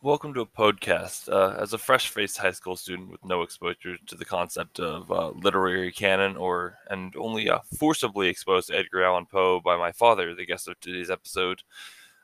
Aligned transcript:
Welcome 0.00 0.32
to 0.34 0.42
a 0.42 0.46
podcast. 0.46 1.28
Uh, 1.28 1.56
as 1.60 1.72
a 1.72 1.78
fresh-faced 1.78 2.38
high 2.38 2.52
school 2.52 2.76
student 2.76 3.10
with 3.10 3.24
no 3.24 3.42
exposure 3.42 3.96
to 4.06 4.14
the 4.14 4.24
concept 4.24 4.78
of 4.78 5.10
uh, 5.10 5.30
literary 5.30 5.90
canon, 5.90 6.36
or 6.36 6.78
and 6.88 7.16
only 7.16 7.50
uh, 7.50 7.58
forcibly 7.76 8.28
exposed 8.28 8.68
to 8.68 8.76
Edgar 8.76 9.02
Allan 9.02 9.26
Poe 9.26 9.58
by 9.58 9.76
my 9.76 9.90
father, 9.90 10.36
the 10.36 10.46
guest 10.46 10.68
of 10.68 10.78
today's 10.78 11.10
episode, 11.10 11.64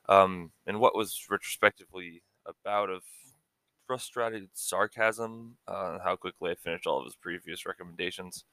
um, 0.09 0.53
in 0.69 0.79
what 0.79 0.95
was 0.95 1.27
retrospectively 1.29 2.23
a 2.47 2.53
bout 2.65 2.91
of 2.91 3.03
frustrated 3.89 4.51
sarcasm, 4.53 5.57
uh, 5.67 5.99
how 5.99 6.15
quickly 6.15 6.53
I 6.53 6.55
finished 6.55 6.87
all 6.87 7.01
of 7.01 7.07
his 7.07 7.17
previous 7.17 7.67
recommendations. 7.67 8.45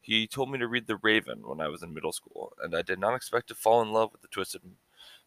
He 0.00 0.28
told 0.28 0.52
me 0.52 0.58
to 0.58 0.68
read 0.68 0.86
The 0.86 0.98
Raven 1.02 1.40
when 1.44 1.60
I 1.60 1.66
was 1.66 1.82
in 1.82 1.92
middle 1.92 2.12
school, 2.12 2.52
and 2.62 2.76
I 2.76 2.82
did 2.82 3.00
not 3.00 3.16
expect 3.16 3.48
to 3.48 3.56
fall 3.56 3.82
in 3.82 3.90
love 3.90 4.12
with 4.12 4.22
the 4.22 4.28
twisted 4.28 4.62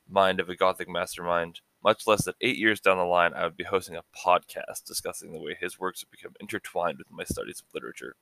mind 0.09 0.39
of 0.39 0.47
a 0.47 0.55
gothic 0.55 0.87
mastermind 0.87 1.59
much 1.87 2.05
less 2.05 2.25
that 2.25 2.35
eight 2.41 2.57
years 2.57 2.81
down 2.81 2.97
the 2.97 3.05
line 3.05 3.31
I 3.33 3.45
would 3.45 3.55
be 3.55 3.63
hosting 3.63 3.95
a 3.95 4.03
podcast 4.13 4.83
discussing 4.85 5.31
the 5.31 5.39
way 5.39 5.55
his 5.57 5.79
works 5.79 6.01
have 6.01 6.11
become 6.11 6.33
intertwined 6.41 6.97
with 6.97 7.09
my 7.09 7.23
studies 7.23 7.61
of 7.61 7.73
literature. 7.73 8.17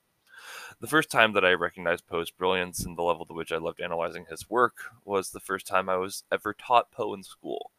The 0.80 0.88
first 0.88 1.10
time 1.10 1.34
that 1.34 1.44
I 1.44 1.54
recognized 1.54 2.06
Poe's 2.06 2.30
brilliance 2.30 2.86
and 2.86 2.96
the 2.96 3.02
level 3.02 3.26
to 3.26 3.34
which 3.34 3.52
I 3.52 3.58
loved 3.58 3.82
analyzing 3.82 4.28
his 4.30 4.48
work 4.48 4.92
was 5.04 5.32
the 5.32 5.40
first 5.40 5.66
time 5.66 5.90
I 5.90 5.98
was 5.98 6.26
ever 6.32 6.54
taught 6.54 6.92
Poe 6.92 7.16
in 7.16 7.24
school. 7.24 7.72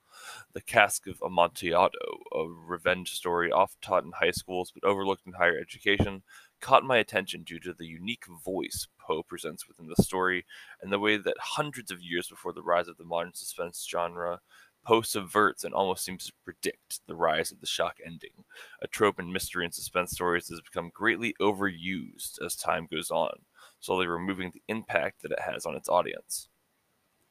The 0.55 0.61
Cask 0.61 1.07
of 1.07 1.23
Amontillado, 1.23 2.25
a 2.35 2.49
revenge 2.49 3.13
story 3.13 3.53
oft 3.53 3.81
taught 3.81 4.03
in 4.03 4.11
high 4.13 4.33
schools 4.33 4.73
but 4.75 4.83
overlooked 4.83 5.25
in 5.25 5.35
higher 5.35 5.57
education, 5.57 6.25
caught 6.61 6.83
my 6.83 6.97
attention 6.97 7.45
due 7.45 7.61
to 7.61 7.73
the 7.73 7.87
unique 7.87 8.25
voice 8.27 8.89
Poe 8.99 9.23
presents 9.23 9.69
within 9.69 9.87
the 9.87 10.03
story 10.03 10.47
and 10.83 10.91
the 10.91 10.99
way 10.99 11.17
that 11.17 11.37
hundreds 11.39 11.93
of 11.93 12.03
years 12.03 12.29
before 12.29 12.53
the 12.53 12.63
rise 12.63 12.89
of 12.89 12.97
the 12.97 13.05
modern 13.05 13.35
suspense 13.35 13.87
genre, 13.89 14.41
Poe 14.87 15.03
subverts 15.03 15.65
and 15.65 15.75
almost 15.75 16.05
seems 16.05 16.27
to 16.27 16.33
predict 16.45 17.01
the 17.09 17.17
rise 17.17 17.51
of 17.51 17.61
the 17.61 17.67
shock 17.67 17.97
ending, 18.07 18.45
a 18.81 18.87
trope 18.87 19.19
in 19.19 19.33
mystery 19.33 19.65
and 19.65 19.75
suspense 19.75 20.13
stories 20.13 20.47
that 20.47 20.55
has 20.55 20.61
become 20.61 20.93
greatly 20.95 21.35
overused 21.41 22.41
as 22.41 22.55
time 22.55 22.87
goes 22.89 23.11
on, 23.11 23.41
slowly 23.81 24.07
removing 24.07 24.53
the 24.53 24.63
impact 24.69 25.23
that 25.23 25.33
it 25.33 25.41
has 25.41 25.67
on 25.67 25.75
its 25.75 25.89
audience. 25.89 26.49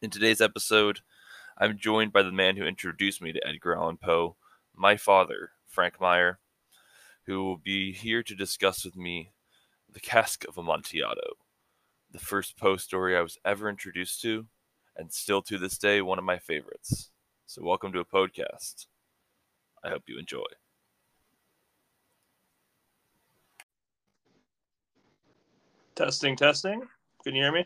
In 0.01 0.09
today's 0.09 0.41
episode, 0.41 0.99
I'm 1.57 1.77
joined 1.77 2.11
by 2.11 2.23
the 2.23 2.31
man 2.33 2.57
who 2.57 2.65
introduced 2.65 3.21
me 3.21 3.31
to 3.31 3.47
Edgar 3.47 3.77
Allan 3.77 3.97
Poe, 3.97 4.35
my 4.75 4.97
father, 4.97 5.51
Frank 5.65 6.01
Meyer, 6.01 6.39
who 7.25 7.41
will 7.41 7.57
be 7.57 7.93
here 7.93 8.21
to 8.21 8.35
discuss 8.35 8.83
with 8.83 8.97
me 8.97 9.31
The 9.89 10.01
Cask 10.01 10.43
of 10.43 10.57
Amontillado, 10.57 11.35
the 12.11 12.19
first 12.19 12.57
Poe 12.57 12.75
story 12.75 13.15
I 13.15 13.21
was 13.21 13.37
ever 13.45 13.69
introduced 13.69 14.21
to, 14.23 14.47
and 14.97 15.13
still 15.13 15.41
to 15.43 15.57
this 15.57 15.77
day 15.77 16.01
one 16.01 16.19
of 16.19 16.25
my 16.25 16.37
favorites. 16.37 17.11
So, 17.47 17.61
welcome 17.63 17.93
to 17.93 17.99
a 17.99 18.05
podcast. 18.05 18.87
I 19.83 19.89
hope 19.89 20.03
you 20.07 20.17
enjoy. 20.17 20.41
Testing, 25.93 26.35
testing. 26.35 26.81
Can 27.23 27.35
you 27.35 27.43
hear 27.43 27.51
me? 27.51 27.65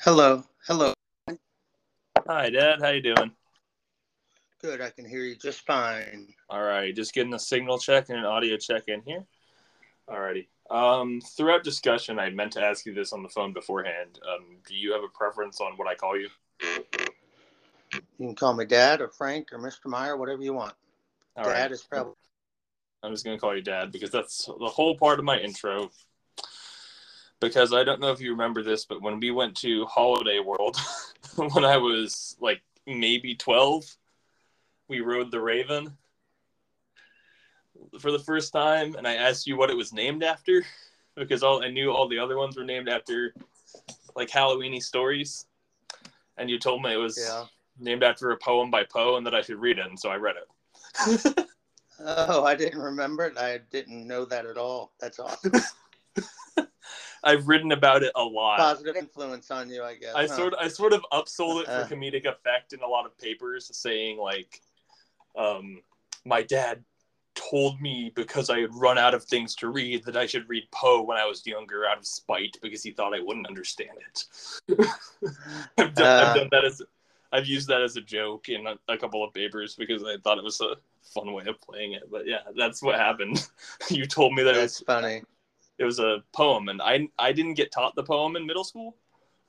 Hello, 0.00 0.44
hello. 0.66 0.92
Hi, 2.28 2.50
Dad. 2.50 2.80
How 2.82 2.90
you 2.90 3.00
doing? 3.00 3.32
Good, 4.60 4.82
I 4.82 4.90
can 4.90 5.08
hear 5.08 5.20
you 5.20 5.34
just 5.34 5.64
fine. 5.66 6.28
All 6.50 6.62
right, 6.62 6.94
just 6.94 7.14
getting 7.14 7.32
a 7.32 7.38
signal 7.38 7.78
check 7.78 8.10
and 8.10 8.18
an 8.18 8.26
audio 8.26 8.58
check 8.58 8.84
in 8.88 9.00
here. 9.06 9.24
Alrighty. 10.10 10.46
Um, 10.70 11.22
throughout 11.22 11.64
discussion, 11.64 12.18
I 12.18 12.28
meant 12.28 12.52
to 12.52 12.62
ask 12.62 12.84
you 12.84 12.92
this 12.92 13.14
on 13.14 13.22
the 13.22 13.30
phone 13.30 13.54
beforehand. 13.54 14.20
Um, 14.30 14.58
do 14.68 14.74
you 14.74 14.92
have 14.92 15.02
a 15.02 15.08
preference 15.08 15.60
on 15.60 15.72
what 15.76 15.88
I 15.88 15.94
call 15.94 16.20
you? 16.20 16.28
You 18.18 18.26
can 18.26 18.34
call 18.34 18.54
me 18.54 18.64
Dad 18.64 19.00
or 19.00 19.08
Frank 19.08 19.52
or 19.52 19.58
Mr. 19.58 19.86
Meyer, 19.86 20.16
whatever 20.16 20.42
you 20.42 20.52
want. 20.52 20.74
All 21.36 21.44
Dad 21.44 21.62
right. 21.62 21.70
is 21.72 21.82
probably 21.82 22.14
I'm 23.02 23.12
just 23.12 23.24
going 23.24 23.36
to 23.36 23.40
call 23.40 23.54
you 23.54 23.62
Dad 23.62 23.92
because 23.92 24.10
that's 24.10 24.46
the 24.46 24.68
whole 24.68 24.96
part 24.96 25.18
of 25.18 25.24
my 25.24 25.38
intro. 25.38 25.90
Because 27.40 27.72
I 27.72 27.84
don't 27.84 28.00
know 28.00 28.10
if 28.10 28.20
you 28.20 28.30
remember 28.30 28.62
this, 28.62 28.84
but 28.84 29.02
when 29.02 29.20
we 29.20 29.30
went 29.30 29.54
to 29.58 29.84
Holiday 29.84 30.40
World 30.40 30.76
when 31.36 31.64
I 31.64 31.76
was 31.76 32.36
like 32.40 32.62
maybe 32.86 33.34
12, 33.34 33.84
we 34.88 35.00
rode 35.00 35.30
the 35.30 35.40
Raven 35.40 35.96
for 38.00 38.10
the 38.10 38.18
first 38.18 38.52
time, 38.52 38.94
and 38.96 39.06
I 39.06 39.14
asked 39.14 39.46
you 39.46 39.56
what 39.56 39.70
it 39.70 39.76
was 39.76 39.92
named 39.92 40.22
after 40.22 40.64
because 41.14 41.42
all 41.42 41.62
I 41.62 41.70
knew 41.70 41.90
all 41.92 42.08
the 42.08 42.18
other 42.18 42.38
ones 42.38 42.56
were 42.56 42.64
named 42.64 42.88
after 42.88 43.34
like 44.14 44.30
Halloweeny 44.30 44.82
stories, 44.82 45.46
and 46.38 46.48
you 46.48 46.58
told 46.58 46.82
me 46.82 46.94
it 46.94 46.96
was 46.96 47.18
yeah. 47.20 47.44
Named 47.78 48.02
after 48.02 48.30
a 48.30 48.36
poem 48.36 48.70
by 48.70 48.84
Poe 48.84 49.16
and 49.16 49.26
that 49.26 49.34
I 49.34 49.42
should 49.42 49.58
read 49.60 49.78
it, 49.78 49.86
and 49.86 49.98
so 49.98 50.10
I 50.10 50.16
read 50.16 50.36
it. 50.36 51.46
Oh, 51.98 52.44
I 52.44 52.54
didn't 52.54 52.80
remember 52.80 53.24
it. 53.24 53.38
I 53.38 53.58
didn't 53.70 54.06
know 54.06 54.26
that 54.26 54.44
at 54.44 54.58
all. 54.58 54.92
That's 55.00 55.18
awesome. 55.18 55.52
I've 57.24 57.48
written 57.48 57.72
about 57.72 58.02
it 58.02 58.12
a 58.14 58.22
lot. 58.22 58.58
Positive 58.58 58.96
influence 58.96 59.50
on 59.50 59.70
you, 59.70 59.82
I 59.82 59.94
guess. 59.94 60.14
I 60.14 60.26
huh? 60.26 60.36
sort 60.36 60.52
of, 60.52 60.58
I 60.60 60.68
sort 60.68 60.92
of 60.92 61.04
upsold 61.12 61.62
it 61.62 61.68
Uh. 61.68 61.84
for 61.86 61.94
comedic 61.94 62.26
effect 62.26 62.72
in 62.74 62.82
a 62.82 62.86
lot 62.86 63.06
of 63.06 63.16
papers, 63.18 63.70
saying 63.74 64.18
like, 64.18 64.60
um, 65.36 65.80
my 66.24 66.42
dad 66.42 66.84
told 67.34 67.80
me 67.80 68.12
because 68.14 68.48
I 68.50 68.60
had 68.60 68.74
run 68.74 68.98
out 68.98 69.14
of 69.14 69.24
things 69.24 69.54
to 69.56 69.68
read 69.68 70.04
that 70.04 70.16
I 70.16 70.26
should 70.26 70.48
read 70.48 70.64
Poe 70.72 71.02
when 71.02 71.16
I 71.16 71.24
was 71.26 71.46
younger 71.46 71.86
out 71.86 71.98
of 71.98 72.06
spite 72.06 72.58
because 72.62 72.82
he 72.82 72.90
thought 72.92 73.14
I 73.14 73.20
wouldn't 73.20 73.46
understand 73.46 73.90
it. 73.98 74.24
I've, 75.78 75.94
done, 75.94 76.06
Uh. 76.06 76.26
I've 76.28 76.36
done 76.36 76.48
that 76.52 76.64
as 76.64 76.82
I've 77.36 77.46
used 77.46 77.68
that 77.68 77.82
as 77.82 77.96
a 77.96 78.00
joke 78.00 78.48
in 78.48 78.66
a, 78.66 78.76
a 78.88 78.96
couple 78.96 79.22
of 79.24 79.32
papers 79.34 79.74
because 79.76 80.02
I 80.02 80.16
thought 80.22 80.38
it 80.38 80.44
was 80.44 80.60
a 80.60 80.76
fun 81.14 81.32
way 81.32 81.44
of 81.46 81.60
playing 81.60 81.92
it. 81.92 82.04
But 82.10 82.26
yeah, 82.26 82.40
that's 82.56 82.82
what 82.82 82.94
happened. 82.98 83.46
you 83.90 84.06
told 84.06 84.32
me 84.34 84.42
that 84.42 84.56
it 84.56 84.62
was 84.62 84.80
funny. 84.80 85.22
it 85.78 85.84
was 85.84 85.98
a 85.98 86.22
poem 86.34 86.68
and 86.68 86.80
I 86.82 87.08
I 87.18 87.32
didn't 87.32 87.54
get 87.54 87.70
taught 87.72 87.94
the 87.94 88.02
poem 88.02 88.36
in 88.36 88.46
middle 88.46 88.64
school 88.64 88.96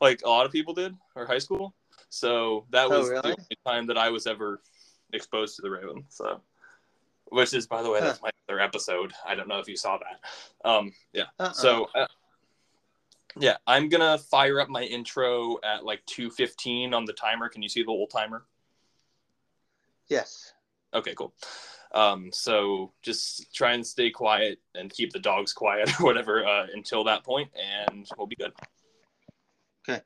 like 0.01 0.21
a 0.25 0.29
lot 0.29 0.45
of 0.45 0.51
people 0.51 0.73
did 0.73 0.95
or 1.15 1.25
high 1.25 1.39
school. 1.39 1.73
So 2.09 2.65
that 2.71 2.87
Oh, 2.87 2.99
was 2.99 3.09
really? 3.09 3.21
the 3.21 3.27
only 3.29 3.57
time 3.65 3.87
that 3.87 3.97
I 3.97 4.09
was 4.09 4.27
ever 4.27 4.61
exposed 5.13 5.55
to 5.55 5.61
the 5.61 5.69
Raven. 5.71 6.03
So 6.09 6.41
which 7.29 7.53
is 7.53 7.67
by 7.67 7.81
the 7.83 7.89
way 7.89 7.99
that's 8.01 8.21
my 8.21 8.29
other 8.47 8.59
episode. 8.59 9.11
I 9.25 9.35
don't 9.35 9.47
know 9.47 9.59
if 9.59 9.67
you 9.67 9.75
saw 9.77 9.97
that. 9.97 10.69
Um 10.69 10.91
yeah. 11.13 11.27
Uh-uh. 11.39 11.51
So 11.53 11.87
uh, 11.95 12.07
yeah, 13.39 13.57
I'm 13.65 13.89
to 14.01 14.17
fire 14.17 14.59
up 14.59 14.69
my 14.69 14.83
intro 14.83 15.57
at 15.63 15.85
like 15.85 16.05
2:15 16.05 16.93
on 16.93 17.05
the 17.05 17.13
timer. 17.13 17.49
Can 17.49 17.61
you 17.61 17.69
see 17.69 17.83
the 17.83 17.91
old 17.91 18.09
timer? 18.09 18.45
yes. 20.09 20.53
Okay, 20.93 21.13
cool. 21.15 21.33
Um, 21.93 22.29
so 22.31 22.93
just 23.01 23.53
try 23.53 23.73
and 23.73 23.85
stay 23.85 24.09
quiet 24.09 24.59
and 24.75 24.91
keep 24.91 25.11
the 25.11 25.19
dogs 25.19 25.53
quiet 25.53 25.89
or 25.99 26.05
whatever 26.05 26.45
uh, 26.45 26.67
until 26.73 27.03
that 27.05 27.23
point, 27.23 27.49
and 27.55 28.07
we'll 28.17 28.27
be 28.27 28.35
good. 28.35 28.53
Okay. 29.87 30.01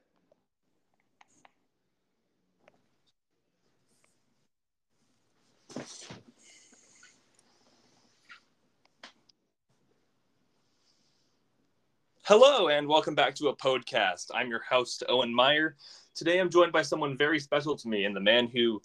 Hello, 12.34 12.70
and 12.70 12.88
welcome 12.88 13.14
back 13.14 13.36
to 13.36 13.50
a 13.50 13.56
podcast. 13.58 14.28
I'm 14.34 14.48
your 14.48 14.62
host, 14.62 15.04
Owen 15.10 15.36
Meyer. 15.36 15.76
Today 16.16 16.40
I'm 16.40 16.50
joined 16.50 16.72
by 16.72 16.82
someone 16.82 17.18
very 17.18 17.42
special 17.42 17.76
to 17.76 17.90
me 17.90 18.06
and 18.06 18.16
the 18.16 18.22
man 18.22 18.48
who 18.48 18.82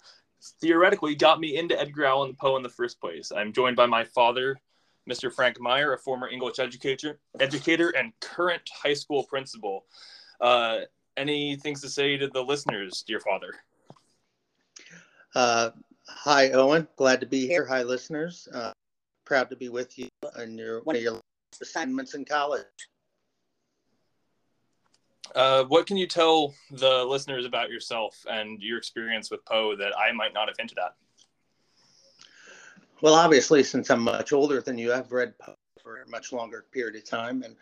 theoretically 0.59 1.15
got 1.15 1.39
me 1.39 1.55
into 1.55 1.79
Edgar 1.79 2.03
Allan 2.03 2.35
Poe 2.35 2.57
in 2.57 2.61
the 2.61 2.67
first 2.67 2.99
place. 2.99 3.31
I'm 3.31 3.53
joined 3.53 3.77
by 3.77 3.85
my 3.85 4.03
father, 4.03 4.59
Mr. 5.09 5.33
Frank 5.33 5.61
Meyer, 5.61 5.93
a 5.93 5.97
former 5.97 6.27
English 6.27 6.59
educator, 6.59 7.21
educator 7.39 7.91
and 7.91 8.11
current 8.19 8.63
high 8.83 8.93
school 8.93 9.23
principal. 9.23 9.85
Uh, 10.41 10.79
any 11.15 11.55
things 11.55 11.79
to 11.83 11.89
say 11.89 12.17
to 12.17 12.27
the 12.27 12.43
listeners, 12.43 13.01
dear 13.07 13.21
father? 13.21 13.53
Uh, 15.35 15.69
hi, 16.05 16.49
Owen. 16.49 16.85
Glad 16.97 17.21
to 17.21 17.25
be 17.25 17.47
here. 17.47 17.65
Hi, 17.65 17.83
listeners. 17.83 18.49
Uh, 18.53 18.73
proud 19.23 19.49
to 19.49 19.55
be 19.55 19.69
with 19.69 19.97
you 19.97 20.09
on 20.37 20.57
your 20.57 20.81
one 20.81 20.97
of 20.97 21.01
your 21.01 21.21
assignments 21.61 22.13
in 22.13 22.25
college. 22.25 22.65
Uh, 25.35 25.63
what 25.65 25.85
can 25.85 25.97
you 25.97 26.07
tell 26.07 26.53
the 26.71 27.03
listeners 27.05 27.45
about 27.45 27.69
yourself 27.69 28.25
and 28.29 28.61
your 28.61 28.77
experience 28.77 29.29
with 29.29 29.43
Poe 29.45 29.75
that 29.75 29.93
I 29.97 30.11
might 30.11 30.33
not 30.33 30.47
have 30.47 30.57
hinted 30.57 30.77
at? 30.79 30.95
Well, 33.01 33.13
obviously, 33.13 33.63
since 33.63 33.89
I'm 33.89 34.01
much 34.01 34.33
older 34.33 34.61
than 34.61 34.77
you, 34.77 34.93
I've 34.93 35.11
read 35.11 35.37
Poe 35.37 35.55
for 35.81 36.01
a 36.01 36.09
much 36.09 36.33
longer 36.33 36.65
period 36.71 36.95
of 36.95 37.05
time 37.05 37.43
and 37.43 37.55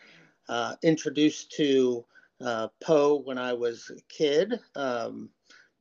uh, 0.47 0.75
introduced 0.81 1.51
to 1.53 2.05
uh, 2.43 2.67
Poe 2.81 3.21
when 3.23 3.37
I 3.37 3.53
was 3.53 3.91
a 3.95 4.01
kid, 4.07 4.59
um, 4.75 5.29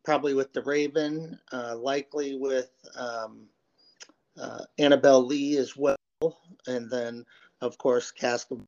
probably 0.04 0.34
with 0.34 0.52
The 0.52 0.62
Raven, 0.62 1.38
uh, 1.52 1.76
likely 1.76 2.36
with 2.36 2.70
um, 2.96 3.46
uh, 4.40 4.64
Annabel 4.78 5.24
Lee 5.24 5.56
as 5.56 5.76
well. 5.76 5.96
And 6.66 6.90
then, 6.90 7.24
of 7.60 7.78
course, 7.78 8.10
Cask 8.10 8.50
of 8.50 8.60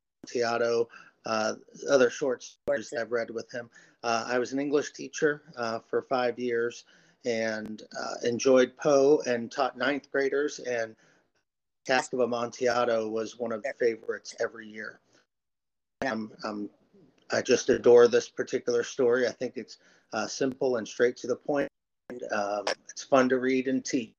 uh, 1.26 1.55
other 1.90 2.08
short 2.08 2.43
stories 2.43 2.94
I've 2.99 3.12
read 3.12 3.31
with 3.31 3.50
him. 3.52 3.69
Uh, 4.02 4.25
I 4.26 4.38
was 4.38 4.52
an 4.52 4.61
English 4.61 4.93
teacher 4.93 5.43
uh, 5.56 5.81
for 5.81 6.02
five 6.02 6.38
years 6.38 6.84
and 7.25 7.82
uh, 7.99 8.14
enjoyed 8.23 8.76
Poe 8.76 9.20
and 9.26 9.50
taught 9.50 9.76
ninth 9.76 10.11
graders. 10.11 10.61
And 10.61 10.94
Cask 11.87 12.12
of 12.12 12.20
Amontillado 12.20 13.08
was 13.08 13.38
one 13.38 13.52
of 13.52 13.62
their 13.62 13.75
favorites 13.75 14.37
every 14.40 14.69
year. 14.69 15.00
I'm, 16.02 16.31
I'm, 16.44 16.70
i 17.32 17.43
just 17.43 17.69
adore 17.70 18.06
this 18.06 18.28
particular 18.28 18.84
story. 18.84 19.26
I 19.26 19.32
think 19.32 19.55
it's 19.56 19.78
uh, 20.12 20.28
simple 20.28 20.76
and 20.76 20.87
straight 20.87 21.17
to 21.19 21.26
the 21.26 21.37
point. 21.37 21.69
And, 22.11 22.23
um, 22.32 22.64
it's 22.88 23.02
fun 23.02 23.28
to 23.31 23.38
read 23.38 23.67
and 23.67 23.84
teach. 23.84 24.14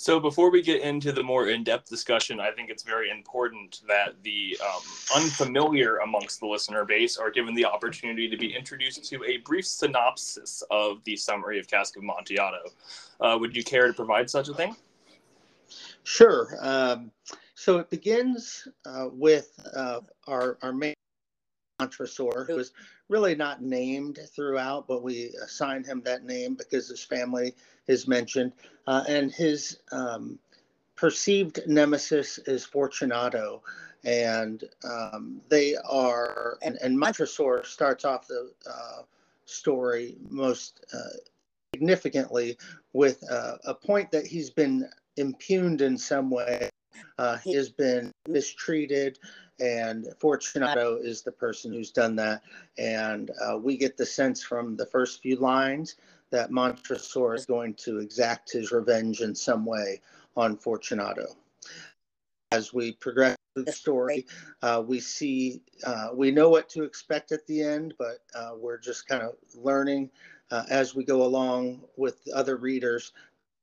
So 0.00 0.18
before 0.18 0.50
we 0.50 0.62
get 0.62 0.80
into 0.80 1.12
the 1.12 1.22
more 1.22 1.48
in-depth 1.48 1.86
discussion, 1.86 2.40
I 2.40 2.52
think 2.52 2.70
it's 2.70 2.82
very 2.82 3.10
important 3.10 3.82
that 3.86 4.14
the 4.22 4.58
um, 4.64 4.80
unfamiliar 5.14 5.98
amongst 5.98 6.40
the 6.40 6.46
listener 6.46 6.86
base 6.86 7.18
are 7.18 7.30
given 7.30 7.54
the 7.54 7.66
opportunity 7.66 8.26
to 8.30 8.36
be 8.38 8.56
introduced 8.56 9.04
to 9.10 9.22
a 9.24 9.36
brief 9.44 9.66
synopsis 9.66 10.62
of 10.70 11.04
the 11.04 11.16
summary 11.16 11.58
of 11.58 11.68
Cask 11.68 11.98
of 11.98 12.02
Amontillado. 12.02 12.62
Uh, 13.20 13.36
would 13.38 13.54
you 13.54 13.62
care 13.62 13.88
to 13.88 13.92
provide 13.92 14.30
such 14.30 14.48
a 14.48 14.54
thing? 14.54 14.74
Sure. 16.04 16.56
Um, 16.62 17.10
so 17.54 17.76
it 17.76 17.90
begins 17.90 18.66
uh, 18.86 19.08
with 19.12 19.50
uh, 19.76 20.00
our, 20.26 20.56
our 20.62 20.72
main 20.72 20.94
Montresor, 21.78 22.46
who 22.46 22.58
is 22.58 22.72
really 23.10 23.34
not 23.34 23.60
named 23.60 24.20
throughout, 24.34 24.86
but 24.86 25.02
we 25.02 25.34
assign 25.42 25.82
him 25.84 26.00
that 26.04 26.24
name 26.24 26.54
because 26.54 26.88
his 26.88 27.02
family 27.02 27.54
is 27.88 28.06
mentioned. 28.06 28.52
Uh, 28.86 29.02
and 29.08 29.32
his 29.32 29.80
um, 29.90 30.38
perceived 30.94 31.60
nemesis 31.66 32.38
is 32.46 32.64
Fortunato. 32.64 33.62
And 34.04 34.64
um, 34.84 35.42
they 35.50 35.76
are, 35.76 36.56
and, 36.62 36.78
and 36.82 36.98
Montresor 36.98 37.64
starts 37.64 38.04
off 38.04 38.28
the 38.28 38.52
uh, 38.66 39.02
story 39.44 40.16
most 40.30 40.84
uh, 40.94 41.18
significantly 41.74 42.56
with 42.92 43.22
uh, 43.30 43.56
a 43.64 43.74
point 43.74 44.10
that 44.12 44.26
he's 44.26 44.50
been 44.50 44.88
impugned 45.16 45.82
in 45.82 45.98
some 45.98 46.30
way. 46.30 46.70
Uh, 47.18 47.36
he 47.38 47.54
has 47.54 47.68
been 47.68 48.12
mistreated 48.28 49.18
and 49.60 50.08
Fortunato 50.18 50.96
is 50.96 51.22
the 51.22 51.32
person 51.32 51.72
who's 51.72 51.90
done 51.90 52.16
that. 52.16 52.42
And 52.78 53.30
uh, 53.44 53.58
we 53.58 53.76
get 53.76 53.96
the 53.96 54.06
sense 54.06 54.42
from 54.42 54.76
the 54.76 54.86
first 54.86 55.22
few 55.22 55.36
lines 55.36 55.96
that 56.30 56.50
Montresor 56.50 57.34
is 57.34 57.46
going 57.46 57.74
to 57.74 57.98
exact 57.98 58.52
his 58.52 58.72
revenge 58.72 59.20
in 59.20 59.34
some 59.34 59.66
way 59.66 60.00
on 60.36 60.56
Fortunato. 60.56 61.36
As 62.52 62.72
we 62.72 62.92
progress 62.92 63.36
through 63.54 63.64
the 63.64 63.72
story, 63.72 64.26
uh, 64.62 64.82
we 64.84 64.98
see, 64.98 65.60
uh, 65.84 66.08
we 66.14 66.30
know 66.30 66.48
what 66.48 66.68
to 66.70 66.82
expect 66.82 67.32
at 67.32 67.46
the 67.46 67.62
end, 67.62 67.94
but 67.98 68.18
uh, 68.34 68.52
we're 68.56 68.78
just 68.78 69.06
kind 69.06 69.22
of 69.22 69.34
learning 69.54 70.10
uh, 70.50 70.64
as 70.70 70.94
we 70.94 71.04
go 71.04 71.22
along 71.22 71.82
with 71.96 72.20
other 72.34 72.56
readers 72.56 73.12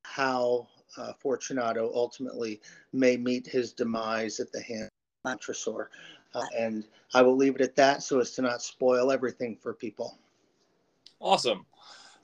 how 0.03 0.67
uh, 0.97 1.11
Fortunato 1.19 1.91
ultimately 1.93 2.61
may 2.93 3.17
meet 3.17 3.45
his 3.45 3.73
demise 3.73 4.39
at 4.39 4.51
the 4.51 4.61
hand 4.61 4.89
Montresor. 5.27 5.89
Uh, 6.33 6.45
and 6.57 6.85
I 7.13 7.21
will 7.21 7.35
leave 7.35 7.55
it 7.55 7.61
at 7.61 7.75
that 7.75 8.03
so 8.03 8.19
as 8.19 8.31
to 8.35 8.41
not 8.41 8.61
spoil 8.61 9.11
everything 9.11 9.55
for 9.55 9.73
people. 9.73 10.17
Awesome. 11.19 11.65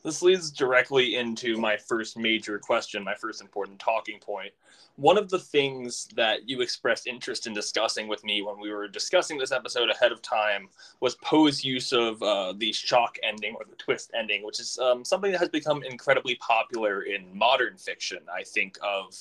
This 0.03 0.21
leads 0.21 0.51
directly 0.51 1.15
into 1.15 1.57
my 1.57 1.77
first 1.77 2.17
major 2.17 2.59
question, 2.59 3.03
my 3.03 3.15
first 3.15 3.41
important 3.41 3.79
talking 3.79 4.19
point. 4.19 4.51
One 4.97 5.17
of 5.17 5.29
the 5.29 5.39
things 5.39 6.07
that 6.15 6.47
you 6.47 6.61
expressed 6.61 7.07
interest 7.07 7.47
in 7.47 7.53
discussing 7.53 8.07
with 8.07 8.23
me 8.23 8.41
when 8.41 8.59
we 8.59 8.71
were 8.71 8.87
discussing 8.87 9.37
this 9.37 9.53
episode 9.53 9.89
ahead 9.89 10.11
of 10.11 10.21
time 10.21 10.67
was 10.99 11.15
Poe's 11.15 11.63
use 11.63 11.93
of 11.93 12.21
uh, 12.21 12.53
the 12.57 12.73
shock 12.73 13.17
ending 13.23 13.55
or 13.55 13.65
the 13.67 13.77
twist 13.77 14.11
ending, 14.13 14.45
which 14.45 14.59
is 14.59 14.77
um, 14.77 15.03
something 15.05 15.31
that 15.31 15.39
has 15.39 15.49
become 15.49 15.81
incredibly 15.83 16.35
popular 16.35 17.03
in 17.03 17.25
modern 17.35 17.77
fiction. 17.77 18.19
I 18.31 18.43
think 18.43 18.77
of 18.83 19.17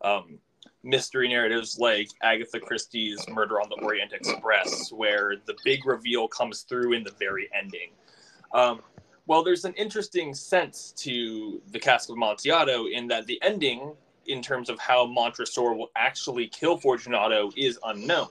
um, 0.00 0.38
mystery 0.86 1.28
narratives 1.28 1.78
like 1.78 2.08
Agatha 2.22 2.60
Christie's 2.60 3.28
Murder 3.28 3.60
on 3.60 3.68
the 3.68 3.84
Orient 3.84 4.12
Express, 4.12 4.92
where 4.92 5.34
the 5.44 5.56
big 5.64 5.84
reveal 5.84 6.28
comes 6.28 6.62
through 6.62 6.92
in 6.92 7.02
the 7.02 7.12
very 7.18 7.50
ending. 7.52 7.90
Um, 8.54 8.80
well, 9.26 9.42
there's 9.42 9.64
an 9.64 9.74
interesting 9.74 10.32
sense 10.32 10.92
to 10.98 11.60
the 11.72 11.80
Cask 11.80 12.08
of 12.08 12.16
Amontillado 12.16 12.86
in 12.86 13.08
that 13.08 13.26
the 13.26 13.42
ending, 13.42 13.92
in 14.26 14.40
terms 14.40 14.70
of 14.70 14.78
how 14.78 15.04
Montresor 15.04 15.74
will 15.74 15.90
actually 15.96 16.46
kill 16.46 16.78
Fortunato, 16.78 17.50
is 17.56 17.78
unknown. 17.84 18.28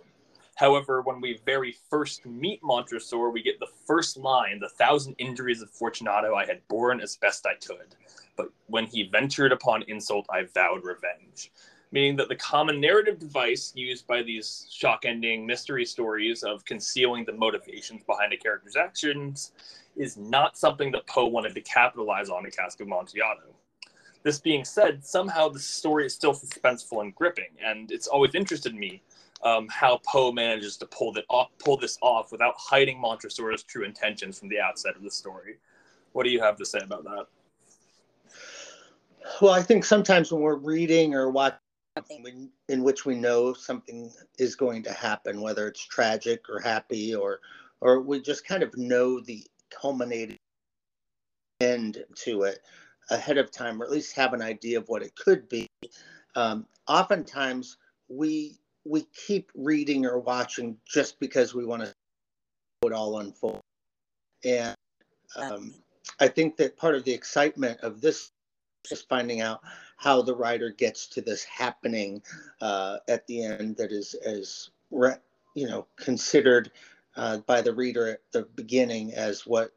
However, 0.56 1.02
when 1.02 1.20
we 1.20 1.42
very 1.46 1.76
first 1.90 2.26
meet 2.26 2.64
Montresor, 2.64 3.30
we 3.30 3.44
get 3.44 3.60
the 3.60 3.68
first 3.86 4.16
line 4.16 4.60
The 4.62 4.70
thousand 4.70 5.16
injuries 5.18 5.62
of 5.62 5.70
Fortunato 5.70 6.34
I 6.34 6.46
had 6.46 6.66
borne 6.70 7.02
as 7.02 7.18
best 7.18 7.46
I 7.46 7.56
could. 7.56 7.96
But 8.38 8.48
when 8.68 8.86
he 8.86 9.04
ventured 9.04 9.52
upon 9.52 9.84
insult, 9.90 10.26
I 10.30 10.44
vowed 10.54 10.86
revenge 10.86 11.52
meaning 11.92 12.16
that 12.18 12.30
the 12.30 12.36
common 12.36 12.80
narrative 12.82 13.20
device 13.20 13.72
used 13.76 14.08
by 14.08 14.22
these 14.22 14.68
shock 14.72 15.06
ending 15.06 15.46
mystery 15.46 15.86
stories 15.86 16.44
of 16.44 16.66
concealing 16.66 17.26
the 17.26 17.34
motivations 17.34 18.04
behind 18.04 18.34
a 18.34 18.38
character's 18.38 18.76
actions 18.76 19.52
is 19.96 20.18
not 20.18 20.58
something 20.58 20.92
that 20.92 21.08
Poe 21.08 21.28
wanted 21.28 21.56
to 21.56 21.62
capitalize 21.62 22.30
on 22.30 22.46
in 22.46 22.52
Cask 22.52 22.80
of 22.82 22.88
Amontillado. 22.88 23.56
This 24.24 24.40
being 24.40 24.66
said, 24.66 25.06
somehow 25.06 25.50
the 25.50 25.60
story 25.60 26.08
is 26.08 26.14
still 26.14 26.34
suspenseful 26.34 27.02
and 27.02 27.14
gripping, 27.14 27.52
and 27.64 27.92
it's 27.92 28.08
always 28.08 28.34
interested 28.34 28.74
me 28.74 29.02
um, 29.44 29.68
how 29.70 30.00
Poe 30.06 30.32
manages 30.32 30.78
to 30.78 30.86
pull 30.88 31.14
that 31.14 31.26
off, 31.30 31.50
pull 31.60 31.78
this 31.78 31.98
off 32.02 32.32
without 32.32 32.56
hiding 32.58 33.00
Montresor's 33.00 33.64
true 33.64 33.86
intentions 33.86 34.40
from 34.40 34.50
the 34.50 34.60
outset 34.60 34.96
of 34.96 35.04
the 35.04 35.12
story. 35.12 35.58
What 36.14 36.24
do 36.24 36.32
you 36.32 36.42
have 36.42 36.58
to 36.58 36.66
say 36.66 36.80
about 36.80 37.04
that? 37.04 37.28
Well, 39.42 39.54
I 39.54 39.62
think 39.62 39.86
sometimes 39.86 40.32
when 40.32 40.42
we're 40.42 40.56
reading 40.56 41.14
or 41.14 41.30
watching 41.30 41.60
something 41.98 42.50
in 42.68 42.84
which 42.84 43.06
we 43.06 43.16
know 43.16 43.54
something 43.54 44.12
is 44.38 44.56
going 44.56 44.84
to 44.84 44.92
happen, 44.92 45.42
whether 45.42 45.68
it's 45.68 45.86
tragic 45.86 46.50
or 46.50 46.60
happy, 46.60 47.16
or 47.16 47.40
or 47.82 48.02
we 48.02 48.22
just 48.22 48.46
kind 48.46 48.64
of 48.64 48.76
know 48.78 49.20
the 49.20 49.46
culminating 49.70 50.38
end 51.62 52.04
to 52.16 52.44
it 52.44 52.60
ahead 53.10 53.38
of 53.38 53.52
time, 53.52 53.82
or 53.82 53.86
at 53.86 53.92
least 53.92 54.16
have 54.16 54.34
an 54.34 54.42
idea 54.42 54.78
of 54.78 54.88
what 54.90 55.04
it 55.04 55.16
could 55.16 55.48
be. 55.48 55.68
Um, 56.36 56.66
oftentimes, 56.88 57.78
we 58.10 58.58
we 58.84 59.06
keep 59.28 59.52
reading 59.56 60.06
or 60.06 60.20
watching 60.20 60.78
just 60.86 61.20
because 61.20 61.54
we 61.54 61.66
want 61.66 61.84
to 61.84 61.94
it 62.84 62.92
all 62.92 63.20
unfold, 63.20 63.62
and 64.44 64.76
um, 65.36 65.74
I 66.20 66.28
think 66.28 66.58
that 66.58 66.78
part 66.78 66.96
of 66.96 67.04
the 67.04 67.14
excitement 67.14 67.80
of 67.80 68.02
this 68.02 68.32
is 68.92 69.02
finding 69.02 69.42
out 69.42 69.62
how 69.98 70.22
the 70.22 70.36
writer 70.36 70.72
gets 70.72 71.08
to 71.08 71.22
this 71.22 71.44
happening 71.44 72.22
uh, 72.62 72.98
at 73.08 73.26
the 73.28 73.44
end 73.44 73.78
that 73.78 73.92
is 73.92 74.14
as 74.26 74.70
you 75.54 75.68
know 75.68 75.88
considered 75.96 76.72
uh, 77.16 77.38
by 77.40 77.62
the 77.62 77.74
reader 77.74 78.10
at 78.10 78.22
the 78.32 78.44
beginning 78.56 79.14
as 79.14 79.46
what 79.46 79.72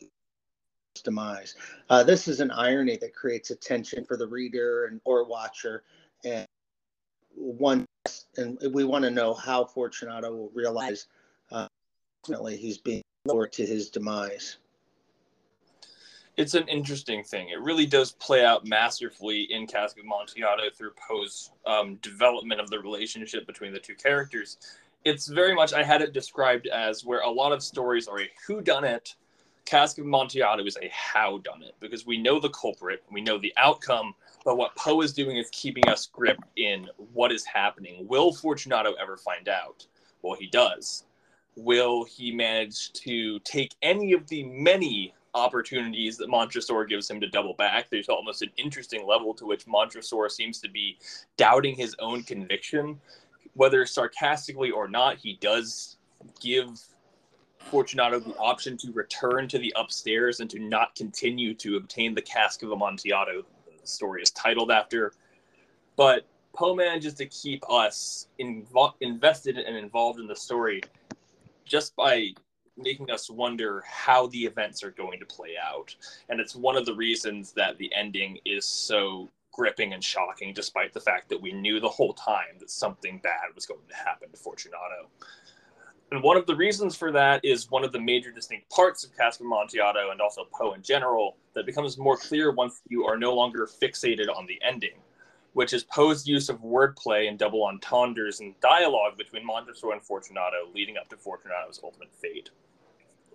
demise. 1.05 1.55
Uh, 1.89 2.03
this 2.03 2.27
is 2.27 2.41
an 2.41 2.51
irony 2.51 2.97
that 2.97 3.15
creates 3.15 3.51
a 3.51 3.57
tension 3.57 4.05
for 4.05 4.17
the 4.17 4.27
reader 4.27 4.87
and 4.87 5.01
or 5.05 5.25
watcher, 5.25 5.85
and 6.25 6.47
one 7.35 7.85
and 8.37 8.59
we 8.73 8.85
want 8.85 9.05
to 9.05 9.11
know 9.11 9.35
how 9.35 9.65
Fortunato 9.65 10.35
will 10.35 10.51
realize 10.55 11.07
uh, 11.53 11.67
ultimately 12.25 12.57
he's 12.57 12.79
being 12.79 13.03
lured 13.27 13.53
to 13.53 13.67
his 13.67 13.91
demise 13.91 14.59
it's 16.39 16.55
an 16.55 16.69
interesting 16.69 17.25
thing. 17.25 17.49
It 17.49 17.61
really 17.61 17.85
does 17.85 18.13
play 18.13 18.45
out 18.45 18.65
masterfully 18.65 19.53
in 19.53 19.67
Cask 19.67 19.99
of 19.99 20.05
Amontillado 20.05 20.71
through 20.73 20.93
Poe's 20.93 21.51
um, 21.67 21.97
development 21.97 22.61
of 22.61 22.71
the 22.71 22.79
relationship 22.79 23.45
between 23.45 23.73
the 23.73 23.81
two 23.81 23.97
characters. 23.97 24.59
It's 25.05 25.27
very 25.27 25.53
much 25.53 25.73
I 25.73 25.83
had 25.83 26.01
it 26.01 26.13
described 26.13 26.69
as 26.69 27.05
where 27.05 27.21
a 27.23 27.31
lot 27.31 27.51
of 27.51 27.61
stories 27.61 28.07
are 28.07 28.21
a 28.21 28.31
who 28.47 28.61
done 28.61 28.85
it. 28.85 29.17
Cask 29.65 29.99
of 29.99 30.05
Amontillado 30.05 30.65
is 30.65 30.79
a 30.81 30.89
how 30.93 31.39
done 31.39 31.61
it 31.63 31.75
because 31.81 32.07
we 32.07 32.17
know 32.17 32.39
the 32.39 32.51
culprit, 32.51 33.03
we 33.11 33.21
know 33.21 33.39
the 33.39 33.53
outcome, 33.57 34.15
but 34.45 34.57
what 34.57 34.77
Poe 34.77 35.01
is 35.01 35.13
doing 35.13 35.37
is 35.37 35.51
keeping 35.51 35.89
us 35.89 36.07
gripped 36.07 36.45
in 36.57 36.89
what 37.13 37.33
is 37.33 37.45
happening. 37.45 38.07
Will 38.07 38.33
Fortunato 38.33 38.93
ever 38.93 39.17
find 39.17 39.49
out? 39.49 39.85
Well, 40.23 40.37
he 40.39 40.47
does. 40.47 41.05
Will 41.57 42.05
he 42.05 42.31
manage 42.31 42.93
to 42.93 43.41
take 43.41 43.75
any 43.83 44.13
of 44.13 44.29
the 44.29 44.45
many 44.45 45.15
opportunities 45.39 46.17
that 46.19 46.29
Montresor 46.29 46.85
gives 46.85 47.09
him 47.09 47.21
to 47.21 47.29
double 47.29 47.55
back. 47.55 47.89
There's 47.89 48.09
almost 48.09 48.43
an 48.43 48.51
interesting 48.57 49.07
level 49.07 49.33
to 49.35 49.47
which 49.47 49.67
Montresor 49.67 50.29
seems 50.29 50.61
to 50.61 50.69
be 50.69 50.99
doubting 51.37 51.75
his 51.75 51.95
own 52.01 52.23
conviction. 52.25 53.01
Whether 53.55 53.87
sarcastically 53.87 54.71
or 54.71 54.89
not, 54.89 55.17
he 55.19 55.39
does 55.41 55.97
give 56.41 56.81
Fortunato 57.59 58.19
the 58.19 58.37
option 58.37 58.77
to 58.79 58.93
return 58.93 59.49
to 59.49 59.59
the 59.59 59.73
upstairs 59.77 60.41
and 60.41 60.51
to 60.51 60.59
not 60.59 60.95
continue 60.95 61.55
to 61.55 61.77
obtain 61.77 62.15
the 62.15 62.23
cask 62.23 62.63
of 62.63 62.73
Amontillado. 62.73 63.43
The 63.81 63.87
story 63.87 64.23
is 64.23 64.31
titled 64.31 64.71
after. 64.71 65.13
But 65.97 66.27
Poe 66.55 66.75
manages 66.75 67.15
to 67.15 67.27
keep 67.27 67.63
us 67.71 68.29
invo- 68.41 68.95
invested 69.01 69.59
and 69.59 69.77
involved 69.77 70.19
in 70.19 70.27
the 70.27 70.37
story 70.37 70.81
just 71.65 71.95
by 71.95 72.33
making 72.79 73.11
us 73.11 73.29
wonder 73.29 73.83
how 73.87 74.29
the 74.29 74.45
events 74.45 74.83
are 74.83 74.93
going 74.93 75.19
to 75.19 75.27
play 75.27 75.55
out. 75.63 75.95
And 76.29 76.41
it's 76.41 76.57
one 76.57 76.77
of 76.77 76.87
the 76.87 76.95
reasons 76.95 77.53
that 77.53 77.77
the 77.79 77.93
ending 77.95 78.39
is 78.45 78.65
so 78.65 79.29
gripping 79.53 79.93
and 79.93 80.05
shocking, 80.05 80.55
despite 80.55 80.93
the 80.93 81.01
fact 81.01 81.29
that 81.29 81.43
we 81.43 81.53
knew 81.53 81.81
the 81.81 81.89
whole 81.89 82.13
time 82.15 82.57
that 82.61 82.71
something 82.71 83.19
bad 83.25 83.55
was 83.55 83.67
going 83.67 83.81
to 83.89 83.97
happen 83.97 84.31
to 84.31 84.37
Fortunato. 84.37 85.09
And 86.11 86.23
one 86.23 86.37
of 86.37 86.47
the 86.47 86.55
reasons 86.55 86.97
for 86.97 87.13
that 87.13 87.45
is 87.45 87.71
one 87.71 87.85
of 87.85 87.93
the 87.93 88.01
major 88.01 88.31
distinct 88.31 88.71
parts 88.71 89.05
of 89.05 89.15
Cask 89.17 89.41
of 89.41 89.47
Amontillado 89.47 90.11
and 90.11 90.21
also 90.21 90.47
Poe 90.53 90.73
in 90.73 90.83
general 90.83 91.37
that 91.55 91.67
becomes 91.67 91.99
more 91.99 92.17
clear 92.17 92.53
once 92.53 92.81
you 92.89 93.05
are 93.05 93.19
no 93.19 93.35
longer 93.35 93.67
fixated 93.67 94.29
on 94.35 94.47
the 94.47 94.59
ending, 94.63 95.03
which 95.53 95.75
is 95.75 95.85
Poe's 95.85 96.27
use 96.27 96.49
of 96.49 96.63
wordplay 96.63 97.29
and 97.29 97.39
double 97.39 97.65
entendres 97.65 98.41
and 98.41 98.59
dialogue 98.61 99.19
between 99.19 99.45
Montresor 99.45 99.93
and 99.93 100.03
Fortunato 100.03 100.69
leading 100.75 100.97
up 100.97 101.09
to 101.11 101.17
Fortunato's 101.17 101.81
ultimate 101.83 102.15
fate. 102.15 102.51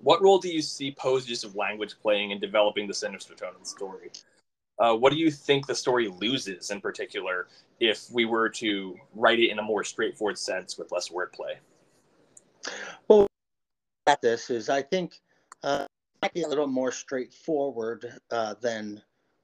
What 0.03 0.21
role 0.21 0.37
do 0.37 0.49
you 0.49 0.61
see 0.61 0.91
Poe's 0.91 1.29
use 1.29 1.45
of 1.45 1.55
language 1.55 1.95
playing 2.01 2.31
in 2.31 2.39
developing 2.39 2.87
the 2.87 2.93
sinister 2.93 3.33
tone 3.35 3.53
of 3.55 3.61
the 3.61 3.65
story? 3.65 4.11
Uh, 4.77 4.93
what 4.93 5.13
do 5.13 5.17
you 5.17 5.31
think 5.31 5.65
the 5.65 5.75
story 5.75 6.09
loses 6.09 6.71
in 6.71 6.81
particular 6.81 7.47
if 7.79 8.11
we 8.11 8.25
were 8.25 8.49
to 8.49 8.97
write 9.15 9.39
it 9.39 9.49
in 9.49 9.59
a 9.59 9.61
more 9.61 9.83
straightforward 9.83 10.37
sense 10.37 10.77
with 10.77 10.91
less 10.91 11.09
wordplay? 11.09 11.55
Well, 13.07 13.27
at 14.07 14.21
this 14.21 14.49
is 14.49 14.69
I 14.69 14.81
think 14.81 15.21
uh, 15.63 15.85
might 16.21 16.33
be 16.33 16.41
a 16.41 16.47
little 16.47 16.67
more 16.67 16.91
straightforward 16.91 18.19
uh, 18.29 18.55
than 18.59 19.01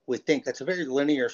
we 0.07 0.17
think. 0.17 0.45
It's 0.45 0.61
a 0.61 0.65
very 0.65 0.85
linear. 0.85 1.29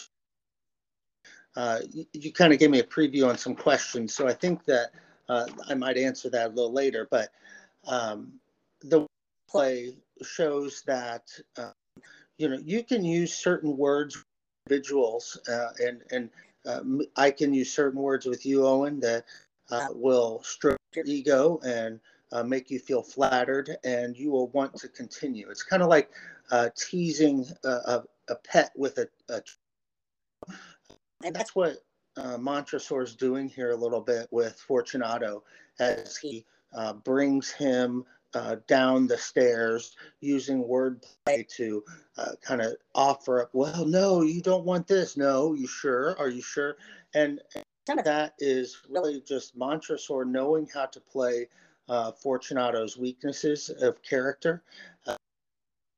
Uh, 1.55 1.79
you, 1.91 2.05
you 2.13 2.31
kind 2.31 2.53
of 2.53 2.59
gave 2.59 2.69
me 2.69 2.79
a 2.79 2.83
preview 2.83 3.27
on 3.27 3.37
some 3.37 3.55
questions, 3.55 4.13
so 4.13 4.27
I 4.27 4.33
think 4.33 4.65
that 4.65 4.91
uh, 5.29 5.47
I 5.67 5.73
might 5.73 5.97
answer 5.97 6.29
that 6.29 6.47
a 6.47 6.53
little 6.53 6.73
later. 6.73 7.07
But 7.09 7.29
um, 7.87 8.33
the 8.81 9.07
play 9.55 9.95
shows 10.21 10.83
that 10.85 11.23
uh, 11.57 11.71
you 12.37 12.49
know 12.49 12.59
you 12.63 12.83
can 12.83 13.05
use 13.05 13.33
certain 13.33 13.77
words, 13.77 14.21
individuals, 14.67 15.39
uh, 15.47 15.69
and 15.79 16.01
and 16.11 16.29
I 17.15 17.31
can 17.31 17.53
use 17.53 17.71
certain 17.71 18.01
words 18.01 18.25
with 18.25 18.45
you, 18.45 18.65
Owen, 18.65 18.99
that 18.99 19.23
will 19.91 20.41
stroke 20.43 20.79
your 20.95 21.05
ego 21.05 21.59
and 21.63 21.99
uh, 22.31 22.43
make 22.43 22.69
you 22.69 22.79
feel 22.79 23.01
flattered, 23.01 23.77
and 23.83 24.17
you 24.17 24.31
will 24.31 24.49
want 24.49 24.75
to 24.77 24.89
continue. 24.89 25.49
It's 25.49 25.63
kind 25.63 25.81
of 25.81 25.89
like 25.89 26.09
uh, 26.51 26.69
teasing 26.75 27.45
a, 27.63 27.69
a, 27.69 28.03
a, 28.29 28.35
pet 28.35 28.71
with 28.75 28.97
a, 28.97 29.07
a, 29.29 29.41
and 31.23 31.35
that's 31.35 31.55
what 31.55 31.77
uh, 32.17 32.37
Montresor 32.37 33.03
is 33.03 33.15
doing 33.15 33.47
here 33.47 33.71
a 33.71 33.75
little 33.75 34.01
bit 34.01 34.27
with 34.31 34.59
Fortunato 34.59 35.43
as 35.79 36.17
he 36.17 36.45
uh, 36.75 36.93
brings 36.93 37.51
him 37.51 38.03
uh, 38.33 38.57
down 38.67 39.07
the 39.07 39.17
stairs 39.17 39.95
using 40.19 40.63
wordplay 40.63 41.47
to 41.55 41.83
uh, 42.17 42.31
kind 42.41 42.61
of 42.61 42.75
offer 42.93 43.41
up, 43.41 43.49
well, 43.53 43.85
no, 43.85 44.21
you 44.21 44.41
don't 44.41 44.65
want 44.65 44.87
this. 44.87 45.15
No, 45.17 45.53
you 45.53 45.67
sure? 45.67 46.17
Are 46.19 46.29
you 46.29 46.41
sure? 46.41 46.77
And, 47.13 47.41
and 47.87 48.03
that 48.03 48.33
is 48.39 48.81
really 48.89 49.21
just 49.21 49.55
Montresor 49.55 50.25
knowing 50.25 50.67
how 50.73 50.85
to 50.87 50.99
play 50.99 51.47
uh, 51.87 52.11
Fortunato's 52.11 52.97
weaknesses 52.97 53.69
of 53.69 54.01
character. 54.01 54.63
Uh, 55.07 55.15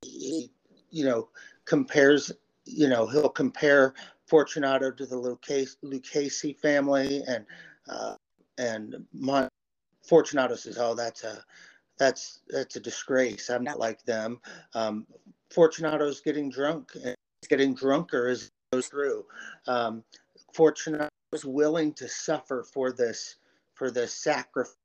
he, 0.04 0.52
you 0.90 1.06
know, 1.06 1.30
compares, 1.66 2.32
you 2.66 2.88
know, 2.88 3.08
he'll 3.08 3.30
compare 3.30 3.94
Fortunato 4.28 4.92
to 4.92 5.06
the 5.06 5.16
Luchesi 5.16 6.58
family, 6.58 7.24
and 7.28 7.46
uh, 7.88 8.16
and 8.58 9.06
Mon- 9.14 9.50
Fortunato 10.04 10.56
says, 10.56 10.78
"Oh, 10.78 10.94
that's 10.94 11.24
a 11.24 11.44
that's 11.98 12.42
that's 12.50 12.76
a 12.76 12.80
disgrace. 12.80 13.50
I'm 13.50 13.64
not 13.64 13.80
like 13.80 14.04
them." 14.04 14.40
Um, 14.74 15.06
Fortunato's 15.50 16.22
getting 16.22 16.50
drunk 16.50 16.92
and 17.04 17.16
getting 17.50 17.74
drunker 17.74 18.28
as 18.28 18.44
he 18.44 18.50
goes 18.74 18.88
through. 18.88 19.26
Um, 19.68 20.04
Fortunato 20.54 21.10
is 21.34 21.46
willing 21.46 21.94
to 21.94 22.08
suffer 22.08 22.64
for 22.64 22.92
this 22.92 23.36
for 23.74 23.92
this 23.92 24.14
sacrifice 24.14 24.76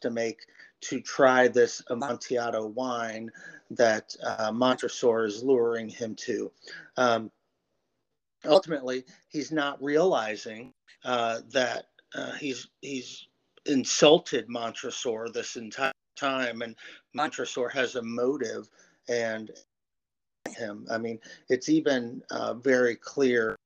to 0.00 0.10
make 0.10 0.40
to 0.82 1.00
try 1.00 1.48
this 1.48 1.82
Amontillado 1.90 2.66
wine 2.66 3.30
that 3.70 4.14
uh, 4.22 4.50
Montresor 4.52 5.26
is 5.26 5.42
luring 5.42 5.88
him 5.88 6.14
to. 6.16 6.50
Um, 6.96 7.30
ultimately, 8.44 9.04
he's 9.28 9.52
not 9.52 9.82
realizing 9.82 10.72
uh, 11.04 11.40
that 11.50 11.86
uh, 12.14 12.32
he's 12.32 12.68
he's 12.80 13.26
insulted 13.66 14.48
Montresor 14.48 15.28
this 15.32 15.56
entire 15.56 15.92
time, 16.22 16.62
and 16.62 16.76
Montresor 17.14 17.68
has 17.68 17.96
a 17.96 18.02
motive 18.02 18.68
and 19.08 19.50
him. 20.56 20.86
I 20.90 20.98
mean, 20.98 21.18
it's 21.48 21.68
even 21.68 22.22
uh, 22.30 22.54
very 22.54 22.94
clear 22.94 23.56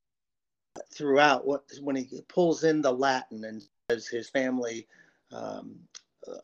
throughout 0.92 1.46
what 1.46 1.64
when 1.82 1.96
he 1.96 2.20
pulls 2.28 2.64
in 2.64 2.80
the 2.80 2.92
Latin 2.92 3.44
and 3.44 3.62
says 3.90 4.06
his 4.06 4.28
family 4.30 4.86
um, 5.32 5.76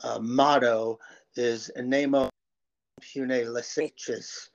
uh, 0.02 0.18
motto 0.20 0.98
is 1.36 1.70
Nemo 1.76 2.28
Pune 3.00 3.46
Leseches. 3.46 4.48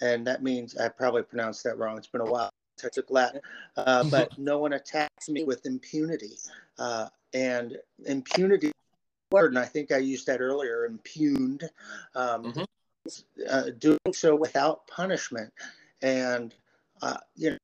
And 0.00 0.26
that 0.26 0.42
means, 0.42 0.76
I 0.76 0.88
probably 0.88 1.22
pronounced 1.22 1.64
that 1.64 1.78
wrong. 1.78 1.96
It's 1.96 2.06
been 2.06 2.20
a 2.20 2.30
while. 2.30 2.50
Since 2.76 2.92
I 2.92 2.94
took 2.94 3.10
Latin, 3.10 3.40
uh, 3.78 4.04
but 4.10 4.30
no 4.38 4.58
one 4.58 4.74
attacks 4.74 5.30
me 5.30 5.44
with 5.44 5.64
impunity. 5.64 6.36
Uh, 6.78 7.08
and 7.32 7.78
impunity 8.04 8.70
word, 9.30 9.52
and 9.52 9.58
I 9.58 9.64
think 9.64 9.92
I 9.92 9.98
used 9.98 10.26
that 10.26 10.40
earlier, 10.40 10.86
impugned, 10.86 11.68
um, 12.14 12.44
mm-hmm. 12.44 12.62
uh, 13.48 13.70
doing 13.78 13.98
so 14.12 14.36
without 14.36 14.86
punishment. 14.86 15.52
And, 16.02 16.54
uh, 17.02 17.18
you 17.34 17.50
know, 17.50 17.56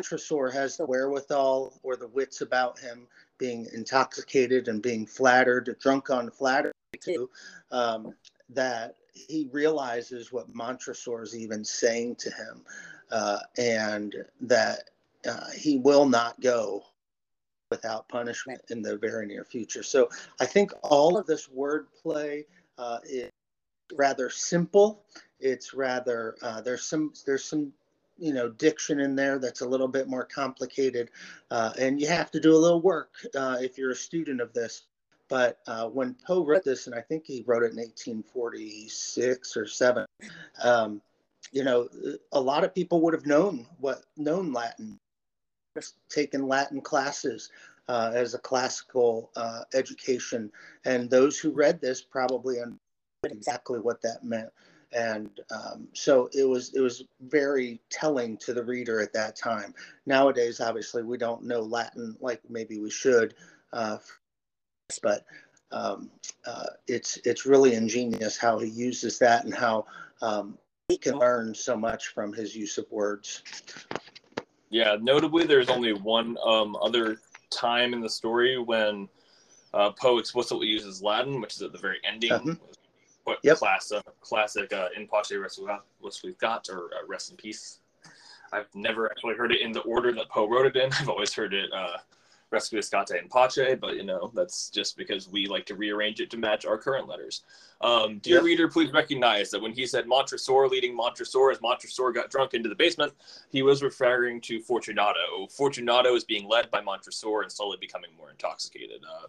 Montresor 0.00 0.50
has 0.52 0.76
the 0.76 0.86
wherewithal 0.86 1.80
or 1.82 1.96
the 1.96 2.08
wits 2.08 2.40
about 2.40 2.78
him 2.78 3.06
being 3.38 3.66
intoxicated 3.72 4.68
and 4.68 4.82
being 4.82 5.06
flattered, 5.06 5.76
drunk 5.80 6.10
on 6.10 6.30
flattery 6.30 6.72
too, 7.00 7.28
um, 7.70 8.14
that 8.50 8.94
he 9.12 9.48
realizes 9.52 10.32
what 10.32 10.54
Montresor 10.54 11.22
is 11.22 11.36
even 11.36 11.64
saying 11.64 12.16
to 12.16 12.30
him, 12.30 12.64
uh, 13.10 13.40
and 13.58 14.14
that 14.40 14.90
uh, 15.28 15.50
he 15.56 15.78
will 15.78 16.08
not 16.08 16.40
go 16.40 16.84
without 17.70 18.08
punishment 18.08 18.60
in 18.70 18.82
the 18.82 18.96
very 18.96 19.26
near 19.26 19.44
future. 19.44 19.82
So 19.82 20.08
I 20.40 20.46
think 20.46 20.72
all 20.82 21.16
of 21.16 21.26
this 21.26 21.48
wordplay 21.48 22.44
uh, 22.78 22.98
is 23.04 23.30
rather 23.94 24.30
simple. 24.30 25.04
It's 25.40 25.74
rather 25.74 26.36
uh, 26.42 26.60
there's 26.60 26.84
some 26.84 27.12
there's 27.26 27.44
some 27.44 27.72
you 28.18 28.32
know 28.32 28.48
diction 28.48 29.00
in 29.00 29.14
there 29.14 29.38
that's 29.38 29.60
a 29.60 29.68
little 29.68 29.86
bit 29.86 30.08
more 30.08 30.24
complicated 30.24 31.10
uh, 31.50 31.72
and 31.78 32.00
you 32.00 32.08
have 32.08 32.30
to 32.32 32.40
do 32.40 32.54
a 32.54 32.58
little 32.58 32.80
work 32.80 33.14
uh, 33.36 33.56
if 33.60 33.78
you're 33.78 33.92
a 33.92 33.96
student 33.96 34.40
of 34.40 34.52
this 34.52 34.82
but 35.28 35.58
uh, 35.68 35.86
when 35.86 36.16
poe 36.26 36.44
wrote 36.44 36.64
this 36.64 36.88
and 36.88 36.96
i 36.96 37.00
think 37.00 37.24
he 37.24 37.44
wrote 37.46 37.62
it 37.62 37.70
in 37.70 37.76
1846 37.76 39.56
or 39.56 39.68
7 39.68 40.04
um, 40.64 41.00
you 41.52 41.62
know 41.62 41.88
a 42.32 42.40
lot 42.40 42.64
of 42.64 42.74
people 42.74 43.00
would 43.02 43.14
have 43.14 43.24
known 43.24 43.64
what 43.78 44.02
known 44.16 44.52
latin 44.52 44.98
taken 46.08 46.46
latin 46.46 46.80
classes 46.80 47.50
uh, 47.88 48.12
as 48.14 48.34
a 48.34 48.38
classical 48.38 49.30
uh, 49.36 49.62
education 49.74 50.50
and 50.84 51.08
those 51.08 51.38
who 51.38 51.50
read 51.50 51.80
this 51.80 52.02
probably 52.02 52.56
understood 52.60 52.78
exactly 53.24 53.78
what 53.78 54.02
that 54.02 54.22
meant 54.22 54.50
and 54.92 55.40
um, 55.50 55.88
so 55.92 56.30
it 56.32 56.44
was 56.44 56.74
it 56.74 56.80
was 56.80 57.04
very 57.20 57.80
telling 57.90 58.36
to 58.38 58.54
the 58.54 58.64
reader 58.64 59.00
at 59.00 59.12
that 59.12 59.36
time. 59.36 59.74
Nowadays, 60.06 60.60
obviously, 60.60 61.02
we 61.02 61.18
don't 61.18 61.44
know 61.44 61.60
Latin 61.60 62.16
like 62.20 62.40
maybe 62.48 62.78
we 62.78 62.90
should, 62.90 63.34
uh, 63.72 63.98
but 65.02 65.26
um, 65.72 66.10
uh, 66.46 66.66
it's 66.86 67.18
it's 67.24 67.44
really 67.44 67.74
ingenious 67.74 68.38
how 68.38 68.58
he 68.58 68.68
uses 68.68 69.18
that 69.18 69.44
and 69.44 69.54
how 69.54 69.84
um, 70.22 70.56
he 70.88 70.96
can 70.96 71.18
learn 71.18 71.54
so 71.54 71.76
much 71.76 72.08
from 72.08 72.32
his 72.32 72.56
use 72.56 72.78
of 72.78 72.86
words. 72.90 73.42
Yeah, 74.70 74.96
notably, 75.00 75.44
there's 75.44 75.70
only 75.70 75.92
one 75.92 76.36
um, 76.44 76.76
other 76.82 77.18
time 77.50 77.94
in 77.94 78.00
the 78.00 78.08
story 78.08 78.58
when 78.58 79.08
uh, 79.72 79.90
Poe 79.92 80.18
explicitly 80.18 80.66
uses 80.66 81.02
Latin, 81.02 81.40
which 81.40 81.54
is 81.54 81.62
at 81.62 81.72
the 81.72 81.78
very 81.78 81.98
ending. 82.04 82.30
Mm-hmm 82.30 82.52
yep. 83.42 83.56
class, 83.56 83.92
uh, 83.92 84.02
classic 84.20 84.72
uh, 84.72 84.88
in 84.96 85.06
Pace 85.06 85.32
Rest 85.36 85.60
We've 86.24 86.38
Got, 86.38 86.68
or 86.70 86.84
uh, 86.86 87.06
Rest 87.06 87.30
in 87.30 87.36
Peace. 87.36 87.80
I've 88.52 88.68
never 88.74 89.10
actually 89.10 89.34
heard 89.34 89.52
it 89.52 89.60
in 89.60 89.72
the 89.72 89.80
order 89.80 90.12
that 90.12 90.28
Poe 90.30 90.48
wrote 90.48 90.66
it 90.66 90.76
in. 90.76 90.92
I've 90.98 91.08
always 91.08 91.34
heard 91.34 91.54
it 91.54 91.70
uh, 91.72 91.98
Requiescat 92.52 93.18
and 93.18 93.30
Pace, 93.30 93.78
but 93.80 93.96
you 93.96 94.04
know, 94.04 94.30
that's 94.34 94.70
just 94.70 94.96
because 94.96 95.28
we 95.28 95.46
like 95.46 95.66
to 95.66 95.74
rearrange 95.74 96.20
it 96.20 96.30
to 96.30 96.36
match 96.36 96.64
our 96.64 96.78
current 96.78 97.08
letters. 97.08 97.42
Um, 97.80 98.18
dear 98.18 98.36
yep. 98.36 98.44
reader, 98.44 98.68
please 98.68 98.92
recognize 98.92 99.50
that 99.50 99.62
when 99.62 99.72
he 99.72 99.86
said 99.86 100.06
Montresor 100.06 100.68
leading 100.68 100.96
Montresor 100.96 101.52
as 101.52 101.60
Montresor 101.60 102.12
got 102.12 102.30
drunk 102.30 102.54
into 102.54 102.68
the 102.68 102.74
basement, 102.74 103.12
he 103.50 103.62
was 103.62 103.82
referring 103.82 104.40
to 104.42 104.60
Fortunato. 104.60 105.46
Fortunato 105.50 106.14
is 106.14 106.24
being 106.24 106.48
led 106.48 106.70
by 106.70 106.80
Montresor 106.80 107.42
and 107.42 107.52
slowly 107.52 107.76
becoming 107.80 108.10
more 108.18 108.30
intoxicated. 108.30 109.00
Uh, 109.08 109.28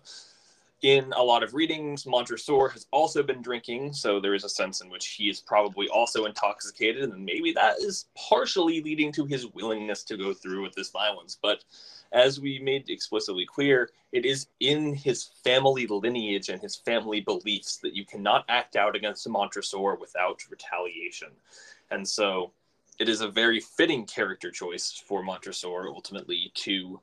in 0.81 1.11
a 1.17 1.21
lot 1.21 1.43
of 1.43 1.53
readings, 1.53 2.05
Montresor 2.05 2.69
has 2.69 2.87
also 2.91 3.21
been 3.21 3.41
drinking, 3.41 3.91
so 3.91 4.19
there 4.19 4.33
is 4.33 4.45
a 4.45 4.49
sense 4.49 4.81
in 4.81 4.89
which 4.89 5.07
he 5.07 5.29
is 5.29 5.41
probably 5.41 5.89
also 5.89 6.25
intoxicated, 6.25 7.03
and 7.03 7.25
maybe 7.25 7.51
that 7.51 7.79
is 7.79 8.05
partially 8.15 8.81
leading 8.81 9.11
to 9.11 9.25
his 9.25 9.45
willingness 9.47 10.03
to 10.05 10.17
go 10.17 10.33
through 10.33 10.63
with 10.63 10.73
this 10.75 10.89
violence. 10.89 11.37
But 11.41 11.65
as 12.11 12.39
we 12.39 12.59
made 12.59 12.89
explicitly 12.89 13.45
clear, 13.45 13.89
it 14.11 14.25
is 14.25 14.47
in 14.59 14.93
his 14.93 15.29
family 15.43 15.85
lineage 15.87 16.49
and 16.49 16.61
his 16.61 16.75
family 16.75 17.21
beliefs 17.21 17.77
that 17.77 17.95
you 17.95 18.05
cannot 18.05 18.45
act 18.49 18.75
out 18.75 18.95
against 18.95 19.27
a 19.27 19.29
Montresor 19.29 19.95
without 19.99 20.43
retaliation. 20.49 21.29
And 21.91 22.07
so 22.07 22.51
it 22.99 23.07
is 23.07 23.21
a 23.21 23.27
very 23.27 23.59
fitting 23.59 24.05
character 24.05 24.51
choice 24.51 24.91
for 25.07 25.23
Montresor 25.23 25.87
ultimately 25.87 26.51
to 26.55 26.99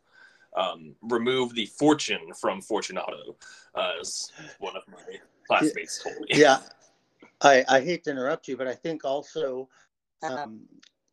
um, 0.57 0.95
remove 1.03 1.55
the 1.55 1.67
fortune 1.67 2.33
from 2.39 2.61
Fortunato, 2.61 3.37
uh, 3.75 3.93
as 4.01 4.33
one 4.59 4.77
of 4.77 4.83
my 4.89 5.19
classmates 5.47 6.03
told 6.03 6.17
me. 6.21 6.27
Yeah, 6.31 6.61
I, 7.43 7.65
I 7.69 7.81
hate 7.81 8.05
to 8.05 8.11
interrupt 8.11 8.49
you, 8.49 8.57
but 8.57 8.67
I 8.67 8.75
think 8.75 9.05
also, 9.05 9.69
um, 10.23 10.63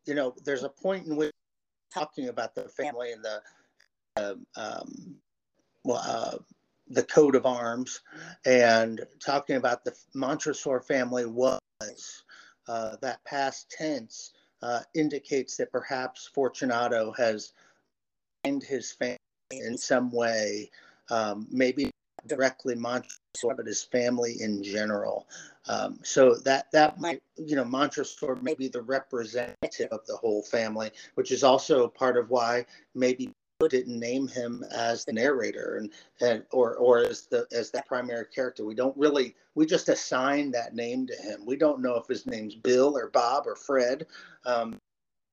you 0.05 0.15
know, 0.15 0.33
there's 0.45 0.63
a 0.63 0.69
point 0.69 1.07
in 1.07 1.15
which 1.15 1.33
talking 1.93 2.29
about 2.29 2.55
the 2.55 2.67
family 2.69 3.12
and 3.12 3.23
the 3.23 3.41
um, 4.17 5.15
well, 5.84 6.01
uh, 6.05 6.38
the 6.89 7.03
coat 7.03 7.36
of 7.36 7.46
arms 7.46 8.01
and 8.46 9.01
talking 9.25 9.55
about 9.55 9.84
the 9.84 9.96
Montresor 10.13 10.82
family 10.82 11.25
was 11.25 11.60
uh, 12.67 12.96
that 13.01 13.24
past 13.25 13.70
tense 13.70 14.34
uh, 14.62 14.82
indicates 14.96 15.58
that 15.58 15.72
perhaps 15.72 16.29
Fortunato 16.34 17.12
has 17.13 17.53
find 18.43 18.63
his 18.63 18.91
family 18.91 19.17
in 19.51 19.77
some 19.77 20.12
way, 20.12 20.70
um, 21.10 21.48
maybe 21.51 21.91
directly 22.27 22.75
Montresor, 22.75 23.55
but 23.55 23.67
his 23.67 23.84
family 23.84 24.38
in 24.41 24.63
general. 24.63 25.27
Um, 25.67 26.00
so 26.03 26.36
that 26.39 26.72
that 26.72 27.00
might, 27.00 27.22
you 27.38 27.55
know, 27.55 27.65
Montresor 27.65 28.36
may 28.41 28.53
be 28.53 28.67
the 28.67 28.82
representative 28.82 29.89
of 29.91 30.05
the 30.05 30.15
whole 30.15 30.43
family, 30.43 30.91
which 31.15 31.32
is 31.32 31.43
also 31.43 31.88
part 31.88 32.17
of 32.17 32.29
why 32.29 32.65
maybe 32.96 33.32
didn't 33.67 34.00
name 34.00 34.27
him 34.27 34.63
as 34.75 35.05
the 35.05 35.13
narrator 35.13 35.77
and, 35.77 35.91
and 36.22 36.43
or 36.51 36.75
or 36.75 37.00
as 37.00 37.27
the 37.27 37.46
as 37.51 37.72
that 37.72 37.88
primary 37.88 38.25
character. 38.25 38.65
We 38.65 38.75
don't 38.75 38.96
really 38.98 39.36
we 39.55 39.65
just 39.65 39.89
assign 39.89 40.51
that 40.51 40.75
name 40.75 41.08
to 41.08 41.15
him. 41.15 41.46
We 41.46 41.55
don't 41.55 41.82
know 41.82 41.96
if 41.96 42.08
his 42.08 42.25
name's 42.25 42.55
Bill 42.55 42.98
or 42.98 43.10
Bob 43.10 43.48
or 43.48 43.55
Fred. 43.55 44.08
Um, 44.46 44.79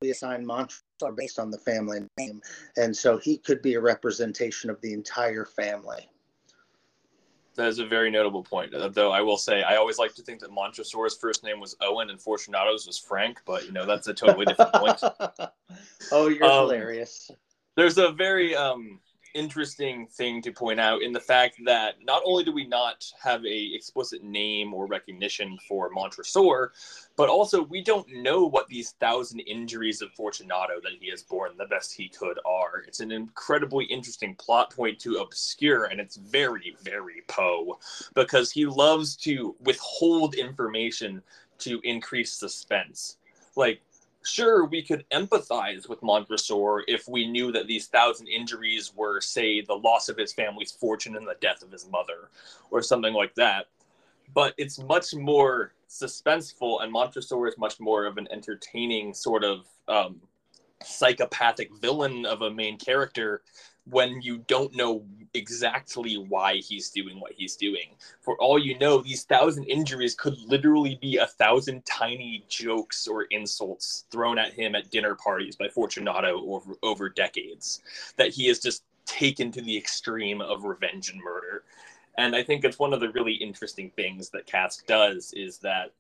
we 0.01 0.11
assign 0.11 0.47
Montresor 0.47 1.15
based 1.15 1.39
on 1.39 1.51
the 1.51 1.59
family 1.59 2.01
name. 2.19 2.41
And 2.77 2.97
so 2.97 3.19
he 3.19 3.37
could 3.37 3.61
be 3.61 3.75
a 3.75 3.81
representation 3.81 4.71
of 4.71 4.81
the 4.81 4.93
entire 4.93 5.45
family. 5.45 6.09
That 7.57 7.69
is 7.69 7.81
a 7.81 7.87
very 7.87 8.11
notable 8.11 8.43
point. 8.43 8.73
Though 8.95 9.11
I 9.11 9.21
will 9.21 9.37
say, 9.37 9.63
I 9.63 9.77
always 9.77 9.99
like 9.99 10.15
to 10.15 10.23
think 10.23 10.41
that 10.41 10.51
Montresor's 10.51 11.17
first 11.17 11.45
name 11.45 11.61
was 11.61 11.77
Owen 11.83 12.09
and 12.09 12.19
Fortunato's 12.19 12.87
was 12.87 12.97
Frank, 12.97 13.43
but 13.45 13.67
you 13.67 13.73
know 13.73 13.85
that's 13.85 14.07
a 14.07 14.15
totally 14.15 14.47
different 14.47 14.73
point. 14.73 15.03
oh, 16.13 16.29
you're 16.29 16.45
um, 16.45 16.69
hilarious. 16.69 17.31
There's 17.81 17.97
a 17.97 18.13
very 18.13 18.55
um, 18.55 19.01
interesting 19.33 20.07
thing 20.07 20.43
to 20.43 20.53
point 20.53 20.79
out 20.79 21.01
in 21.01 21.15
the 21.15 21.19
fact 21.19 21.57
that 21.65 21.95
not 22.05 22.21
only 22.27 22.45
do 22.45 22.53
we 22.53 22.67
not 22.67 23.11
have 23.25 23.43
a 23.47 23.75
explicit 23.75 24.23
name 24.23 24.75
or 24.75 24.87
recognition 24.87 25.57
for 25.67 25.89
Montresor, 25.89 26.73
but 27.17 27.31
also 27.31 27.63
we 27.63 27.83
don't 27.83 28.07
know 28.13 28.45
what 28.45 28.69
these 28.69 28.91
thousand 29.01 29.41
injuries 29.41 30.03
of 30.03 30.13
Fortunato 30.13 30.75
that 30.83 30.93
he 31.01 31.09
has 31.09 31.23
borne 31.23 31.53
the 31.57 31.65
best 31.65 31.95
he 31.95 32.11
could 32.11 32.39
are. 32.45 32.85
It's 32.87 33.01
an 33.01 33.13
incredibly 33.13 33.87
interesting 33.87 34.35
plot 34.35 34.77
point 34.77 34.99
to 34.99 35.15
obscure, 35.15 35.87
and 35.87 36.03
it's 36.03 36.17
very, 36.17 36.77
very 36.83 37.23
Poe 37.29 37.79
because 38.15 38.53
he 38.53 38.67
loves 38.67 39.17
to 39.17 39.57
withhold 39.61 40.35
information 40.35 41.23
to 41.61 41.81
increase 41.83 42.35
suspense. 42.35 43.17
Like 43.57 43.81
sure 44.25 44.65
we 44.65 44.83
could 44.83 45.05
empathize 45.11 45.89
with 45.89 46.03
Montresor 46.03 46.83
if 46.87 47.09
we 47.09 47.27
knew 47.27 47.53
that 47.53 47.67
these 47.67 47.87
thousand 47.87 48.29
injuries 48.29 48.93
were, 48.95 49.21
say, 49.21 49.61
the 49.61 49.75
loss 49.75 50.09
of 50.09 50.17
his 50.17 50.33
family's 50.33 50.73
fortune 50.73 51.17
and 51.17 51.27
the 51.27 51.37
death 51.41 51.63
of 51.63 51.73
his 51.73 51.89
mother, 51.89 52.31
or 52.71 52.83
something 52.83 53.15
like 53.15 53.35
that. 53.35 53.67
But 54.33 54.55
it's 54.59 54.79
much 54.79 55.15
more 55.15 55.73
suspenseful, 55.89 56.83
and 56.83 56.93
Montresor 56.93 57.49
is 57.49 57.59
much 57.59 57.81
more 57.81 58.05
of 58.05 58.19
an 58.19 58.29
entertaining 58.31 59.13
sort 59.15 59.43
of 59.43 59.67
um, 59.89 60.21
psychopathic 60.85 61.75
villain 61.81 62.25
of 62.27 62.43
a 62.43 62.51
main 62.51 62.79
character 62.79 63.43
when 63.85 64.21
you 64.23 64.39
don't 64.47 64.75
know 64.75 65.05
exactly 65.35 66.17
why 66.17 66.57
he's 66.57 66.91
doing 66.91 67.21
what 67.21 67.33
he's 67.33 67.57
doing. 67.57 67.95
For 68.21 68.37
all 68.37 68.59
you 68.59 68.79
know, 68.79 68.99
these 68.99 69.25
thousand 69.25 69.65
injuries 69.65 70.15
could 70.15 70.39
literally 70.41 70.99
be 71.01 71.19
a 71.19 71.27
thousand 71.27 71.85
tiny 71.87 72.45
jokes 72.49 73.07
or 73.07 73.25
insults 73.25 74.07
thrown 74.11 74.39
at 74.39 74.53
him 74.53 74.75
at 74.75 74.91
dinner 74.91 75.15
parties 75.15 75.57
by 75.57 75.69
Fortunato 75.69 76.41
over, 76.47 76.75
over 76.83 77.09
decades 77.09 77.81
that 78.17 78.31
he 78.31 78.49
has 78.49 78.59
just 78.59 78.85
taken 79.07 79.51
to 79.53 79.61
the 79.61 79.77
extreme 79.77 80.41
of 80.41 80.65
revenge 80.65 81.11
and 81.11 81.21
murder. 81.21 81.65
And 82.19 82.35
I 82.35 82.43
think 82.43 82.65
it's 82.65 82.79
one 82.79 82.93
of 82.93 83.01
the 83.01 83.11
really 83.11 83.35
interesting 83.35 83.91
things 83.91 84.31
that 84.31 84.47
Cask 84.47 84.87
does 84.87 85.33
is 85.33 85.59
that 85.59 85.93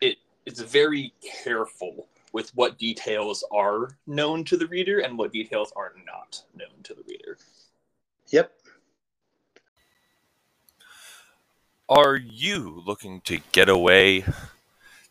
it 0.00 0.16
it's 0.44 0.60
very 0.60 1.12
careful 1.44 2.08
with 2.32 2.50
what 2.54 2.78
details 2.78 3.44
are 3.52 3.96
known 4.06 4.44
to 4.44 4.56
the 4.56 4.66
reader 4.66 5.00
and 5.00 5.16
what 5.16 5.32
details 5.32 5.72
are 5.76 5.92
not 6.06 6.42
known 6.54 6.82
to 6.82 6.94
the 6.94 7.04
reader. 7.06 7.38
Yep. 8.30 8.52
Are 11.88 12.16
you 12.16 12.82
looking 12.86 13.20
to 13.22 13.40
get 13.52 13.68
away? 13.68 14.24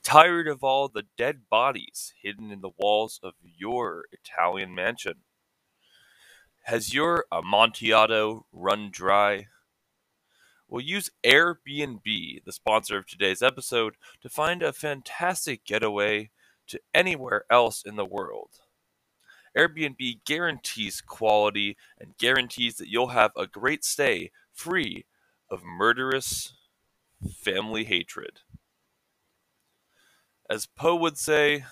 Tired 0.04 0.48
of 0.48 0.64
all 0.64 0.88
the 0.88 1.06
dead 1.16 1.42
bodies 1.48 2.14
hidden 2.20 2.52
in 2.52 2.62
the 2.62 2.72
walls 2.78 3.20
of 3.22 3.34
your 3.44 4.06
Italian 4.12 4.74
mansion? 4.74 5.18
Has 6.64 6.94
your 6.94 7.26
Amontillado 7.32 8.46
run 8.52 8.90
dry? 8.92 9.48
We'll 10.68 10.82
use 10.82 11.12
Airbnb, 11.24 12.46
the 12.46 12.52
sponsor 12.52 12.98
of 12.98 13.06
today's 13.06 13.44
episode, 13.44 13.96
to 14.22 14.30
find 14.30 14.64
a 14.64 14.74
fantastic 14.74 15.66
getaway 15.66 16.32
to 16.72 16.82
anywhere 16.94 17.46
else 17.50 17.84
in 17.86 17.96
the 17.96 18.06
world. 18.06 18.50
Airbnb 19.58 20.24
guarantees 20.26 21.02
quality 21.02 21.78
and 22.00 22.18
guarantees 22.18 22.76
that 22.78 22.90
you'll 22.90 23.08
have 23.08 23.32
a 23.36 23.48
great 23.48 23.84
stay 23.84 24.32
free 24.54 25.06
of 25.50 25.64
murderous 25.64 26.54
family 27.30 27.84
hatred. 27.84 28.40
As 30.50 30.66
Poe 30.66 30.96
would 30.96 31.18
say, 31.18 31.66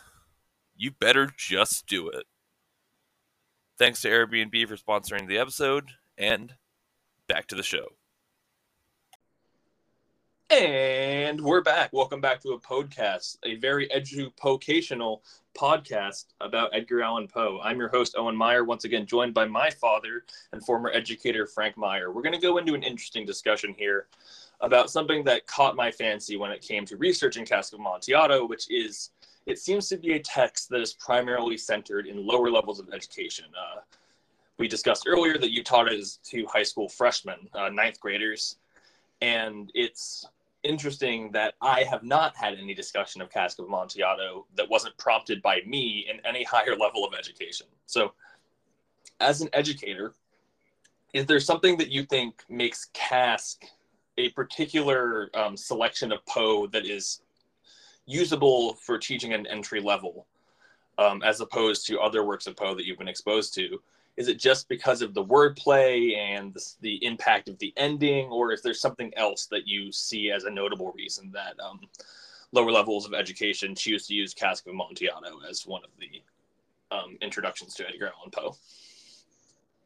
you 0.75 0.91
better 0.91 1.29
just 1.37 1.87
do 1.87 2.09
it. 2.09 2.25
Thanks 3.77 4.01
to 4.01 4.09
Airbnb 4.09 4.67
for 4.67 4.75
sponsoring 4.75 5.27
the 5.27 5.37
episode, 5.37 5.91
and 6.17 6.55
back 7.27 7.47
to 7.47 7.55
the 7.55 7.63
show. 7.63 7.98
And 10.51 11.39
we're 11.39 11.61
back. 11.61 11.93
Welcome 11.93 12.21
back 12.21 12.41
to 12.41 12.53
a 12.53 12.59
podcast, 12.59 13.37
a 13.43 13.57
very 13.57 13.91
educational 13.93 15.21
podcast 15.55 16.25
about 16.41 16.71
Edgar 16.73 17.03
Allan 17.03 17.27
Poe. 17.27 17.59
I'm 17.63 17.77
your 17.77 17.89
host, 17.89 18.15
Owen 18.17 18.35
Meyer, 18.35 18.63
once 18.63 18.83
again 18.83 19.05
joined 19.05 19.35
by 19.35 19.45
my 19.45 19.69
father 19.69 20.23
and 20.51 20.65
former 20.65 20.89
educator, 20.89 21.45
Frank 21.45 21.77
Meyer. 21.77 22.11
We're 22.11 22.23
going 22.23 22.33
to 22.33 22.41
go 22.41 22.57
into 22.57 22.73
an 22.73 22.81
interesting 22.81 23.27
discussion 23.27 23.75
here 23.77 24.07
about 24.59 24.89
something 24.89 25.23
that 25.25 25.45
caught 25.45 25.75
my 25.75 25.91
fancy 25.91 26.35
when 26.35 26.49
it 26.49 26.63
came 26.63 26.83
to 26.87 26.97
researching 26.97 27.45
Cask 27.45 27.71
of 27.73 27.79
Amontillado, 27.79 28.47
which 28.47 28.71
is 28.71 29.11
it 29.45 29.59
seems 29.59 29.87
to 29.89 29.97
be 29.97 30.13
a 30.13 30.19
text 30.19 30.67
that 30.69 30.81
is 30.81 30.93
primarily 30.93 31.57
centered 31.57 32.07
in 32.07 32.25
lower 32.25 32.49
levels 32.49 32.79
of 32.79 32.89
education. 32.91 33.45
Uh, 33.55 33.81
we 34.57 34.67
discussed 34.67 35.03
earlier 35.07 35.37
that 35.37 35.51
you 35.51 35.63
taught 35.63 35.93
it 35.93 36.17
to 36.23 36.47
high 36.47 36.63
school 36.63 36.89
freshmen, 36.89 37.47
uh, 37.53 37.69
ninth 37.69 37.99
graders, 37.99 38.57
and 39.21 39.71
it's 39.75 40.25
interesting 40.63 41.31
that 41.31 41.55
I 41.61 41.83
have 41.83 42.03
not 42.03 42.35
had 42.35 42.57
any 42.57 42.73
discussion 42.73 43.21
of 43.21 43.31
Cask 43.31 43.59
of 43.59 43.65
Amontillado 43.65 44.45
that 44.55 44.69
wasn't 44.69 44.97
prompted 44.97 45.41
by 45.41 45.61
me 45.65 46.07
in 46.09 46.19
any 46.25 46.43
higher 46.43 46.75
level 46.75 47.05
of 47.05 47.13
education. 47.13 47.67
So, 47.85 48.13
as 49.19 49.41
an 49.41 49.49
educator, 49.53 50.13
is 51.13 51.25
there 51.25 51.39
something 51.39 51.77
that 51.77 51.89
you 51.89 52.03
think 52.03 52.43
makes 52.49 52.89
Cask 52.93 53.63
a 54.17 54.29
particular 54.31 55.29
um, 55.33 55.55
selection 55.55 56.11
of 56.11 56.25
Poe 56.25 56.67
that 56.67 56.85
is 56.85 57.21
usable 58.05 58.75
for 58.75 58.97
teaching 58.97 59.33
an 59.33 59.47
entry 59.47 59.81
level, 59.81 60.25
um, 60.97 61.21
as 61.23 61.41
opposed 61.41 61.87
to 61.87 61.99
other 61.99 62.23
works 62.23 62.47
of 62.47 62.55
Poe 62.55 62.75
that 62.75 62.85
you've 62.85 62.97
been 62.97 63.07
exposed 63.07 63.53
to? 63.55 63.81
Is 64.19 64.27
it 64.27 64.37
just 64.37 64.67
because 64.67 65.01
of 65.01 65.13
the 65.13 65.23
wordplay 65.23 66.17
and 66.17 66.53
the, 66.53 66.73
the, 66.81 67.05
impact 67.05 67.47
of 67.47 67.57
the 67.59 67.73
ending, 67.77 68.25
or 68.25 68.51
is 68.51 68.61
there 68.61 68.73
something 68.73 69.13
else 69.15 69.45
that 69.45 69.65
you 69.65 69.93
see 69.93 70.29
as 70.29 70.43
a 70.43 70.49
notable 70.49 70.91
reason 70.91 71.31
that 71.31 71.55
um, 71.63 71.79
lower 72.51 72.69
levels 72.69 73.05
of 73.05 73.13
education 73.13 73.73
choose 73.73 74.07
to 74.07 74.13
use 74.13 74.33
Cask 74.33 74.67
of 74.67 74.73
Amontillado 74.73 75.39
as 75.49 75.65
one 75.65 75.83
of 75.85 75.91
the 75.97 76.21
um, 76.93 77.17
introductions 77.21 77.73
to 77.75 77.87
Edgar 77.87 78.11
Allan 78.17 78.29
Poe? 78.29 78.57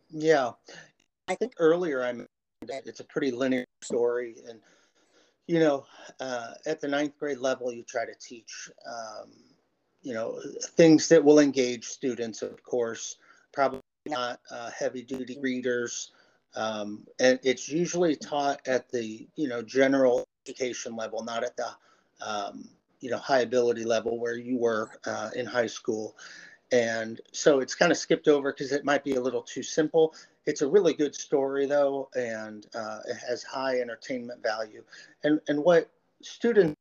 Yeah, 0.09 0.51
I 1.27 1.35
think 1.35 1.53
earlier 1.59 2.03
I 2.03 2.11
mentioned 2.11 2.29
that 2.63 2.87
it's 2.87 3.01
a 3.01 3.05
pretty 3.05 3.29
linear 3.29 3.65
story. 3.83 4.37
And, 4.49 4.59
you 5.45 5.59
know, 5.59 5.85
uh, 6.19 6.53
at 6.65 6.81
the 6.81 6.87
ninth 6.87 7.19
grade 7.19 7.37
level, 7.37 7.71
you 7.71 7.83
try 7.83 8.05
to 8.05 8.15
teach, 8.19 8.71
um, 8.87 9.29
you 10.01 10.15
know, 10.15 10.39
things 10.75 11.07
that 11.09 11.23
will 11.23 11.37
engage 11.37 11.85
students, 11.85 12.41
of 12.41 12.63
course, 12.63 13.17
probably 13.53 13.82
not 14.05 14.39
uh, 14.51 14.69
heavy 14.71 15.01
duty 15.01 15.37
readers. 15.41 16.11
Um, 16.55 17.05
and 17.19 17.39
it's 17.43 17.69
usually 17.69 18.15
taught 18.15 18.61
at 18.67 18.89
the, 18.89 19.27
you 19.35 19.47
know, 19.47 19.61
general 19.61 20.25
education 20.45 20.95
level, 20.95 21.23
not 21.23 21.43
at 21.43 21.57
the, 21.57 21.69
um, 22.25 22.69
you 22.99 23.09
know, 23.09 23.17
high 23.17 23.41
ability 23.41 23.85
level 23.85 24.19
where 24.19 24.37
you 24.37 24.57
were 24.57 24.91
uh, 25.05 25.29
in 25.35 25.45
high 25.45 25.67
school. 25.67 26.15
And 26.71 27.21
so 27.31 27.59
it's 27.59 27.75
kind 27.75 27.91
of 27.91 27.97
skipped 27.97 28.27
over 28.27 28.51
because 28.51 28.71
it 28.71 28.85
might 28.85 29.03
be 29.03 29.15
a 29.15 29.21
little 29.21 29.43
too 29.43 29.63
simple. 29.63 30.13
It's 30.45 30.61
a 30.61 30.67
really 30.67 30.93
good 30.93 31.15
story 31.15 31.65
though, 31.65 32.09
and 32.15 32.65
uh, 32.75 32.99
it 33.07 33.17
has 33.27 33.43
high 33.43 33.79
entertainment 33.79 34.41
value. 34.43 34.83
And 35.23 35.39
and 35.47 35.63
what 35.63 35.89
students 36.21 36.75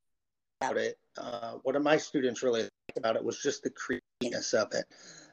about 0.61 0.77
it, 0.77 0.99
uh, 1.19 1.55
of 1.65 1.83
my 1.83 1.97
students 1.97 2.43
really 2.43 2.63
liked 2.63 2.97
about 2.97 3.17
it 3.17 3.25
was 3.25 3.43
just 3.43 3.63
the 3.63 3.71
creepiness 3.71 4.55
of 4.55 4.73
it. 4.73 4.87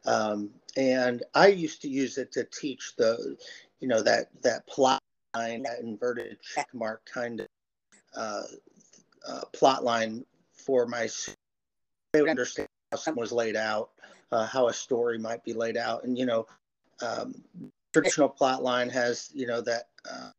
Um, 0.10 0.50
and 0.76 1.24
I 1.36 1.48
used 1.48 1.84
to 1.84 1.88
use 1.88 2.18
it 2.18 2.32
to 2.32 2.44
teach 2.44 2.96
the, 2.98 3.38
you 3.80 3.88
know, 3.88 4.02
that 4.02 4.30
that 4.42 4.66
plot 4.66 5.00
line, 5.36 5.64
that 5.64 5.82
inverted 5.82 6.40
check 6.42 6.68
mark 6.74 7.08
kind 7.12 7.42
of 7.42 7.48
uh, 8.16 8.42
uh, 9.28 9.42
plot 9.54 9.84
line 9.84 10.26
for 10.52 10.88
my. 10.88 11.08
They 12.14 12.22
would 12.22 12.30
understand 12.32 12.68
how 12.92 12.98
something 12.98 13.22
was 13.22 13.32
laid 13.32 13.56
out, 13.56 13.92
uh, 14.32 14.48
how 14.48 14.68
a 14.68 14.74
story 14.74 15.20
might 15.20 15.44
be 15.44 15.54
laid 15.54 15.78
out, 15.78 16.04
and 16.04 16.18
you 16.18 16.26
know, 16.26 16.48
um, 17.06 17.36
traditional 17.94 18.30
plot 18.30 18.64
line 18.64 18.90
has 18.90 19.30
you 19.32 19.46
know 19.46 19.62
that 19.62 19.90
uh, 20.12 20.32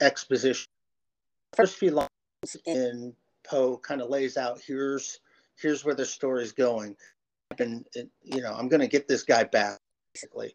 exposition. 0.00 0.66
First 1.54 1.76
few 1.76 1.92
lines 1.92 2.56
in 2.66 3.14
Poe 3.44 3.76
kind 3.76 4.02
of 4.02 4.10
lays 4.10 4.36
out 4.36 4.60
here's 4.66 5.20
here's 5.60 5.84
where 5.84 5.94
the 5.94 6.06
story's 6.06 6.50
going, 6.50 6.96
and 7.60 7.86
it, 7.94 8.08
you 8.22 8.42
know 8.42 8.54
I'm 8.54 8.68
going 8.68 8.80
to 8.80 8.88
get 8.88 9.08
this 9.08 9.22
guy 9.22 9.44
back 9.44 9.78
basically, 10.14 10.54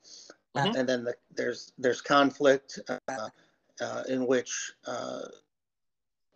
mm-hmm. 0.55 0.75
and 0.75 0.88
then 0.88 1.03
the, 1.03 1.15
there's 1.36 1.73
there's 1.77 2.01
conflict 2.01 2.79
uh, 2.89 3.29
uh, 3.81 4.03
in 4.07 4.25
which 4.25 4.73
uh, 4.86 5.21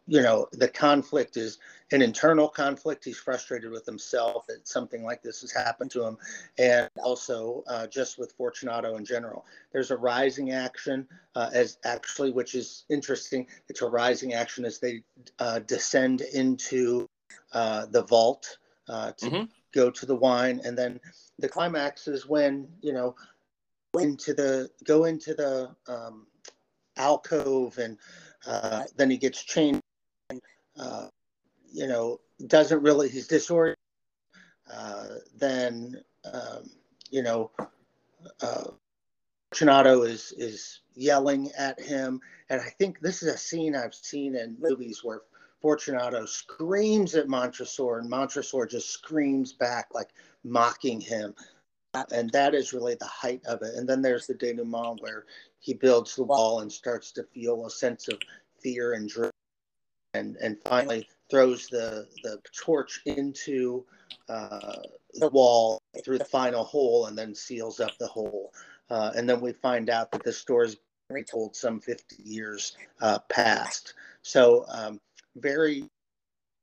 you 0.08 0.22
know 0.22 0.48
the 0.52 0.68
conflict 0.68 1.38
is 1.38 1.60
an 1.92 2.02
internal 2.02 2.48
conflict. 2.48 3.06
He's 3.06 3.18
frustrated 3.18 3.72
with 3.72 3.86
himself 3.86 4.48
that 4.48 4.68
something 4.68 5.04
like 5.04 5.22
this 5.22 5.42
has 5.42 5.52
happened 5.52 5.92
to 5.92 6.06
him. 6.06 6.18
And 6.58 6.90
also 7.04 7.64
uh, 7.68 7.88
just 7.88 8.18
with 8.18 8.32
fortunato 8.34 8.96
in 8.96 9.06
general. 9.06 9.46
There's 9.72 9.92
a 9.92 9.98
rising 9.98 10.52
action 10.52 11.08
uh, 11.36 11.50
as 11.54 11.78
actually 11.84 12.32
which 12.32 12.56
is 12.56 12.86
interesting. 12.90 13.48
It's 13.70 13.82
a 13.82 13.90
rising 13.90 14.34
action 14.34 14.66
as 14.66 14.80
they 14.80 15.04
uh, 15.40 15.60
descend 15.60 16.22
into 16.22 17.08
uh, 17.54 17.86
the 17.88 18.04
vault 18.04 18.58
uh, 18.88 19.12
to 19.18 19.26
mm-hmm. 19.26 19.44
Go 19.74 19.90
to 19.90 20.06
the 20.06 20.16
wine 20.16 20.62
and 20.64 20.78
then 20.78 21.00
the 21.40 21.50
climax 21.50 22.08
is 22.08 22.28
when 22.28 22.68
you 22.82 22.94
know 22.94 23.16
into 24.00 24.34
the 24.34 24.70
go 24.86 25.06
into 25.06 25.34
the 25.34 25.70
um, 25.88 26.26
alcove 26.98 27.78
and 27.78 27.98
uh, 28.48 28.84
then 28.96 29.10
he 29.10 29.18
gets 29.18 29.44
chained 29.44 29.82
uh, 30.80 31.08
you 31.72 31.88
know, 31.88 32.20
doesn't 32.48 32.82
really, 32.82 33.10
he's 33.10 33.28
disoriented, 33.28 33.78
uh, 34.74 35.08
then, 35.38 36.02
um, 36.32 36.70
you 37.10 37.24
know, 37.24 37.52
uh, 38.42 38.66
Fortunato 39.52 40.04
is, 40.04 40.34
is 40.38 40.82
yelling 40.96 41.52
at 41.58 41.80
him. 41.80 42.22
And 42.50 42.62
I 42.62 42.70
think 42.80 43.00
this 43.00 43.24
is 43.24 43.34
a 43.34 43.38
scene 43.38 43.76
I've 43.76 43.94
seen 43.94 44.36
in 44.36 44.58
movies 44.60 45.04
where 45.04 45.22
Fortunato 45.62 46.26
screams 46.26 47.16
at 47.16 47.28
Montresor 47.28 48.00
and 48.00 48.10
Montresor 48.10 48.66
just 48.66 48.90
screams 48.90 49.54
back, 49.54 49.88
like 49.94 50.10
mocking 50.44 51.00
him. 51.00 51.36
And 52.12 52.30
that 52.32 52.56
is 52.56 52.74
really 52.74 52.96
the 52.96 53.06
height 53.06 53.42
of 53.46 53.62
it. 53.62 53.76
And 53.76 53.88
then 53.88 54.02
there's 54.02 54.26
the 54.26 54.34
denouement 54.34 55.02
where 55.02 55.26
he 55.60 55.74
builds 55.74 56.16
the 56.16 56.24
wall 56.24 56.62
and 56.62 56.72
starts 56.72 57.12
to 57.14 57.24
feel 57.24 57.66
a 57.66 57.70
sense 57.70 58.08
of 58.08 58.18
fear 58.62 58.94
and 58.94 59.10
dread 59.10 59.32
and 60.14 60.36
and 60.38 60.58
finally 60.64 61.08
throws 61.30 61.68
the 61.68 62.08
the 62.24 62.40
torch 62.58 63.02
into 63.06 63.86
uh, 64.30 64.78
the 65.16 65.30
wall 65.30 65.82
through 66.04 66.18
the 66.18 66.26
final 66.26 66.64
hole 66.64 67.06
and 67.06 67.18
then 67.18 67.36
seals 67.36 67.80
up 67.80 67.92
the 68.00 68.08
hole. 68.08 68.54
Uh, 68.90 69.12
and 69.16 69.30
then 69.30 69.40
we 69.40 69.54
find 69.54 69.90
out 69.90 70.12
that 70.12 70.24
the 70.24 70.34
story 70.34 70.68
is 70.68 70.78
retold 71.10 71.56
some 71.56 71.80
50 71.80 72.24
years 72.24 72.76
uh, 73.02 73.20
past. 73.30 73.94
So 74.22 74.66
um, 74.70 75.00
very 75.36 75.84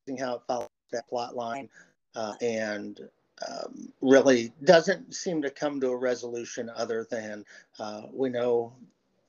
interesting 0.06 0.24
how 0.24 0.36
it 0.36 0.42
follows 0.46 0.68
that 0.92 1.08
plot 1.08 1.36
line 1.36 1.68
uh, 2.16 2.34
and 2.40 3.00
um, 3.48 3.92
really 4.00 4.52
doesn't 4.64 5.14
seem 5.14 5.40
to 5.42 5.50
come 5.50 5.80
to 5.80 5.88
a 5.88 5.96
resolution 5.96 6.70
other 6.76 7.06
than 7.10 7.44
uh, 7.78 8.02
we 8.12 8.28
know 8.28 8.72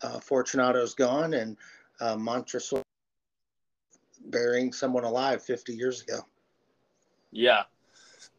uh, 0.02 0.20
Fortunato's 0.20 0.96
gone 0.96 1.34
and 1.34 1.58
uh, 2.00 2.16
Montresor 2.16 2.82
burying 4.26 4.74
someone 4.74 5.04
alive 5.04 5.44
50 5.44 5.74
years 5.74 6.02
ago. 6.02 6.20
Yeah. 7.32 7.64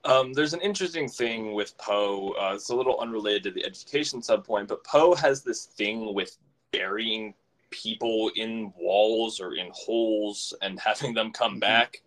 Um, 0.04 0.32
there's 0.32 0.54
an 0.54 0.60
interesting 0.60 1.08
thing 1.08 1.54
with 1.54 1.76
Poe. 1.78 2.34
Uh, 2.40 2.54
it's 2.54 2.70
a 2.70 2.74
little 2.74 2.98
unrelated 3.00 3.44
to 3.44 3.50
the 3.50 3.64
education 3.64 4.20
subpoint, 4.20 4.68
but 4.68 4.82
Poe 4.84 5.14
has 5.14 5.42
this 5.42 5.66
thing 5.66 6.14
with 6.14 6.36
burying 6.72 7.34
people 7.70 8.30
in 8.36 8.72
walls 8.78 9.40
or 9.40 9.54
in 9.54 9.70
holes 9.72 10.54
and 10.62 10.78
having 10.84 11.14
them 11.14 11.32
come 11.32 11.52
mm-hmm. 11.52 11.60
back. 11.60 12.02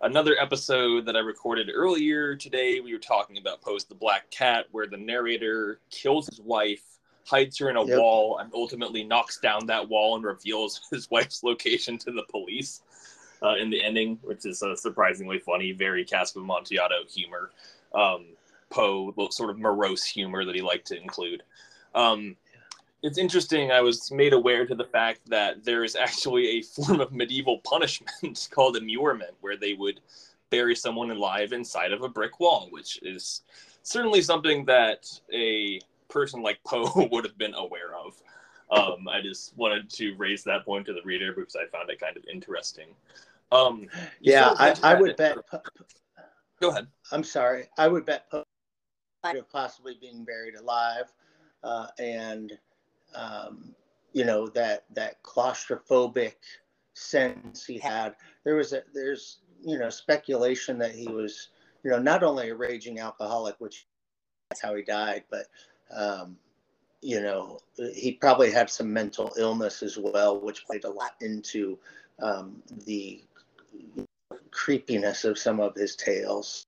Another 0.00 0.36
episode 0.40 1.06
that 1.06 1.16
I 1.16 1.20
recorded 1.20 1.70
earlier 1.74 2.36
today, 2.36 2.78
we 2.78 2.92
were 2.92 3.00
talking 3.00 3.36
about 3.36 3.60
Poe's 3.60 3.84
The 3.84 3.96
Black 3.96 4.30
Cat, 4.30 4.66
where 4.70 4.86
the 4.86 4.96
narrator 4.96 5.80
kills 5.90 6.28
his 6.28 6.40
wife, 6.40 6.84
hides 7.26 7.58
her 7.58 7.68
in 7.68 7.76
a 7.76 7.84
yep. 7.84 7.98
wall, 7.98 8.38
and 8.38 8.48
ultimately 8.54 9.02
knocks 9.02 9.40
down 9.40 9.66
that 9.66 9.88
wall 9.88 10.14
and 10.14 10.24
reveals 10.24 10.82
his 10.92 11.10
wife's 11.10 11.42
location 11.42 11.98
to 11.98 12.12
the 12.12 12.22
police 12.30 12.82
uh, 13.42 13.56
in 13.56 13.70
the 13.70 13.82
ending, 13.82 14.20
which 14.22 14.46
is 14.46 14.62
uh, 14.62 14.76
surprisingly 14.76 15.40
funny. 15.40 15.72
Very 15.72 16.04
Cask 16.04 16.36
of 16.36 16.42
Amontillado 16.42 17.04
humor, 17.08 17.50
um, 17.92 18.26
Poe 18.70 19.12
sort 19.30 19.50
of 19.50 19.58
morose 19.58 20.04
humor 20.04 20.44
that 20.44 20.54
he 20.54 20.62
liked 20.62 20.86
to 20.88 21.00
include. 21.00 21.42
Um, 21.94 22.36
it's 23.02 23.18
interesting. 23.18 23.70
I 23.70 23.80
was 23.80 24.10
made 24.10 24.32
aware 24.32 24.66
to 24.66 24.74
the 24.74 24.84
fact 24.84 25.20
that 25.26 25.64
there 25.64 25.84
is 25.84 25.96
actually 25.96 26.58
a 26.58 26.62
form 26.74 27.00
of 27.00 27.12
medieval 27.12 27.60
punishment 27.64 28.48
called 28.52 28.76
immurement, 28.76 29.34
where 29.40 29.56
they 29.56 29.74
would 29.74 30.00
bury 30.50 30.74
someone 30.74 31.10
alive 31.10 31.52
inside 31.52 31.92
of 31.92 32.02
a 32.02 32.08
brick 32.08 32.40
wall, 32.40 32.68
which 32.70 32.98
is 33.02 33.42
certainly 33.82 34.22
something 34.22 34.64
that 34.64 35.06
a 35.32 35.80
person 36.08 36.42
like 36.42 36.58
Poe 36.66 37.08
would 37.12 37.24
have 37.24 37.38
been 37.38 37.54
aware 37.54 37.94
of. 37.94 38.20
Um, 38.70 39.08
I 39.08 39.22
just 39.22 39.56
wanted 39.56 39.88
to 39.90 40.14
raise 40.16 40.44
that 40.44 40.64
point 40.64 40.86
to 40.86 40.92
the 40.92 41.02
reader 41.02 41.32
because 41.34 41.56
I 41.56 41.66
found 41.66 41.88
it 41.90 42.00
kind 42.00 42.16
of 42.16 42.24
interesting. 42.30 42.88
Um, 43.50 43.86
yeah, 44.20 44.54
I, 44.58 44.74
I 44.82 44.94
would 44.94 45.16
bet. 45.16 45.38
Go 46.60 46.70
ahead. 46.70 46.88
I'm 47.12 47.24
sorry. 47.24 47.68
I 47.78 47.88
would 47.88 48.04
bet 48.04 48.30
Poe 48.30 48.44
possibly 49.50 49.96
being 50.00 50.24
buried 50.24 50.54
alive, 50.54 51.12
uh, 51.62 51.86
and 51.98 52.58
um, 53.14 53.74
you 54.12 54.24
know 54.24 54.48
that 54.48 54.84
that 54.94 55.22
claustrophobic 55.22 56.34
sense 56.94 57.64
he 57.64 57.78
had. 57.78 58.14
There 58.44 58.56
was 58.56 58.72
a 58.72 58.82
there's 58.94 59.38
you 59.62 59.78
know 59.78 59.90
speculation 59.90 60.78
that 60.78 60.94
he 60.94 61.08
was 61.08 61.48
you 61.84 61.90
know 61.90 61.98
not 61.98 62.22
only 62.22 62.50
a 62.50 62.54
raging 62.54 62.98
alcoholic, 62.98 63.56
which 63.58 63.86
that's 64.50 64.62
how 64.62 64.74
he 64.74 64.82
died, 64.82 65.24
but 65.30 65.46
um, 65.94 66.36
you 67.00 67.20
know 67.20 67.58
he 67.94 68.12
probably 68.12 68.50
had 68.50 68.70
some 68.70 68.92
mental 68.92 69.32
illness 69.38 69.82
as 69.82 69.98
well, 69.98 70.40
which 70.40 70.66
played 70.66 70.84
a 70.84 70.90
lot 70.90 71.14
into 71.20 71.78
um, 72.20 72.62
the 72.86 73.22
creepiness 74.50 75.24
of 75.24 75.38
some 75.38 75.60
of 75.60 75.74
his 75.74 75.96
tales. 75.96 76.64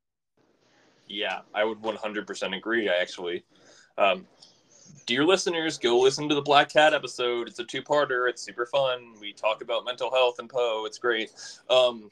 Yeah, 1.09 1.41
I 1.55 1.65
would 1.65 1.83
100% 1.83 2.57
agree. 2.57 2.89
I 2.89 2.95
actually, 2.95 3.45
um, 3.99 4.27
dear 5.07 5.25
listeners, 5.25 5.79
go 5.79 5.99
listen 5.99 6.29
to 6.29 6.35
the 6.35 6.43
Black 6.43 6.73
Cat 6.73 6.95
episode. 6.95 7.49
It's 7.49 7.59
a 7.59 7.65
two-parter. 7.65 8.29
It's 8.29 8.43
super 8.43 8.67
fun. 8.67 9.15
We 9.21 9.33
talk 9.33 9.63
about 9.63 9.85
mental 9.85 10.11
health 10.11 10.39
and 10.39 10.49
Poe. 10.49 10.85
It's 10.87 10.99
great. 10.99 11.31
Um, 11.69 12.11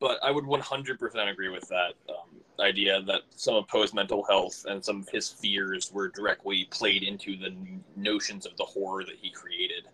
but 0.00 0.18
I 0.22 0.30
would 0.30 0.44
100% 0.44 1.30
agree 1.30 1.48
with 1.48 1.68
that 1.68 1.94
um, 2.08 2.40
idea 2.60 3.02
that 3.02 3.22
some 3.36 3.54
of 3.54 3.68
Poe's 3.68 3.94
mental 3.94 4.24
health 4.24 4.64
and 4.68 4.84
some 4.84 5.00
of 5.00 5.08
his 5.08 5.28
fears 5.28 5.92
were 5.92 6.08
directly 6.08 6.66
played 6.70 7.02
into 7.02 7.36
the 7.36 7.54
notions 7.96 8.46
of 8.46 8.56
the 8.56 8.64
horror 8.64 9.04
that 9.04 9.16
he 9.20 9.30
created 9.30 9.84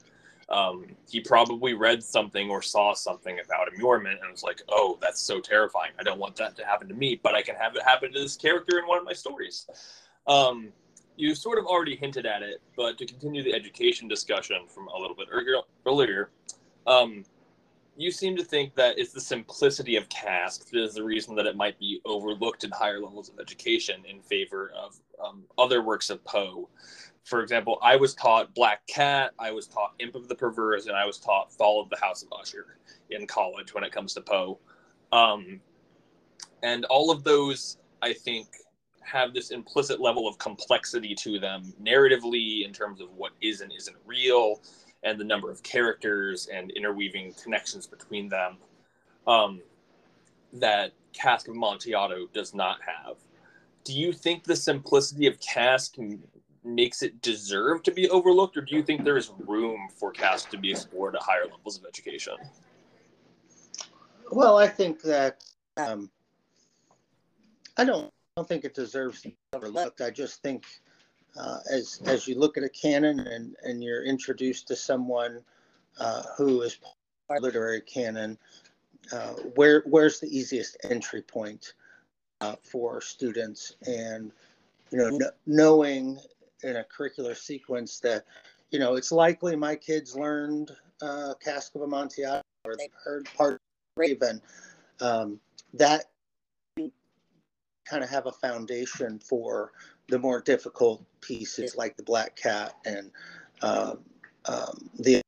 um, 0.48 0.86
he 1.08 1.20
probably 1.20 1.74
read 1.74 2.02
something 2.02 2.48
or 2.48 2.62
saw 2.62 2.94
something 2.94 3.38
about 3.44 3.68
immurement 3.72 4.20
and 4.22 4.30
was 4.30 4.42
like, 4.42 4.62
"Oh, 4.68 4.98
that's 5.00 5.20
so 5.20 5.40
terrifying! 5.40 5.92
I 5.98 6.02
don't 6.02 6.18
want 6.18 6.36
that 6.36 6.56
to 6.56 6.64
happen 6.64 6.88
to 6.88 6.94
me, 6.94 7.20
but 7.22 7.34
I 7.34 7.42
can 7.42 7.54
have 7.56 7.76
it 7.76 7.82
happen 7.82 8.12
to 8.12 8.20
this 8.20 8.36
character 8.36 8.78
in 8.78 8.86
one 8.86 8.98
of 8.98 9.04
my 9.04 9.12
stories." 9.12 9.66
Um, 10.26 10.72
you 11.18 11.34
sort 11.34 11.58
of 11.58 11.66
already 11.66 11.96
hinted 11.96 12.26
at 12.26 12.42
it, 12.42 12.62
but 12.76 12.96
to 12.96 13.04
continue 13.04 13.42
the 13.42 13.52
education 13.52 14.06
discussion 14.06 14.66
from 14.68 14.86
a 14.86 14.96
little 14.96 15.16
bit 15.16 15.26
earlier, 15.84 16.30
um, 16.86 17.24
you 17.96 18.12
seem 18.12 18.36
to 18.36 18.44
think 18.44 18.76
that 18.76 18.96
it's 19.00 19.12
the 19.12 19.20
simplicity 19.20 19.96
of 19.96 20.08
Cask 20.08 20.70
that 20.70 20.80
is 20.80 20.94
the 20.94 21.02
reason 21.02 21.34
that 21.34 21.46
it 21.46 21.56
might 21.56 21.76
be 21.80 22.00
overlooked 22.04 22.62
in 22.62 22.70
higher 22.70 23.00
levels 23.00 23.28
of 23.28 23.40
education 23.40 24.04
in 24.08 24.22
favor 24.22 24.70
of 24.80 24.96
um, 25.22 25.42
other 25.58 25.82
works 25.82 26.08
of 26.08 26.24
Poe. 26.24 26.68
For 27.24 27.42
example, 27.42 27.80
I 27.82 27.96
was 27.96 28.14
taught 28.14 28.54
Black 28.54 28.86
Cat, 28.86 29.32
I 29.40 29.50
was 29.50 29.66
taught 29.66 29.94
Imp 29.98 30.14
of 30.14 30.28
the 30.28 30.36
Perverse, 30.36 30.86
and 30.86 30.96
I 30.96 31.04
was 31.04 31.18
taught 31.18 31.52
Fall 31.52 31.82
of 31.82 31.90
the 31.90 31.98
House 31.98 32.22
of 32.22 32.28
Usher 32.40 32.78
in 33.10 33.26
college 33.26 33.74
when 33.74 33.82
it 33.82 33.90
comes 33.90 34.14
to 34.14 34.20
Poe. 34.20 34.60
Um, 35.10 35.60
and 36.62 36.84
all 36.84 37.10
of 37.10 37.24
those, 37.24 37.78
I 38.02 38.12
think, 38.12 38.46
have 39.10 39.34
this 39.34 39.50
implicit 39.50 40.00
level 40.00 40.28
of 40.28 40.38
complexity 40.38 41.14
to 41.14 41.38
them 41.38 41.72
narratively 41.82 42.64
in 42.64 42.72
terms 42.72 43.00
of 43.00 43.12
what 43.14 43.32
is 43.40 43.60
and 43.60 43.72
isn't 43.72 43.96
real 44.04 44.60
and 45.02 45.18
the 45.18 45.24
number 45.24 45.50
of 45.50 45.62
characters 45.62 46.48
and 46.52 46.70
interweaving 46.72 47.32
connections 47.42 47.86
between 47.86 48.28
them 48.28 48.56
um, 49.26 49.60
that 50.52 50.92
Cask 51.12 51.48
of 51.48 51.54
Amontillado 51.54 52.26
does 52.32 52.54
not 52.54 52.78
have. 52.82 53.16
Do 53.84 53.92
you 53.92 54.12
think 54.12 54.44
the 54.44 54.56
simplicity 54.56 55.26
of 55.26 55.40
Cask 55.40 55.96
makes 56.64 57.02
it 57.02 57.22
deserve 57.22 57.82
to 57.84 57.90
be 57.90 58.08
overlooked, 58.10 58.56
or 58.56 58.60
do 58.60 58.76
you 58.76 58.82
think 58.82 59.04
there 59.04 59.16
is 59.16 59.30
room 59.46 59.88
for 59.94 60.10
Cask 60.10 60.50
to 60.50 60.58
be 60.58 60.70
explored 60.70 61.16
at 61.16 61.22
higher 61.22 61.46
levels 61.50 61.78
of 61.78 61.84
education? 61.86 62.34
Well, 64.30 64.58
I 64.58 64.68
think 64.68 65.00
that 65.02 65.42
um, 65.76 66.10
I 67.76 67.84
don't, 67.84 68.12
don't 68.38 68.46
think 68.46 68.64
it 68.64 68.72
deserves 68.74 69.20
to 69.22 69.30
be 69.30 69.36
overlooked. 69.52 70.00
I 70.00 70.10
just 70.10 70.42
think 70.42 70.64
uh, 71.36 71.58
as 71.72 72.00
as 72.06 72.28
you 72.28 72.38
look 72.38 72.56
at 72.56 72.62
a 72.62 72.68
canon 72.68 73.18
and 73.18 73.56
and 73.64 73.82
you're 73.82 74.04
introduced 74.04 74.68
to 74.68 74.76
someone 74.76 75.40
uh, 75.98 76.22
who 76.36 76.62
is 76.62 76.76
part 76.76 77.38
of 77.38 77.42
literary 77.42 77.80
canon, 77.80 78.38
uh, 79.12 79.32
where 79.56 79.82
where's 79.86 80.20
the 80.20 80.28
easiest 80.28 80.76
entry 80.84 81.20
point 81.20 81.74
uh, 82.40 82.54
for 82.62 83.00
students? 83.00 83.74
And 83.86 84.30
you 84.92 84.98
know, 84.98 85.10
kn- 85.10 85.32
knowing 85.46 86.18
in 86.62 86.76
a 86.76 86.84
curricular 86.84 87.36
sequence 87.36 87.98
that 88.00 88.24
you 88.70 88.78
know 88.78 88.94
it's 88.94 89.10
likely 89.10 89.56
my 89.56 89.74
kids 89.74 90.14
learned 90.14 90.70
uh, 91.02 91.34
Cask 91.44 91.74
of 91.74 91.82
Amontillado 91.82 92.42
or 92.64 92.76
they've 92.76 92.88
heard 93.04 93.28
part 93.36 93.54
of 93.54 93.60
Raven. 93.96 94.40
Um, 95.00 95.40
that 95.74 96.04
kind 97.88 98.04
of 98.04 98.10
have 98.10 98.26
a 98.26 98.32
foundation 98.32 99.18
for 99.18 99.72
the 100.08 100.18
more 100.18 100.40
difficult 100.40 101.04
pieces 101.20 101.76
like 101.76 101.96
the 101.96 102.02
black 102.02 102.36
cat 102.36 102.74
and 102.84 103.10
um, 103.62 103.98
um, 104.46 104.90
the 104.98 105.20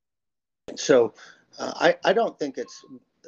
so 0.75 1.13
uh, 1.59 1.73
I, 1.75 1.97
I 2.05 2.13
don't 2.13 2.37
think 2.39 2.57
it's 2.57 2.85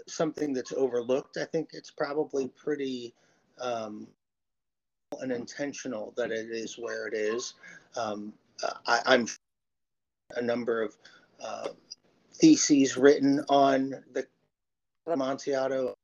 something 0.08 0.54
that's 0.54 0.74
overlooked. 0.74 1.38
I 1.38 1.46
think 1.46 1.70
it's 1.74 1.92
probably 1.92 2.48
pretty 2.50 3.14
um, 3.60 4.08
unintentional 5.22 6.14
that 6.18 6.32
it 6.32 6.50
is 6.50 6.78
where 6.78 7.08
it 7.08 7.14
is. 7.14 7.56
Um, 7.98 8.34
I, 8.88 9.02
i'm 9.06 9.28
a 10.36 10.42
number 10.42 10.82
of 10.82 10.96
uh, 11.44 11.70
theses 12.34 12.98
written 12.98 13.44
on 13.50 13.94
the 14.14 14.26
Amontillado, 15.06 15.96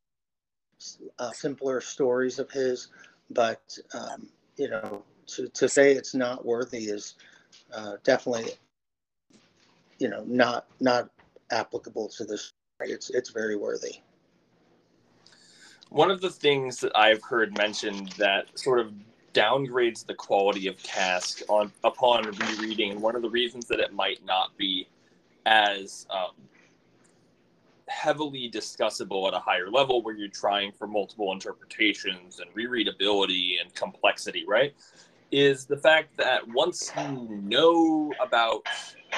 uh, 1.17 1.31
simpler 1.31 1.79
stories 1.81 2.37
of 2.37 2.51
his, 2.51 2.89
but 3.31 3.77
um, 3.93 4.27
you 4.57 4.69
know, 4.69 5.03
to, 5.27 5.47
to 5.49 5.69
say 5.69 5.93
it's 5.93 6.13
not 6.13 6.45
worthy 6.45 6.85
is 6.85 7.15
uh, 7.73 7.93
definitely, 8.03 8.51
you 9.99 10.09
know, 10.09 10.23
not 10.25 10.67
not 10.79 11.09
applicable 11.51 12.09
to 12.09 12.25
this. 12.25 12.53
It's 12.81 13.09
it's 13.09 13.29
very 13.29 13.55
worthy. 13.55 13.95
One 15.89 16.11
of 16.11 16.21
the 16.21 16.29
things 16.29 16.79
that 16.81 16.95
I've 16.95 17.23
heard 17.23 17.57
mentioned 17.57 18.09
that 18.17 18.57
sort 18.57 18.79
of 18.79 18.93
downgrades 19.33 20.05
the 20.05 20.13
quality 20.13 20.67
of 20.67 20.81
cask 20.83 21.41
on 21.49 21.71
upon 21.83 22.23
rereading, 22.31 23.01
one 23.01 23.15
of 23.15 23.21
the 23.21 23.29
reasons 23.29 23.67
that 23.67 23.79
it 23.79 23.93
might 23.93 24.23
not 24.25 24.55
be 24.57 24.87
as 25.45 26.05
um, 26.09 26.31
heavily 27.89 28.49
discussable 28.53 29.27
at 29.27 29.33
a 29.33 29.39
higher 29.39 29.69
level 29.69 30.01
where 30.01 30.15
you're 30.15 30.29
trying 30.29 30.71
for 30.71 30.87
multiple 30.87 31.31
interpretations 31.31 32.39
and 32.39 32.49
rereadability 32.53 33.61
and 33.61 33.73
complexity, 33.73 34.45
right? 34.47 34.73
Is 35.31 35.65
the 35.65 35.77
fact 35.77 36.17
that 36.17 36.47
once 36.47 36.91
you 36.97 37.41
know 37.43 38.11
about 38.21 38.65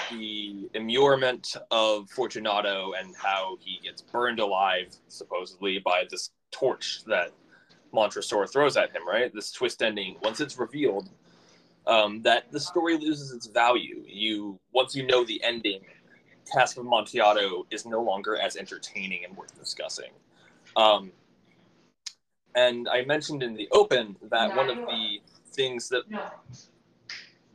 the 0.10 0.70
immurement 0.74 1.56
of 1.70 2.10
Fortunato 2.10 2.94
and 3.00 3.16
how 3.16 3.58
he 3.62 3.80
gets 3.82 4.02
burned 4.02 4.40
alive, 4.40 4.94
supposedly, 5.08 5.80
by 5.80 6.04
this 6.10 6.32
torch 6.52 7.04
that 7.06 7.32
Montresor 7.94 8.48
throws 8.48 8.78
at 8.78 8.92
him, 8.92 9.08
right? 9.08 9.34
This 9.34 9.52
twist 9.52 9.82
ending, 9.82 10.18
once 10.22 10.42
it's 10.42 10.58
revealed, 10.58 11.10
um, 11.88 12.22
that 12.22 12.52
the 12.52 12.60
story 12.60 12.98
loses 12.98 13.32
its 13.32 13.48
value. 13.48 14.04
You 14.06 14.60
once 14.74 14.96
you 14.96 15.06
know 15.06 15.24
the 15.24 15.44
ending, 15.44 15.82
Cask 16.52 16.78
of 16.78 16.86
Amontillado 16.86 17.66
is 17.72 17.86
no 17.86 18.02
longer 18.02 18.38
as 18.38 18.56
entertaining 18.56 19.26
and 19.26 19.36
worth 19.36 19.58
discussing. 19.58 20.12
Um, 20.76 21.12
and 22.56 22.88
I 22.90 23.06
mentioned 23.06 23.44
in 23.44 23.54
the 23.54 23.68
open 23.72 24.16
that 24.30 24.50
no, 24.50 24.58
one 24.58 24.70
of 24.70 24.78
the 24.78 25.22
things 25.54 25.90
that. 25.90 26.10
No. 26.10 26.24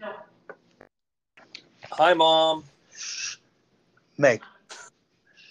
No. 0.01 0.12
Hi, 1.92 2.14
mom. 2.14 2.64
Meg. 4.18 4.42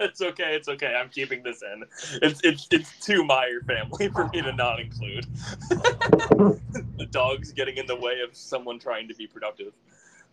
it's 0.00 0.20
okay. 0.20 0.54
It's 0.54 0.68
okay. 0.68 0.94
I'm 0.94 1.08
keeping 1.08 1.42
this 1.42 1.62
in. 1.62 1.84
It's 2.22 2.40
it's 2.42 2.68
it's 2.70 3.04
too 3.04 3.24
Meyer 3.24 3.60
family 3.66 4.08
for 4.08 4.28
me 4.28 4.42
to 4.42 4.52
not 4.52 4.80
include. 4.80 5.26
the 5.70 7.08
dog's 7.10 7.52
getting 7.52 7.76
in 7.76 7.86
the 7.86 7.96
way 7.96 8.20
of 8.20 8.36
someone 8.36 8.78
trying 8.78 9.08
to 9.08 9.14
be 9.14 9.26
productive. 9.26 9.72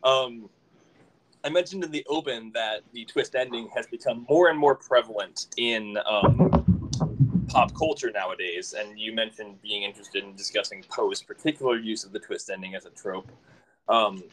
Um, 0.04 0.50
I 1.48 1.50
mentioned 1.50 1.86
in 1.86 1.92
the 1.92 2.06
open 2.10 2.52
that 2.56 2.82
the 2.92 3.06
twist 3.06 3.34
ending 3.34 3.70
has 3.74 3.88
become 3.88 4.26
more 4.30 4.50
and 4.50 4.60
more 4.60 4.76
prevalent 4.76 5.46
in 5.56 5.98
um, 6.06 7.46
pop 7.48 7.74
culture 7.74 8.12
nowadays, 8.12 8.76
and 8.78 9.00
you 9.00 9.16
mentioned 9.16 9.62
being 9.62 9.84
interested 9.84 10.26
in 10.26 10.36
discussing 10.36 10.84
Poe's 10.90 11.24
particular 11.24 11.78
use 11.78 12.04
of 12.04 12.12
the 12.12 12.20
twist 12.20 12.50
ending 12.50 12.76
as 12.76 12.86
a 12.86 12.90
trope. 12.90 13.32
Um, 13.88 14.26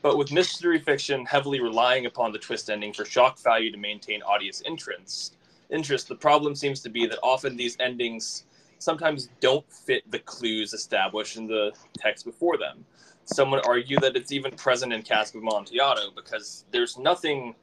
but 0.00 0.16
with 0.16 0.32
mystery 0.32 0.78
fiction 0.78 1.26
heavily 1.26 1.60
relying 1.60 2.06
upon 2.06 2.32
the 2.32 2.38
twist 2.38 2.70
ending 2.70 2.94
for 2.94 3.04
shock 3.04 3.38
value 3.40 3.70
to 3.70 3.76
maintain 3.76 4.22
audience 4.22 4.62
interest, 4.64 5.36
interest, 5.68 6.08
the 6.08 6.16
problem 6.16 6.54
seems 6.54 6.80
to 6.80 6.88
be 6.88 7.06
that 7.08 7.18
often 7.22 7.58
these 7.58 7.76
endings 7.78 8.44
sometimes 8.78 9.28
don't 9.40 9.70
fit 9.70 10.10
the 10.10 10.20
clues 10.20 10.72
established 10.72 11.36
in 11.36 11.46
the 11.46 11.72
text 11.98 12.24
before 12.24 12.56
them 12.56 12.86
some 13.28 13.50
would 13.50 13.66
argue 13.66 13.98
that 14.00 14.16
it's 14.16 14.32
even 14.32 14.52
present 14.52 14.92
in 14.92 15.02
Cask 15.02 15.34
of 15.34 15.42
Amontillado 15.42 16.10
because 16.16 16.64
there's 16.70 16.96
nothing 16.96 17.54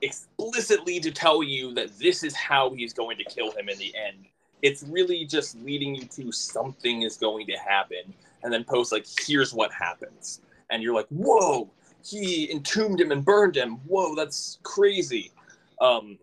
explicitly 0.00 1.00
to 1.00 1.10
tell 1.10 1.42
you 1.42 1.74
that 1.74 1.98
this 1.98 2.22
is 2.22 2.34
how 2.34 2.70
he's 2.70 2.92
going 2.92 3.18
to 3.18 3.24
kill 3.24 3.50
him 3.50 3.68
in 3.68 3.78
the 3.78 3.92
end. 3.96 4.26
It's 4.62 4.84
really 4.84 5.24
just 5.24 5.58
leading 5.60 5.94
you 5.94 6.04
to 6.04 6.30
something 6.32 7.02
is 7.02 7.16
going 7.16 7.46
to 7.46 7.56
happen, 7.56 8.14
and 8.42 8.52
then 8.52 8.64
post 8.64 8.92
like, 8.92 9.06
here's 9.26 9.52
what 9.52 9.72
happens, 9.72 10.40
and 10.70 10.82
you're 10.82 10.94
like, 10.94 11.08
whoa, 11.08 11.68
he 12.04 12.50
entombed 12.50 13.00
him 13.00 13.10
and 13.10 13.24
burned 13.24 13.56
him. 13.56 13.76
Whoa, 13.86 14.14
that's 14.14 14.58
crazy. 14.62 15.32
Um, 15.80 16.18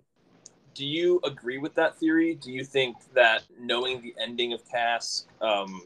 do 0.74 0.86
you 0.86 1.20
agree 1.26 1.58
with 1.58 1.74
that 1.76 1.98
theory? 1.98 2.36
Do 2.36 2.52
you 2.52 2.64
think 2.64 2.98
that 3.14 3.44
knowing 3.60 4.02
the 4.02 4.16
ending 4.22 4.54
of 4.54 4.68
Cask 4.70 5.28
um, 5.42 5.82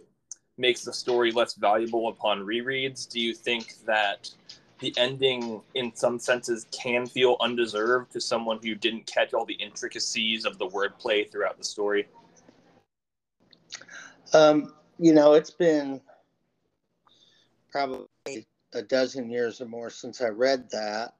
makes 0.62 0.84
the 0.84 0.94
story 0.94 1.32
less 1.32 1.56
valuable 1.56 2.08
upon 2.08 2.46
rereads? 2.46 3.10
Do 3.10 3.20
you 3.20 3.34
think 3.34 3.74
that 3.86 4.30
the 4.80 4.94
ending, 4.98 5.62
in 5.76 5.94
some 5.96 6.20
senses, 6.20 6.68
can 6.72 7.06
feel 7.06 7.36
undeserved 7.42 8.12
to 8.14 8.22
someone 8.22 8.60
who 8.64 8.76
didn't 8.76 9.06
catch 9.08 9.34
all 9.34 9.46
the 9.46 9.56
intricacies 9.56 10.46
of 10.46 10.58
the 10.58 10.68
wordplay 10.68 11.30
throughout 11.30 11.58
the 11.58 11.64
story? 11.64 12.08
Um, 14.34 14.74
you 14.98 15.14
know, 15.14 15.34
it's 15.34 15.52
been 15.52 16.00
probably 17.72 18.46
a 18.74 18.82
dozen 18.82 19.30
years 19.30 19.62
or 19.62 19.66
more 19.66 19.90
since 19.90 20.22
I 20.22 20.28
read 20.28 20.70
that. 20.72 21.16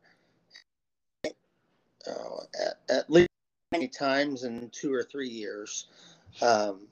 Uh, 1.26 2.44
at, 2.66 2.96
at, 2.96 3.10
least 3.12 3.30
many 3.72 3.88
times 3.88 4.44
in 4.44 4.70
two 4.72 4.92
or 4.92 5.04
three 5.04 5.30
years. 5.30 5.88
Um, 6.42 6.88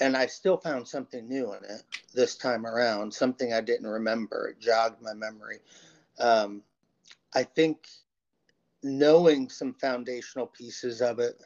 and 0.00 0.16
I 0.16 0.26
still 0.26 0.56
found 0.56 0.88
something 0.88 1.28
new 1.28 1.52
in 1.54 1.64
it 1.64 1.82
this 2.14 2.36
time 2.36 2.66
around, 2.66 3.12
something 3.12 3.52
I 3.52 3.60
didn't 3.60 3.86
remember. 3.86 4.48
It 4.48 4.60
jogged 4.60 5.02
my 5.02 5.14
memory. 5.14 5.58
Um, 6.18 6.62
I 7.34 7.44
think 7.44 7.86
knowing 8.82 9.48
some 9.48 9.74
foundational 9.74 10.46
pieces 10.46 11.02
of 11.02 11.18
it 11.18 11.42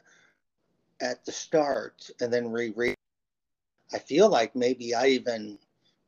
at 1.01 1.25
the 1.25 1.31
start 1.31 2.09
and 2.21 2.31
then 2.31 2.49
reread, 2.49 2.95
I 3.93 3.99
feel 3.99 4.29
like 4.29 4.55
maybe 4.55 4.95
I 4.95 5.07
even 5.07 5.59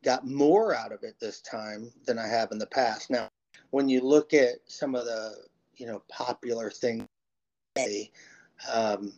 got 0.03 0.25
more 0.25 0.73
out 0.73 0.91
of 0.91 1.03
it 1.03 1.19
this 1.19 1.41
time 1.41 1.91
than 2.05 2.17
I 2.17 2.27
have 2.27 2.51
in 2.51 2.57
the 2.57 2.67
past. 2.67 3.09
Now, 3.09 3.29
when 3.71 3.89
you 3.89 4.01
look 4.01 4.33
at 4.33 4.55
some 4.65 4.95
of 4.95 5.05
the 5.05 5.35
you 5.75 5.85
know 5.85 6.01
popular 6.09 6.71
things 6.71 7.05
um, 8.71 9.13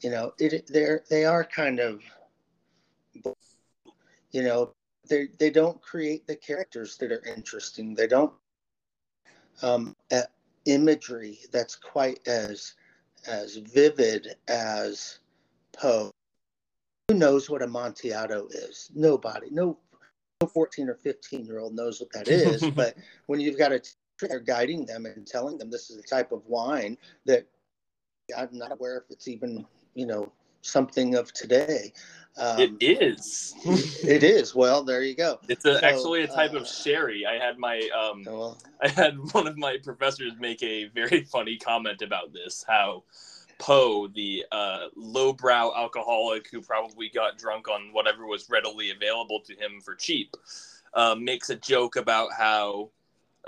you 0.00 0.10
know, 0.10 0.32
it 0.38 0.66
they're 0.68 1.02
they 1.10 1.24
are 1.24 1.44
kind 1.44 1.80
of, 1.80 2.00
you 4.32 4.42
know, 4.42 4.72
they 5.08 5.28
they 5.38 5.50
don't 5.50 5.80
create 5.80 6.26
the 6.26 6.36
characters 6.36 6.96
that 6.98 7.12
are 7.12 7.24
interesting. 7.24 7.94
They 7.94 8.06
don't 8.06 8.32
um, 9.62 9.96
imagery 10.68 11.38
that's 11.50 11.74
quite 11.76 12.20
as 12.26 12.74
as 13.26 13.56
vivid 13.56 14.36
as 14.46 15.18
Poe. 15.72 16.10
Who 17.08 17.14
knows 17.14 17.48
what 17.48 17.62
Amontillado 17.62 18.48
is? 18.50 18.90
Nobody. 18.94 19.48
No, 19.50 19.78
no 20.40 20.46
14 20.46 20.88
or 20.90 20.94
15 20.94 21.46
year 21.46 21.58
old 21.58 21.74
knows 21.74 22.00
what 22.00 22.12
that 22.12 22.28
is. 22.28 22.68
but 22.70 22.96
when 23.26 23.40
you've 23.40 23.58
got 23.58 23.72
a 23.72 23.80
teacher 24.20 24.40
guiding 24.40 24.84
them 24.84 25.06
and 25.06 25.26
telling 25.26 25.58
them 25.58 25.70
this 25.70 25.90
is 25.90 25.96
the 25.96 26.02
type 26.02 26.32
of 26.32 26.46
wine 26.46 26.96
that 27.24 27.46
I'm 28.36 28.50
not 28.52 28.72
aware 28.72 28.98
if 28.98 29.04
it's 29.10 29.28
even 29.28 29.66
you 29.94 30.06
know 30.06 30.30
something 30.62 31.14
of 31.14 31.32
today. 31.32 31.92
Um, 32.36 32.60
it 32.60 32.72
is. 32.80 33.54
it 34.04 34.22
is. 34.22 34.54
Well, 34.54 34.84
there 34.84 35.02
you 35.02 35.16
go. 35.16 35.40
It's 35.48 35.64
a, 35.64 35.80
so, 35.80 35.84
actually 35.84 36.22
a 36.22 36.28
type 36.28 36.54
uh, 36.54 36.58
of 36.58 36.68
sherry. 36.68 37.26
I 37.26 37.44
had 37.44 37.58
my 37.58 37.78
um, 37.98 38.24
oh, 38.28 38.38
well. 38.38 38.58
I 38.82 38.88
had 38.88 39.16
one 39.32 39.48
of 39.48 39.58
my 39.58 39.76
professors 39.82 40.32
make 40.38 40.62
a 40.62 40.86
very 40.94 41.24
funny 41.24 41.56
comment 41.56 42.00
about 42.00 42.32
this. 42.32 42.64
How 42.66 43.02
Poe, 43.58 44.06
the 44.06 44.44
uh, 44.52 44.86
lowbrow 44.96 45.72
alcoholic 45.76 46.48
who 46.50 46.62
probably 46.62 47.10
got 47.12 47.38
drunk 47.38 47.68
on 47.68 47.92
whatever 47.92 48.26
was 48.26 48.48
readily 48.48 48.90
available 48.90 49.40
to 49.40 49.54
him 49.54 49.80
for 49.84 49.96
cheap, 49.96 50.36
uh, 50.94 51.16
makes 51.18 51.50
a 51.50 51.56
joke 51.56 51.96
about 51.96 52.32
how 52.32 52.90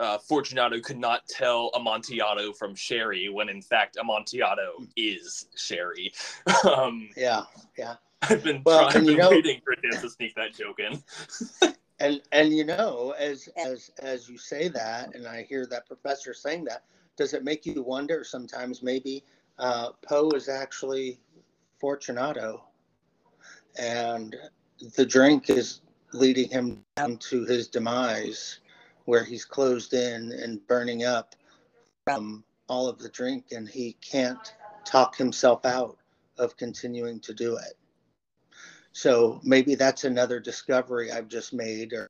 uh, 0.01 0.19
Fortunato 0.19 0.81
could 0.81 0.99
not 0.99 1.27
tell 1.29 1.71
Amontillado 1.75 2.53
from 2.53 2.75
Sherry 2.75 3.29
when 3.29 3.49
in 3.49 3.61
fact 3.61 3.99
Amontillado 4.01 4.73
is 4.97 5.47
Sherry. 5.55 6.13
um, 6.69 7.11
yeah, 7.17 7.43
yeah. 7.79 7.97
I've 8.23 8.43
been, 8.43 8.63
well, 8.65 8.91
trying, 8.91 9.03
I've 9.03 9.07
been 9.07 9.17
know, 9.19 9.31
waiting 9.31 9.61
for 9.65 9.73
him 9.73 10.01
to 10.01 10.11
sneak 10.11 10.35
that 10.35 10.55
joke 10.55 10.81
in. 10.81 11.03
and 12.01 12.21
and 12.33 12.53
you 12.53 12.65
know, 12.65 13.15
as 13.19 13.49
as 13.57 13.91
as 14.03 14.29
you 14.29 14.39
say 14.39 14.69
that, 14.69 15.15
and 15.15 15.27
I 15.27 15.43
hear 15.43 15.67
that 15.67 15.87
professor 15.87 16.35
saying 16.35 16.65
that, 16.65 16.85
does 17.17 17.35
it 17.35 17.45
make 17.45 17.67
you 17.67 17.83
wonder 17.83 18.25
sometimes 18.25 18.83
maybe 18.83 19.23
uh, 19.59 19.91
Poe 20.07 20.31
is 20.31 20.49
actually 20.49 21.19
Fortunato, 21.79 22.65
and 23.79 24.37
the 24.97 25.05
drink 25.05 25.51
is 25.51 25.81
leading 26.13 26.49
him 26.49 26.85
down 26.97 27.17
to 27.19 27.45
his 27.45 27.69
demise 27.69 28.61
where 29.11 29.25
he's 29.25 29.45
closed 29.45 29.93
in 29.93 30.31
and 30.31 30.65
burning 30.69 31.03
up 31.03 31.35
from 32.05 32.45
all 32.69 32.89
of 32.89 32.97
the 33.01 33.09
drink 33.09 33.47
and 33.51 33.69
he 33.69 33.97
can't 34.01 34.55
talk 34.85 35.17
himself 35.17 35.67
out 35.67 35.99
of 36.39 36.57
continuing 36.57 37.19
to 37.19 37.35
do 37.35 37.57
it. 37.57 37.75
So 38.93 39.41
maybe 39.43 39.75
that's 39.75 40.05
another 40.05 40.39
discovery 40.39 41.11
I've 41.11 41.27
just 41.27 41.53
made 41.53 41.93
or 41.93 42.07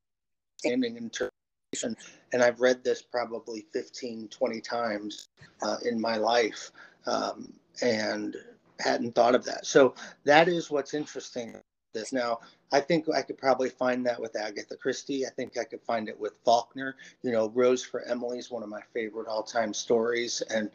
standing 0.58 0.98
interpretation. 0.98 1.96
And 2.34 2.42
I've 2.42 2.60
read 2.60 2.84
this 2.84 3.00
probably 3.00 3.64
15, 3.72 4.28
20 4.28 4.60
times 4.60 5.28
uh, 5.62 5.78
in 5.82 5.98
my 5.98 6.16
life 6.16 6.70
um, 7.06 7.50
and 7.80 8.36
hadn't 8.78 9.14
thought 9.14 9.34
of 9.34 9.46
that. 9.46 9.64
So 9.64 9.94
that 10.24 10.48
is 10.48 10.70
what's 10.70 10.92
interesting. 10.92 11.56
This 11.92 12.12
now, 12.12 12.38
I 12.72 12.80
think 12.80 13.06
I 13.12 13.22
could 13.22 13.38
probably 13.38 13.68
find 13.68 14.06
that 14.06 14.20
with 14.20 14.36
Agatha 14.36 14.76
Christie. 14.76 15.26
I 15.26 15.30
think 15.30 15.58
I 15.58 15.64
could 15.64 15.82
find 15.82 16.08
it 16.08 16.18
with 16.18 16.38
Faulkner. 16.44 16.94
You 17.22 17.32
know, 17.32 17.50
Rose 17.50 17.82
for 17.82 18.02
Emily 18.02 18.38
is 18.38 18.50
one 18.50 18.62
of 18.62 18.68
my 18.68 18.82
favorite 18.94 19.26
all-time 19.26 19.74
stories, 19.74 20.40
and 20.42 20.70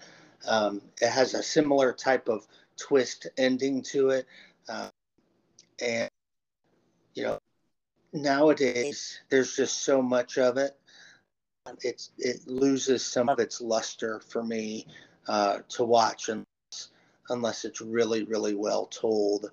um, 0.48 0.82
it 1.02 1.10
has 1.10 1.34
a 1.34 1.42
similar 1.42 1.94
type 1.94 2.28
of 2.28 2.46
twist 2.78 3.28
ending 3.38 3.82
to 3.84 4.10
it. 4.10 4.26
Uh, 4.68 4.90
and 5.82 6.10
you 7.14 7.24
know, 7.24 7.40
nowadays 8.12 9.22
there's 9.30 9.56
just 9.56 9.84
so 9.84 10.02
much 10.02 10.38
of 10.38 10.58
it. 10.58 10.78
It's 11.82 12.12
it 12.18 12.46
loses 12.46 13.04
some 13.06 13.30
of 13.30 13.40
its 13.40 13.62
luster 13.62 14.20
for 14.20 14.44
me 14.44 14.86
uh, 15.28 15.60
to 15.70 15.84
watch 15.86 16.30
unless, 16.30 16.90
unless 17.30 17.66
it's 17.66 17.82
really 17.82 18.24
really 18.24 18.54
well 18.54 18.88
told. 18.88 19.50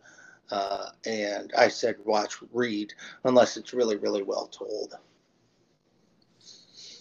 Uh, 0.50 0.90
and 1.06 1.52
I 1.56 1.68
said, 1.68 1.96
watch, 2.04 2.36
read, 2.52 2.92
unless 3.24 3.56
it's 3.56 3.72
really, 3.72 3.96
really 3.96 4.22
well 4.22 4.46
told. 4.48 4.94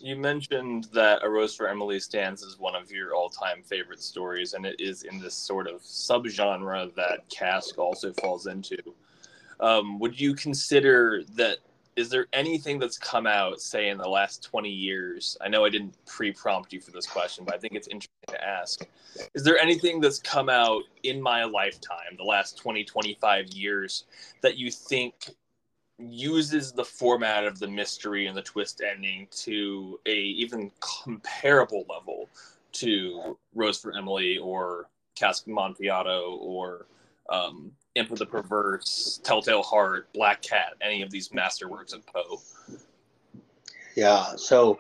You 0.04 0.16
mentioned 0.16 0.88
that 0.94 1.24
A 1.24 1.30
Rose 1.30 1.56
for 1.56 1.68
Emily 1.68 2.00
stands 2.00 2.44
as 2.44 2.58
one 2.58 2.76
of 2.76 2.92
your 2.92 3.14
all 3.14 3.30
time 3.30 3.62
favorite 3.62 4.02
stories, 4.02 4.54
and 4.54 4.66
it 4.66 4.80
is 4.80 5.04
in 5.04 5.20
this 5.20 5.36
sort 5.36 5.68
of 5.68 5.82
subgenre 5.82 6.94
that 6.96 7.30
Cask 7.30 7.78
also 7.78 8.12
falls 8.14 8.48
into. 8.48 8.78
Um, 9.60 10.00
would 10.00 10.20
you 10.20 10.34
consider 10.34 11.24
that 11.36 11.60
is 11.96 12.10
there 12.10 12.28
anything 12.34 12.80
that's 12.80 12.98
come 12.98 13.28
out, 13.28 13.60
say, 13.60 13.90
in 13.90 13.98
the 13.98 14.08
last 14.08 14.44
20 14.44 14.70
years? 14.70 15.38
I 15.42 15.50
know 15.50 15.66
I 15.66 15.70
didn't 15.70 15.94
pre 16.06 16.32
prompt 16.32 16.72
you 16.72 16.80
for 16.80 16.92
this 16.92 17.06
question, 17.06 17.44
but 17.46 17.56
I 17.56 17.58
think 17.58 17.74
it's 17.74 17.88
interesting 17.88 18.12
to 18.30 18.44
ask. 18.44 18.86
Is 19.34 19.44
there 19.44 19.60
anything 19.60 20.00
that's 20.00 20.20
come 20.20 20.50
out 20.50 20.84
in 21.04 21.22
my 21.22 21.44
lifetime, 21.44 22.16
the 22.18 22.24
last 22.24 22.58
20, 22.58 22.84
25 22.86 23.50
years, 23.50 24.06
that 24.42 24.58
you 24.58 24.72
think 24.72 25.32
uses 25.98 26.72
the 26.72 26.86
format 26.86 27.46
of 27.46 27.60
the 27.60 27.68
mystery 27.68 28.28
and 28.28 28.36
the 28.36 28.42
twist 28.42 28.82
ending 28.82 29.28
to 29.32 30.00
a 30.06 30.16
even 30.16 30.72
comparable 30.80 31.86
level 31.90 32.30
to 32.72 33.38
Rose 33.54 33.80
for 33.80 33.96
Emily 33.96 34.38
or 34.38 34.90
Cask 35.16 35.46
Amontillado 35.48 36.38
or 36.40 36.88
um, 37.30 37.72
Imp 37.96 38.12
of 38.12 38.20
the 38.20 38.26
Perverse, 38.26 39.20
Telltale 39.24 39.64
Heart, 39.64 40.14
Black 40.14 40.42
Cat, 40.42 40.76
any 40.82 41.02
of 41.02 41.12
these 41.12 41.30
masterworks 41.30 41.94
of 41.94 42.06
Poe? 42.06 42.42
Yeah. 43.96 44.36
So 44.38 44.80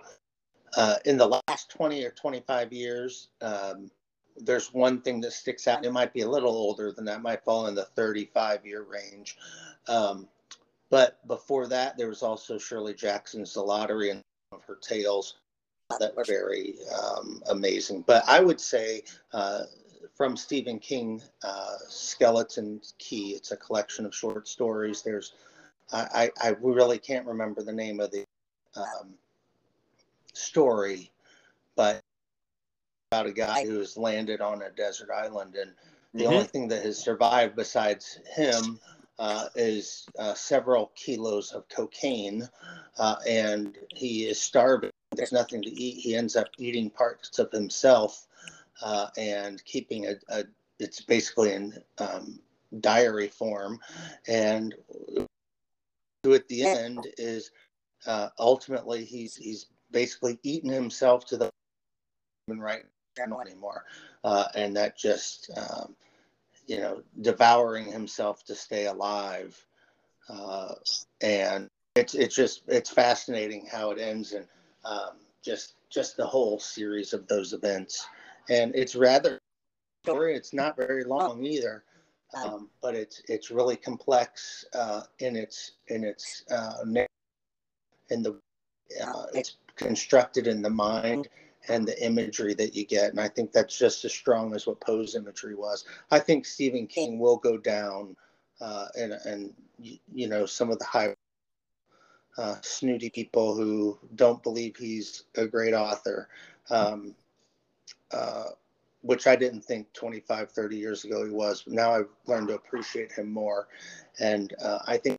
uh, 0.77 0.95
in 1.05 1.17
the 1.17 1.41
last 1.47 1.69
20 1.71 2.03
or 2.05 2.11
25 2.11 2.71
years, 2.71 3.29
um, 3.41 3.91
there's 4.37 4.73
one 4.73 5.01
thing 5.01 5.19
that 5.21 5.33
sticks 5.33 5.67
out. 5.67 5.85
It 5.85 5.91
might 5.91 6.13
be 6.13 6.21
a 6.21 6.29
little 6.29 6.51
older 6.51 6.91
than 6.91 7.05
that, 7.05 7.21
might 7.21 7.43
fall 7.43 7.67
in 7.67 7.75
the 7.75 7.85
35 7.95 8.65
year 8.65 8.83
range. 8.83 9.37
Um, 9.87 10.27
but 10.89 11.25
before 11.27 11.67
that, 11.67 11.97
there 11.97 12.07
was 12.07 12.23
also 12.23 12.57
Shirley 12.57 12.93
Jackson's 12.93 13.53
The 13.53 13.61
Lottery 13.61 14.09
and 14.09 14.21
of 14.51 14.63
her 14.65 14.77
tales 14.81 15.35
that 15.99 16.15
were 16.15 16.25
very 16.25 16.75
um, 17.01 17.41
amazing. 17.49 18.03
But 18.05 18.23
I 18.27 18.41
would 18.41 18.59
say 18.59 19.03
uh, 19.33 19.63
from 20.15 20.37
Stephen 20.37 20.79
King, 20.79 21.21
uh, 21.43 21.77
Skeleton 21.87 22.81
Key. 22.97 23.31
It's 23.31 23.51
a 23.51 23.57
collection 23.57 24.05
of 24.05 24.15
short 24.15 24.47
stories. 24.47 25.01
There's, 25.01 25.33
I, 25.91 26.31
I, 26.41 26.47
I 26.49 26.55
really 26.61 26.97
can't 26.97 27.25
remember 27.25 27.61
the 27.63 27.73
name 27.73 27.99
of 27.99 28.11
the 28.11 28.25
um, 28.75 29.15
story, 30.33 31.11
but 31.75 32.01
about 33.11 33.25
a 33.25 33.33
guy 33.33 33.65
who 33.65 33.79
has 33.79 33.97
landed 33.97 34.41
on 34.41 34.61
a 34.61 34.69
desert 34.69 35.09
island, 35.13 35.55
and 35.55 35.71
the 36.13 36.23
mm-hmm. 36.23 36.33
only 36.33 36.45
thing 36.45 36.67
that 36.69 36.83
has 36.83 36.97
survived 36.97 37.55
besides 37.55 38.19
him 38.25 38.79
uh, 39.19 39.47
is 39.55 40.05
uh, 40.17 40.33
several 40.33 40.91
kilos 40.95 41.51
of 41.51 41.67
cocaine, 41.69 42.47
uh, 42.97 43.15
and 43.27 43.77
he 43.93 44.23
is 44.23 44.39
starving. 44.41 44.91
There's 45.11 45.33
nothing 45.33 45.61
to 45.61 45.69
eat. 45.69 45.99
He 45.99 46.15
ends 46.15 46.35
up 46.35 46.47
eating 46.57 46.89
parts 46.89 47.37
of 47.37 47.51
himself 47.51 48.27
uh, 48.81 49.07
and 49.17 49.63
keeping 49.65 50.07
a, 50.07 50.15
a, 50.29 50.43
it's 50.79 51.01
basically 51.01 51.53
in 51.53 51.73
um, 51.97 52.39
diary 52.79 53.27
form. 53.27 53.79
And 54.27 54.75
at 56.25 56.47
the 56.47 56.63
end 56.63 57.07
is 57.17 57.51
uh, 58.05 58.29
ultimately 58.39 59.03
he's 59.03 59.35
he's 59.35 59.67
basically 59.91 60.39
eaten 60.43 60.69
himself 60.69 61.25
to 61.27 61.37
the 61.37 61.49
human 62.47 62.61
right 62.61 62.83
anymore. 63.45 63.85
Uh, 64.23 64.45
and 64.55 64.75
that 64.75 64.97
just 64.97 65.51
um, 65.57 65.95
you 66.67 66.77
know 66.77 67.01
devouring 67.21 67.91
himself 67.91 68.43
to 68.45 68.55
stay 68.55 68.85
alive. 68.85 69.59
Uh, 70.29 70.73
and 71.21 71.67
it's 71.95 72.13
it's 72.13 72.35
just 72.35 72.63
it's 72.67 72.89
fascinating 72.89 73.67
how 73.69 73.91
it 73.91 73.99
ends 73.99 74.31
and 74.31 74.47
um, 74.85 75.17
just 75.41 75.75
just 75.89 76.15
the 76.15 76.25
whole 76.25 76.59
series 76.59 77.13
of 77.13 77.27
those 77.27 77.53
events 77.53 78.07
and 78.49 78.75
it's 78.75 78.95
rather. 78.95 79.39
It's 80.03 80.51
not 80.51 80.77
very 80.77 81.03
long 81.03 81.43
either, 81.45 81.83
um, 82.33 82.69
but 82.81 82.95
it's 82.95 83.21
it's 83.27 83.51
really 83.51 83.75
complex 83.75 84.65
uh, 84.73 85.01
in 85.19 85.35
its 85.35 85.73
in 85.87 86.03
its 86.03 86.43
uh, 86.51 86.77
in 88.09 88.23
the 88.23 88.39
uh, 89.03 89.25
it's 89.33 89.57
constructed 89.75 90.47
in 90.47 90.61
the 90.61 90.69
mind 90.69 91.27
and 91.67 91.87
the 91.87 92.03
imagery 92.03 92.53
that 92.55 92.75
you 92.75 92.85
get, 92.85 93.11
and 93.11 93.19
I 93.19 93.27
think 93.27 93.51
that's 93.51 93.77
just 93.77 94.03
as 94.05 94.13
strong 94.13 94.55
as 94.55 94.65
what 94.65 94.81
Poe's 94.81 95.15
imagery 95.15 95.55
was. 95.55 95.85
I 96.09 96.19
think 96.19 96.45
Stephen 96.45 96.87
King 96.87 97.19
will 97.19 97.37
go 97.37 97.57
down, 97.57 98.15
uh, 98.59 98.87
and 98.97 99.13
and 99.25 99.53
you 99.77 100.27
know 100.27 100.45
some 100.45 100.69
of 100.71 100.79
the 100.79 100.85
high. 100.85 101.15
Uh, 102.37 102.55
snooty 102.61 103.09
people 103.09 103.53
who 103.53 103.99
don't 104.15 104.41
believe 104.41 104.77
he's 104.77 105.25
a 105.35 105.45
great 105.45 105.73
author 105.73 106.29
um, 106.69 107.13
uh, 108.11 108.45
which 109.01 109.27
I 109.27 109.35
didn't 109.35 109.61
think 109.61 109.91
25, 109.93 110.51
30 110.51 110.77
years 110.77 111.05
ago 111.05 111.25
he 111.25 111.31
was. 111.31 111.63
But 111.63 111.73
now 111.73 111.91
I've 111.91 112.09
learned 112.27 112.49
to 112.49 112.55
appreciate 112.55 113.11
him 113.11 113.31
more. 113.31 113.67
And 114.19 114.53
uh, 114.63 114.79
I 114.87 114.97
think 114.97 115.17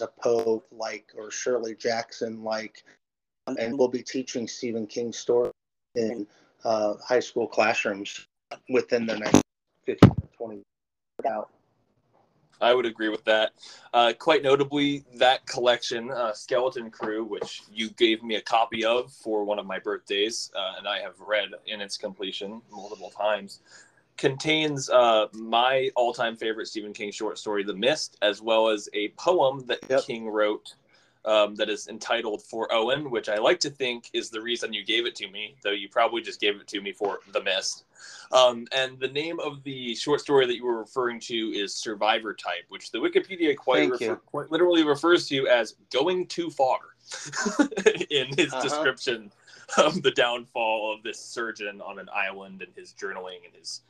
a 0.00 0.06
Poe 0.06 0.62
like 0.72 1.12
or 1.16 1.30
Shirley 1.30 1.74
Jackson 1.74 2.42
like, 2.42 2.84
and 3.46 3.78
we'll 3.78 3.88
be 3.88 4.02
teaching 4.02 4.48
Stephen 4.48 4.86
King 4.86 5.12
stories 5.12 5.52
in 5.94 6.26
uh, 6.64 6.94
high 7.06 7.20
school 7.20 7.46
classrooms 7.46 8.26
within 8.68 9.06
the 9.06 9.18
next 9.18 9.42
15 9.86 10.10
to 10.10 10.28
20 10.36 10.62
out. 11.26 11.50
I 12.60 12.74
would 12.74 12.86
agree 12.86 13.08
with 13.08 13.24
that. 13.24 13.52
Uh, 13.92 14.12
quite 14.18 14.42
notably, 14.42 15.04
that 15.16 15.46
collection, 15.46 16.10
uh, 16.10 16.32
Skeleton 16.32 16.90
Crew, 16.90 17.24
which 17.24 17.62
you 17.72 17.90
gave 17.90 18.22
me 18.22 18.36
a 18.36 18.40
copy 18.40 18.84
of 18.84 19.12
for 19.12 19.44
one 19.44 19.58
of 19.58 19.66
my 19.66 19.78
birthdays, 19.78 20.50
uh, 20.56 20.74
and 20.78 20.88
I 20.88 21.00
have 21.00 21.18
read 21.20 21.48
in 21.66 21.80
its 21.80 21.96
completion 21.96 22.62
multiple 22.70 23.10
times, 23.10 23.60
contains 24.16 24.88
uh, 24.90 25.26
my 25.32 25.90
all-time 25.96 26.36
favorite 26.36 26.66
Stephen 26.66 26.92
King 26.92 27.10
short 27.10 27.38
story, 27.38 27.64
The 27.64 27.74
Mist, 27.74 28.16
as 28.22 28.40
well 28.40 28.68
as 28.68 28.88
a 28.94 29.08
poem 29.10 29.64
that 29.66 29.80
Yep. 29.88 30.04
King 30.04 30.28
wrote 30.28 30.74
um, 31.24 31.54
that 31.54 31.70
is 31.70 31.88
entitled 31.88 32.42
For 32.42 32.72
Owen, 32.72 33.10
which 33.10 33.28
I 33.28 33.36
like 33.36 33.58
to 33.60 33.70
think 33.70 34.10
is 34.12 34.28
the 34.30 34.40
reason 34.42 34.72
you 34.72 34.84
gave 34.84 35.06
it 35.06 35.14
to 35.16 35.28
me, 35.30 35.56
though 35.62 35.70
you 35.70 35.88
probably 35.88 36.20
just 36.22 36.40
gave 36.40 36.56
it 36.56 36.66
to 36.68 36.80
me 36.80 36.92
for 36.92 37.20
The 37.32 37.42
Mist. 37.42 37.84
Um, 38.32 38.66
and 38.72 38.98
the 39.00 39.08
name 39.08 39.40
of 39.40 39.62
the 39.62 39.94
short 39.94 40.20
story 40.20 40.46
that 40.46 40.56
you 40.56 40.64
were 40.66 40.78
referring 40.78 41.20
to 41.20 41.34
is 41.34 41.74
Survivor 41.74 42.34
Type, 42.34 42.64
which 42.68 42.90
the 42.90 42.98
Wikipedia 42.98 43.56
quite, 43.56 43.90
refer- 43.90 44.16
quite 44.16 44.50
literally 44.50 44.84
refers 44.84 45.26
to 45.28 45.48
as 45.48 45.76
going 45.90 46.26
too 46.26 46.50
far 46.50 46.78
in 48.10 48.26
his 48.36 48.52
Uh-huh. 48.52 48.62
description 48.62 49.30
of 49.78 50.02
the 50.02 50.10
downfall 50.10 50.92
of 50.94 51.02
this 51.02 51.18
surgeon 51.18 51.80
on 51.80 51.98
an 51.98 52.08
island 52.14 52.60
and 52.62 52.72
his 52.76 52.92
journaling 52.92 53.44
and 53.46 53.54
his 53.54 53.80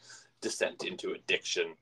descent 0.41 0.85
into 0.85 1.13
addiction. 1.13 1.75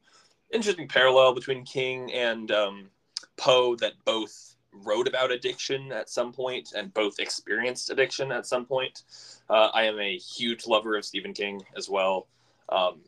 Interesting 0.52 0.88
parallel 0.88 1.34
between 1.34 1.64
King 1.64 2.10
and 2.12 2.50
um, 2.52 2.90
Poe 3.36 3.76
that 3.76 3.92
both 4.04 4.51
wrote 4.72 5.06
about 5.06 5.30
addiction 5.30 5.92
at 5.92 6.08
some 6.08 6.32
point 6.32 6.72
and 6.76 6.92
both 6.94 7.18
experienced 7.18 7.90
addiction 7.90 8.32
at 8.32 8.46
some 8.46 8.64
point. 8.64 9.02
Uh, 9.48 9.68
I 9.72 9.84
am 9.84 9.98
a 9.98 10.16
huge 10.16 10.66
lover 10.66 10.96
of 10.96 11.04
Stephen 11.04 11.32
King 11.32 11.62
as 11.76 11.88
well. 11.88 12.26
Um, 12.68 13.00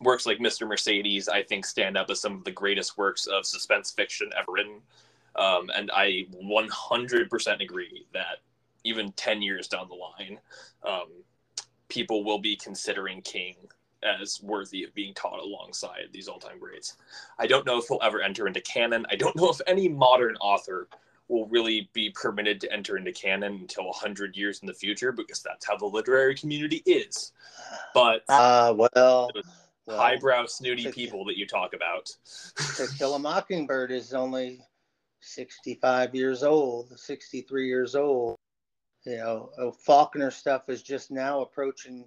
works 0.00 0.26
like 0.26 0.38
Mr. 0.38 0.66
Mercedes, 0.66 1.28
I 1.28 1.42
think, 1.42 1.64
stand 1.64 1.96
up 1.96 2.10
as 2.10 2.20
some 2.20 2.34
of 2.34 2.44
the 2.44 2.50
greatest 2.50 2.98
works 2.98 3.26
of 3.26 3.46
suspense 3.46 3.90
fiction 3.90 4.30
ever 4.36 4.52
written. 4.52 4.80
Um, 5.36 5.70
and 5.74 5.90
I 5.94 6.26
100% 6.34 7.60
agree 7.62 8.06
that 8.12 8.38
even 8.84 9.12
10 9.12 9.42
years 9.42 9.68
down 9.68 9.88
the 9.88 9.94
line, 9.94 10.38
um, 10.84 11.08
people 11.88 12.24
will 12.24 12.38
be 12.38 12.56
considering 12.56 13.20
King 13.22 13.56
as 14.02 14.40
worthy 14.42 14.84
of 14.84 14.94
being 14.94 15.14
taught 15.14 15.40
alongside 15.40 16.08
these 16.12 16.28
all-time 16.28 16.58
greats. 16.58 16.96
I 17.38 17.46
don't 17.46 17.66
know 17.66 17.78
if 17.78 17.86
he'll 17.88 18.00
ever 18.02 18.22
enter 18.22 18.46
into 18.46 18.60
canon. 18.60 19.06
I 19.10 19.16
don't 19.16 19.36
know 19.36 19.50
if 19.50 19.60
any 19.66 19.88
modern 19.88 20.36
author 20.36 20.88
will 21.28 21.46
really 21.46 21.88
be 21.92 22.10
permitted 22.10 22.60
to 22.60 22.72
enter 22.72 22.96
into 22.96 23.12
canon 23.12 23.54
until 23.60 23.86
100 23.86 24.36
years 24.36 24.60
in 24.60 24.66
the 24.66 24.74
future 24.74 25.12
because 25.12 25.42
that's 25.42 25.66
how 25.66 25.76
the 25.76 25.86
literary 25.86 26.34
community 26.34 26.82
is. 26.86 27.32
But 27.94 28.24
Ah, 28.28 28.72
well, 28.72 28.90
well, 29.86 29.98
highbrow, 29.98 30.46
snooty 30.46 30.84
to- 30.84 30.90
people 30.92 31.24
that 31.26 31.36
you 31.36 31.46
talk 31.46 31.72
about. 31.72 32.10
To 32.76 32.86
Kill 32.98 33.14
a 33.14 33.18
Mockingbird 33.18 33.92
is 33.92 34.12
only 34.12 34.60
65 35.20 36.14
years 36.14 36.42
old, 36.42 36.98
63 36.98 37.68
years 37.68 37.94
old. 37.94 38.36
You 39.04 39.16
know, 39.16 39.50
uh, 39.58 39.70
Faulkner 39.70 40.30
stuff 40.30 40.68
is 40.68 40.82
just 40.82 41.10
now 41.10 41.40
approaching, 41.40 42.06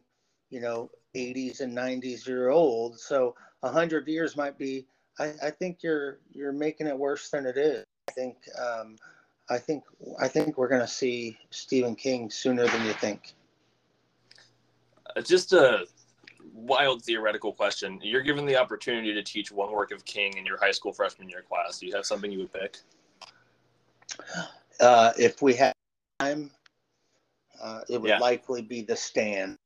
you 0.49 0.59
know, 0.61 0.91
80s 1.15 1.61
and 1.61 1.75
90s 1.75 2.27
year 2.27 2.49
old. 2.49 2.99
So 2.99 3.35
100 3.61 4.07
years 4.07 4.35
might 4.35 4.57
be. 4.57 4.85
I, 5.19 5.33
I 5.43 5.49
think 5.51 5.83
you're 5.83 6.19
you're 6.31 6.51
making 6.51 6.87
it 6.87 6.97
worse 6.97 7.29
than 7.29 7.45
it 7.45 7.57
is. 7.57 7.85
I 8.09 8.11
think 8.13 8.37
um, 8.59 8.97
I 9.49 9.57
think 9.57 9.83
I 10.19 10.27
think 10.27 10.57
we're 10.57 10.67
going 10.67 10.81
to 10.81 10.87
see 10.87 11.37
Stephen 11.51 11.95
King 11.95 12.31
sooner 12.31 12.67
than 12.67 12.85
you 12.85 12.93
think. 12.93 13.33
Uh, 15.15 15.21
just 15.21 15.53
a 15.53 15.85
wild 16.53 17.03
theoretical 17.03 17.53
question. 17.53 17.99
You're 18.01 18.21
given 18.21 18.45
the 18.45 18.55
opportunity 18.55 19.13
to 19.13 19.21
teach 19.21 19.51
one 19.51 19.71
work 19.71 19.91
of 19.91 20.03
King 20.05 20.37
in 20.37 20.45
your 20.45 20.57
high 20.57 20.71
school 20.71 20.93
freshman 20.93 21.29
year 21.29 21.43
class. 21.47 21.79
Do 21.79 21.85
you 21.85 21.95
have 21.95 22.05
something 22.05 22.31
you 22.31 22.39
would 22.39 22.53
pick? 22.53 22.77
Uh, 24.79 25.13
if 25.17 25.41
we 25.41 25.53
had 25.53 25.73
time, 26.19 26.49
uh, 27.61 27.81
it 27.87 28.01
would 28.01 28.09
Yeah. 28.09 28.19
likely 28.19 28.61
be 28.63 28.81
The 28.81 28.95
Stand. 28.95 29.57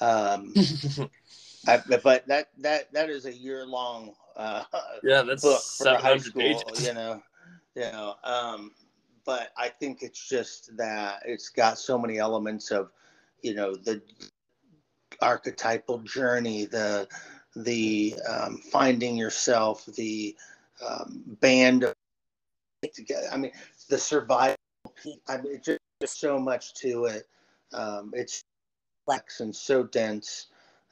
Um, 0.00 0.52
I, 1.66 1.80
but 2.02 2.26
that 2.26 2.48
that 2.58 2.92
that 2.92 3.10
is 3.10 3.26
a 3.26 3.32
year 3.32 3.64
long 3.64 4.14
uh, 4.36 4.64
yeah, 5.02 5.22
that's 5.22 5.42
book 5.42 5.62
for 5.62 5.94
high 5.96 6.18
school. 6.18 6.42
pages. 6.42 6.86
You 6.86 6.94
know, 6.94 7.22
you 7.74 7.82
know. 7.82 8.14
Um, 8.24 8.72
but 9.24 9.52
I 9.56 9.68
think 9.68 10.02
it's 10.02 10.28
just 10.28 10.76
that 10.76 11.22
it's 11.24 11.48
got 11.48 11.78
so 11.78 11.98
many 11.98 12.18
elements 12.18 12.70
of, 12.70 12.90
you 13.42 13.54
know, 13.54 13.74
the 13.74 14.02
archetypal 15.22 15.98
journey, 15.98 16.66
the 16.66 17.08
the 17.56 18.14
um, 18.28 18.58
finding 18.58 19.16
yourself, 19.16 19.86
the 19.86 20.36
um, 20.86 21.22
band 21.40 21.84
of 21.84 21.94
together. 22.92 23.28
I 23.32 23.36
mean, 23.36 23.52
the 23.88 23.98
survival. 23.98 24.56
I 25.28 25.38
mean, 25.38 25.54
it's 25.54 25.66
just, 25.66 25.80
just 26.00 26.20
so 26.20 26.38
much 26.38 26.74
to 26.74 27.06
it. 27.06 27.28
Um, 27.72 28.12
it's 28.14 28.42
complex 29.04 29.40
and 29.40 29.54
so 29.54 29.84
dense. 29.84 30.46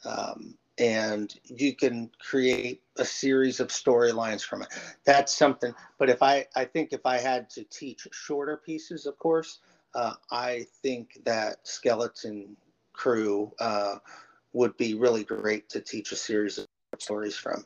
Um, 0.04 0.56
and 0.78 1.34
you 1.44 1.76
can 1.76 2.10
create 2.18 2.82
a 2.96 3.04
series 3.04 3.60
of 3.60 3.68
storylines 3.68 4.42
from 4.42 4.62
it. 4.62 4.68
That's 5.04 5.32
something. 5.34 5.74
But 5.98 6.08
if 6.08 6.22
I, 6.22 6.46
I 6.56 6.64
think 6.64 6.92
if 6.92 7.04
I 7.04 7.18
had 7.18 7.50
to 7.50 7.64
teach 7.64 8.08
shorter 8.10 8.56
pieces, 8.64 9.06
of 9.06 9.18
course, 9.18 9.60
uh, 9.94 10.14
I 10.30 10.66
think 10.82 11.18
that 11.24 11.58
Skeleton 11.64 12.56
Crew 12.94 13.52
uh, 13.60 13.96
would 14.54 14.76
be 14.76 14.94
really 14.94 15.24
great 15.24 15.68
to 15.68 15.80
teach 15.80 16.10
a 16.12 16.16
series 16.16 16.58
of 16.58 16.66
stories 16.98 17.36
from. 17.36 17.64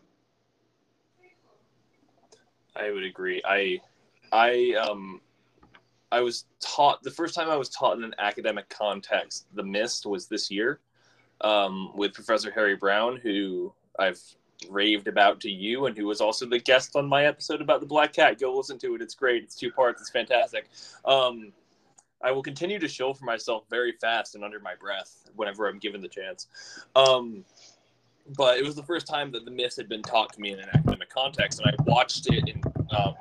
I 2.75 2.91
would 2.91 3.05
agree. 3.05 3.41
I, 3.45 3.81
I, 4.33 4.75
um, 4.75 5.21
I 6.17 6.21
was 6.21 6.47
taught 6.61 7.03
the 7.03 7.11
first 7.11 7.35
time 7.35 7.51
I 7.51 7.57
was 7.57 7.69
taught 7.69 7.99
in 7.99 8.03
an 8.03 8.15
academic 8.19 8.71
context. 8.71 9.45
The 9.53 9.63
Mist 9.63 10.07
was 10.07 10.29
this 10.29 10.51
year, 10.51 10.81
um, 11.43 11.95
with 11.95 12.15
Professor 12.15 12.51
Harry 12.51 12.75
Brown, 12.75 13.19
who 13.19 13.75
I've 13.99 14.19
raved 14.71 15.09
about 15.09 15.41
to 15.43 15.51
you, 15.51 15.85
and 15.85 15.95
who 15.95 16.07
was 16.07 16.23
also 16.23 16.47
the 16.47 16.59
guest 16.59 16.97
on 16.97 17.07
my 17.07 17.27
episode 17.27 17.61
about 17.61 17.81
the 17.81 17.87
Black 17.87 18.15
Cat. 18.15 18.41
Go 18.41 18.57
listen 18.57 18.79
to 18.79 18.95
it; 18.95 19.03
it's 19.03 19.15
great. 19.15 19.43
It's 19.43 19.55
two 19.55 19.71
parts. 19.71 20.01
It's 20.01 20.09
fantastic. 20.09 20.71
Um, 21.05 21.53
I 22.25 22.33
will 22.33 22.43
continue 22.43 22.79
to 22.79 22.89
show 22.89 23.13
for 23.13 23.27
myself 23.27 23.65
very 23.69 23.93
fast 23.93 24.37
and 24.37 24.43
under 24.43 24.59
my 24.59 24.75
breath 24.75 25.29
whenever 25.35 25.69
I'm 25.69 25.79
given 25.79 26.01
the 26.01 26.09
chance. 26.09 26.47
Um, 26.97 27.45
but 28.39 28.57
it 28.57 28.65
was 28.65 28.75
the 28.75 28.83
first 28.83 29.07
time 29.07 29.31
that 29.33 29.45
the 29.45 29.51
Mist 29.51 29.77
had 29.77 29.91
been 29.91 30.03
taught 30.03 30.33
to 30.33 30.41
me 30.41 30.53
in 30.53 30.61
an 30.61 30.71
academic 30.73 31.11
context, 31.11 31.61
and 31.61 31.69
I 31.69 31.83
watched 31.83 32.27
it 32.33 32.49
in. 32.49 32.63
Um, 32.97 33.17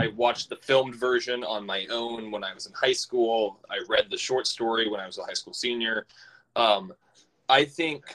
I 0.00 0.08
watched 0.16 0.48
the 0.48 0.56
filmed 0.56 0.94
version 0.94 1.44
on 1.44 1.66
my 1.66 1.86
own 1.90 2.30
when 2.30 2.42
I 2.42 2.54
was 2.54 2.66
in 2.66 2.72
high 2.72 2.94
school. 2.94 3.60
I 3.68 3.80
read 3.86 4.06
the 4.10 4.16
short 4.16 4.46
story 4.46 4.88
when 4.88 4.98
I 4.98 5.06
was 5.06 5.18
a 5.18 5.24
high 5.24 5.34
school 5.34 5.52
senior. 5.52 6.06
Um, 6.56 6.94
I 7.50 7.66
think 7.66 8.14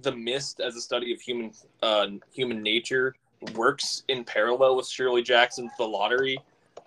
the 0.00 0.12
Mist, 0.12 0.60
as 0.60 0.76
a 0.76 0.80
study 0.80 1.12
of 1.12 1.20
human 1.20 1.52
uh, 1.82 2.06
human 2.32 2.62
nature, 2.62 3.14
works 3.54 4.04
in 4.08 4.24
parallel 4.24 4.76
with 4.76 4.88
Shirley 4.88 5.22
Jackson's 5.22 5.72
The 5.76 5.84
Lottery. 5.84 6.38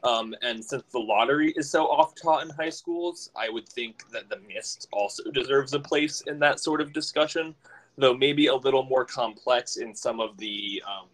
Um, 0.04 0.34
and 0.42 0.66
since 0.66 0.84
The 0.92 1.00
Lottery 1.00 1.54
is 1.56 1.70
so 1.70 1.86
oft 1.86 2.20
taught 2.20 2.44
in 2.44 2.50
high 2.50 2.72
schools, 2.72 3.30
I 3.36 3.50
would 3.50 3.70
think 3.70 4.10
that 4.12 4.30
The 4.30 4.40
Mist 4.52 4.88
also 4.92 5.30
deserves 5.30 5.74
a 5.76 5.80
place 5.80 6.22
in 6.22 6.40
that 6.40 6.60
sort 6.60 6.82
of 6.82 6.92
discussion, 6.92 7.54
though 8.00 8.16
maybe 8.16 8.48
a 8.48 8.56
little 8.56 8.84
more 8.84 9.06
complex 9.06 9.78
in 9.78 9.94
some 9.94 10.20
of 10.20 10.38
the 10.38 10.82
um, 10.88 11.08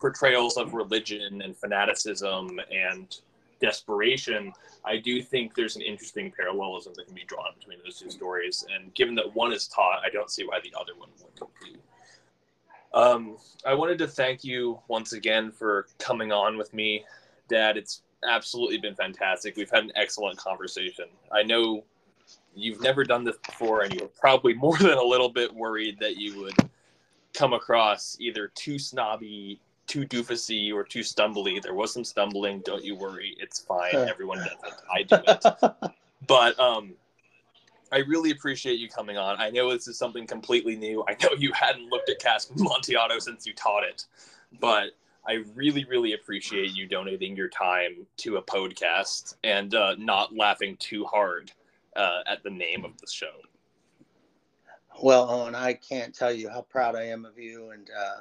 portrayals 0.00 0.56
of 0.56 0.74
religion 0.74 1.42
and 1.42 1.56
fanaticism 1.56 2.60
and 2.72 3.18
desperation, 3.60 4.52
I 4.84 4.96
do 4.96 5.22
think 5.22 5.54
there's 5.54 5.76
an 5.76 5.82
interesting 5.82 6.32
parallelism 6.32 6.94
that 6.96 7.06
can 7.06 7.14
be 7.14 7.24
drawn 7.24 7.52
between 7.58 7.78
those 7.84 7.98
two 7.98 8.10
stories. 8.10 8.64
And 8.74 8.92
given 8.94 9.14
that 9.16 9.34
one 9.34 9.52
is 9.52 9.68
taught, 9.68 10.00
I 10.04 10.08
don't 10.10 10.30
see 10.30 10.44
why 10.44 10.60
the 10.62 10.72
other 10.78 10.92
one 10.96 11.10
wouldn't 11.18 11.50
be. 11.62 11.76
Um, 12.92 13.36
I 13.64 13.74
wanted 13.74 13.98
to 13.98 14.08
thank 14.08 14.42
you 14.42 14.80
once 14.88 15.12
again 15.12 15.52
for 15.52 15.86
coming 15.98 16.32
on 16.32 16.56
with 16.56 16.72
me, 16.74 17.04
Dad. 17.48 17.76
It's 17.76 18.02
absolutely 18.28 18.78
been 18.78 18.94
fantastic. 18.94 19.56
We've 19.56 19.70
had 19.70 19.84
an 19.84 19.92
excellent 19.94 20.38
conversation. 20.38 21.06
I 21.30 21.42
know 21.42 21.84
you've 22.54 22.80
never 22.80 23.04
done 23.04 23.22
this 23.22 23.36
before, 23.46 23.82
and 23.82 23.94
you're 23.94 24.08
probably 24.08 24.54
more 24.54 24.76
than 24.78 24.98
a 24.98 25.02
little 25.02 25.28
bit 25.28 25.54
worried 25.54 25.98
that 26.00 26.16
you 26.16 26.40
would 26.40 26.70
come 27.32 27.52
across 27.52 28.16
either 28.18 28.48
too 28.56 28.78
snobby 28.78 29.60
too 29.90 30.06
doofusy 30.06 30.72
or 30.72 30.84
too 30.84 31.00
stumbly. 31.00 31.60
There 31.60 31.74
was 31.74 31.92
some 31.92 32.04
stumbling. 32.04 32.60
Don't 32.60 32.84
you 32.84 32.94
worry. 32.94 33.36
It's 33.40 33.58
fine. 33.58 33.94
Everyone 33.94 34.38
does 34.38 34.46
it. 34.64 34.74
I 34.92 35.02
do 35.02 35.18
it. 35.26 35.92
But 36.26 36.60
um, 36.60 36.92
I 37.90 38.00
really 38.00 38.30
appreciate 38.30 38.78
you 38.78 38.90
coming 38.90 39.16
on. 39.16 39.40
I 39.40 39.48
know 39.48 39.72
this 39.72 39.88
is 39.88 39.96
something 39.96 40.26
completely 40.26 40.76
new. 40.76 41.02
I 41.08 41.16
know 41.22 41.30
you 41.36 41.50
hadn't 41.54 41.88
looked 41.88 42.10
at 42.10 42.20
Cask 42.20 42.50
Amontillado 42.56 43.18
since 43.18 43.46
you 43.46 43.54
taught 43.54 43.84
it, 43.84 44.04
but 44.60 44.90
I 45.26 45.42
really, 45.54 45.86
really 45.86 46.12
appreciate 46.12 46.72
you 46.72 46.86
donating 46.86 47.34
your 47.34 47.48
time 47.48 48.06
to 48.18 48.36
a 48.36 48.42
podcast 48.42 49.36
and 49.42 49.74
uh, 49.74 49.96
not 49.98 50.36
laughing 50.36 50.76
too 50.78 51.06
hard 51.06 51.50
uh, 51.96 52.20
at 52.26 52.42
the 52.44 52.50
name 52.50 52.84
of 52.84 52.96
the 53.00 53.06
show. 53.10 53.32
Well, 55.02 55.28
Owen, 55.30 55.54
I 55.54 55.72
can't 55.72 56.14
tell 56.14 56.32
you 56.32 56.50
how 56.50 56.60
proud 56.60 56.94
I 56.94 57.04
am 57.04 57.24
of 57.24 57.38
you 57.38 57.70
and 57.70 57.88
uh, 57.98 58.20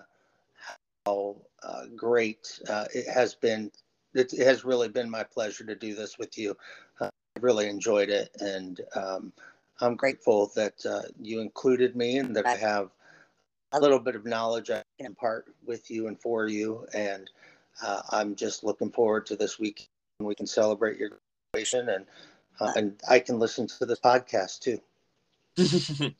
uh, 1.05 1.85
great 1.95 2.59
uh, 2.69 2.85
it 2.93 3.07
has 3.07 3.35
been. 3.35 3.71
It, 4.13 4.31
has 4.39 4.65
really 4.65 4.89
been 4.89 5.09
my 5.09 5.23
pleasure 5.23 5.63
to 5.65 5.75
do 5.75 5.93
this 5.93 6.17
with 6.17 6.37
you. 6.37 6.57
Uh, 6.99 7.09
I 7.37 7.39
really 7.41 7.69
enjoyed 7.69 8.09
it, 8.09 8.29
and 8.39 8.81
um, 8.95 9.33
I'm 9.81 9.95
grateful 9.95 10.51
that 10.55 10.83
uh, 10.85 11.03
you 11.21 11.41
included 11.41 11.95
me 11.95 12.17
and 12.17 12.35
that 12.35 12.47
I 12.47 12.55
have 12.55 12.89
a 13.71 13.79
little 13.79 13.99
bit 13.99 14.15
of 14.15 14.25
knowledge 14.25 14.71
I 14.71 14.81
can 14.97 15.07
impart 15.07 15.45
with 15.65 15.91
you 15.91 16.07
and 16.07 16.19
for 16.19 16.47
you. 16.47 16.87
And 16.93 17.29
uh, 17.83 18.01
I'm 18.09 18.35
just 18.35 18.63
looking 18.63 18.91
forward 18.91 19.27
to 19.27 19.35
this 19.35 19.59
week 19.59 19.87
when 20.17 20.27
we 20.27 20.35
can 20.35 20.47
celebrate 20.47 20.97
your 20.97 21.19
graduation 21.53 21.89
and 21.89 22.05
and 22.75 22.99
I 23.09 23.19
can 23.19 23.39
listen 23.39 23.67
to 23.67 23.85
this 23.85 23.99
podcast 23.99 24.59
too. 24.59 24.81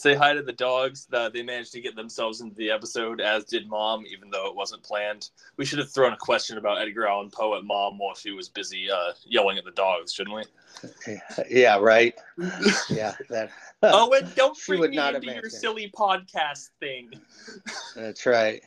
say 0.00 0.14
hi 0.14 0.32
to 0.32 0.42
the 0.42 0.52
dogs. 0.52 1.06
Uh, 1.12 1.28
they 1.28 1.42
managed 1.42 1.72
to 1.72 1.80
get 1.80 1.94
themselves 1.94 2.40
into 2.40 2.56
the 2.56 2.70
episode, 2.70 3.20
as 3.20 3.44
did 3.44 3.68
Mom, 3.68 4.04
even 4.06 4.30
though 4.30 4.48
it 4.48 4.54
wasn't 4.54 4.82
planned. 4.82 5.30
We 5.56 5.64
should 5.64 5.78
have 5.78 5.90
thrown 5.90 6.12
a 6.12 6.16
question 6.16 6.58
about 6.58 6.80
Edgar 6.80 7.06
Allan 7.06 7.30
Poe 7.30 7.56
at 7.56 7.64
Mom 7.64 7.98
while 7.98 8.14
she 8.14 8.30
was 8.30 8.48
busy 8.48 8.90
uh, 8.90 9.12
yelling 9.24 9.58
at 9.58 9.64
the 9.64 9.72
dogs, 9.72 10.12
shouldn't 10.12 10.36
we? 10.36 10.42
Yeah, 11.50 11.78
right. 11.78 12.14
yeah, 12.90 13.14
that. 13.28 13.50
oh, 13.82 14.12
and 14.14 14.34
don't 14.34 14.56
bring 14.66 14.80
me 14.90 14.98
into 14.98 15.34
your 15.34 15.50
silly 15.50 15.92
podcast 15.94 16.70
thing. 16.78 17.10
That's 17.94 18.24
right. 18.24 18.62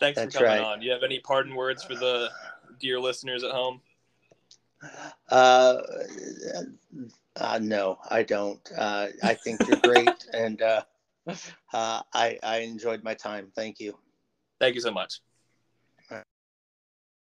Thanks 0.00 0.18
That's 0.18 0.34
for 0.34 0.44
coming 0.44 0.62
right. 0.62 0.72
on. 0.72 0.80
Do 0.80 0.86
you 0.86 0.92
have 0.92 1.02
any 1.04 1.20
pardon 1.20 1.54
words 1.54 1.84
for 1.84 1.94
the 1.94 2.30
dear 2.80 2.98
listeners 2.98 3.44
at 3.44 3.52
home? 3.52 3.80
Uh, 5.28 5.82
uh, 7.36 7.58
no, 7.62 7.98
I 8.08 8.22
don't. 8.22 8.60
Uh, 8.76 9.08
I 9.22 9.34
think 9.34 9.60
you're 9.66 9.78
great, 9.78 10.08
and 10.34 10.60
uh, 10.62 10.82
uh, 11.26 12.02
I 12.12 12.38
I 12.42 12.58
enjoyed 12.58 13.02
my 13.02 13.14
time. 13.14 13.52
Thank 13.54 13.80
you. 13.80 13.98
Thank 14.60 14.74
you 14.74 14.80
so 14.80 14.90
much. 14.90 15.20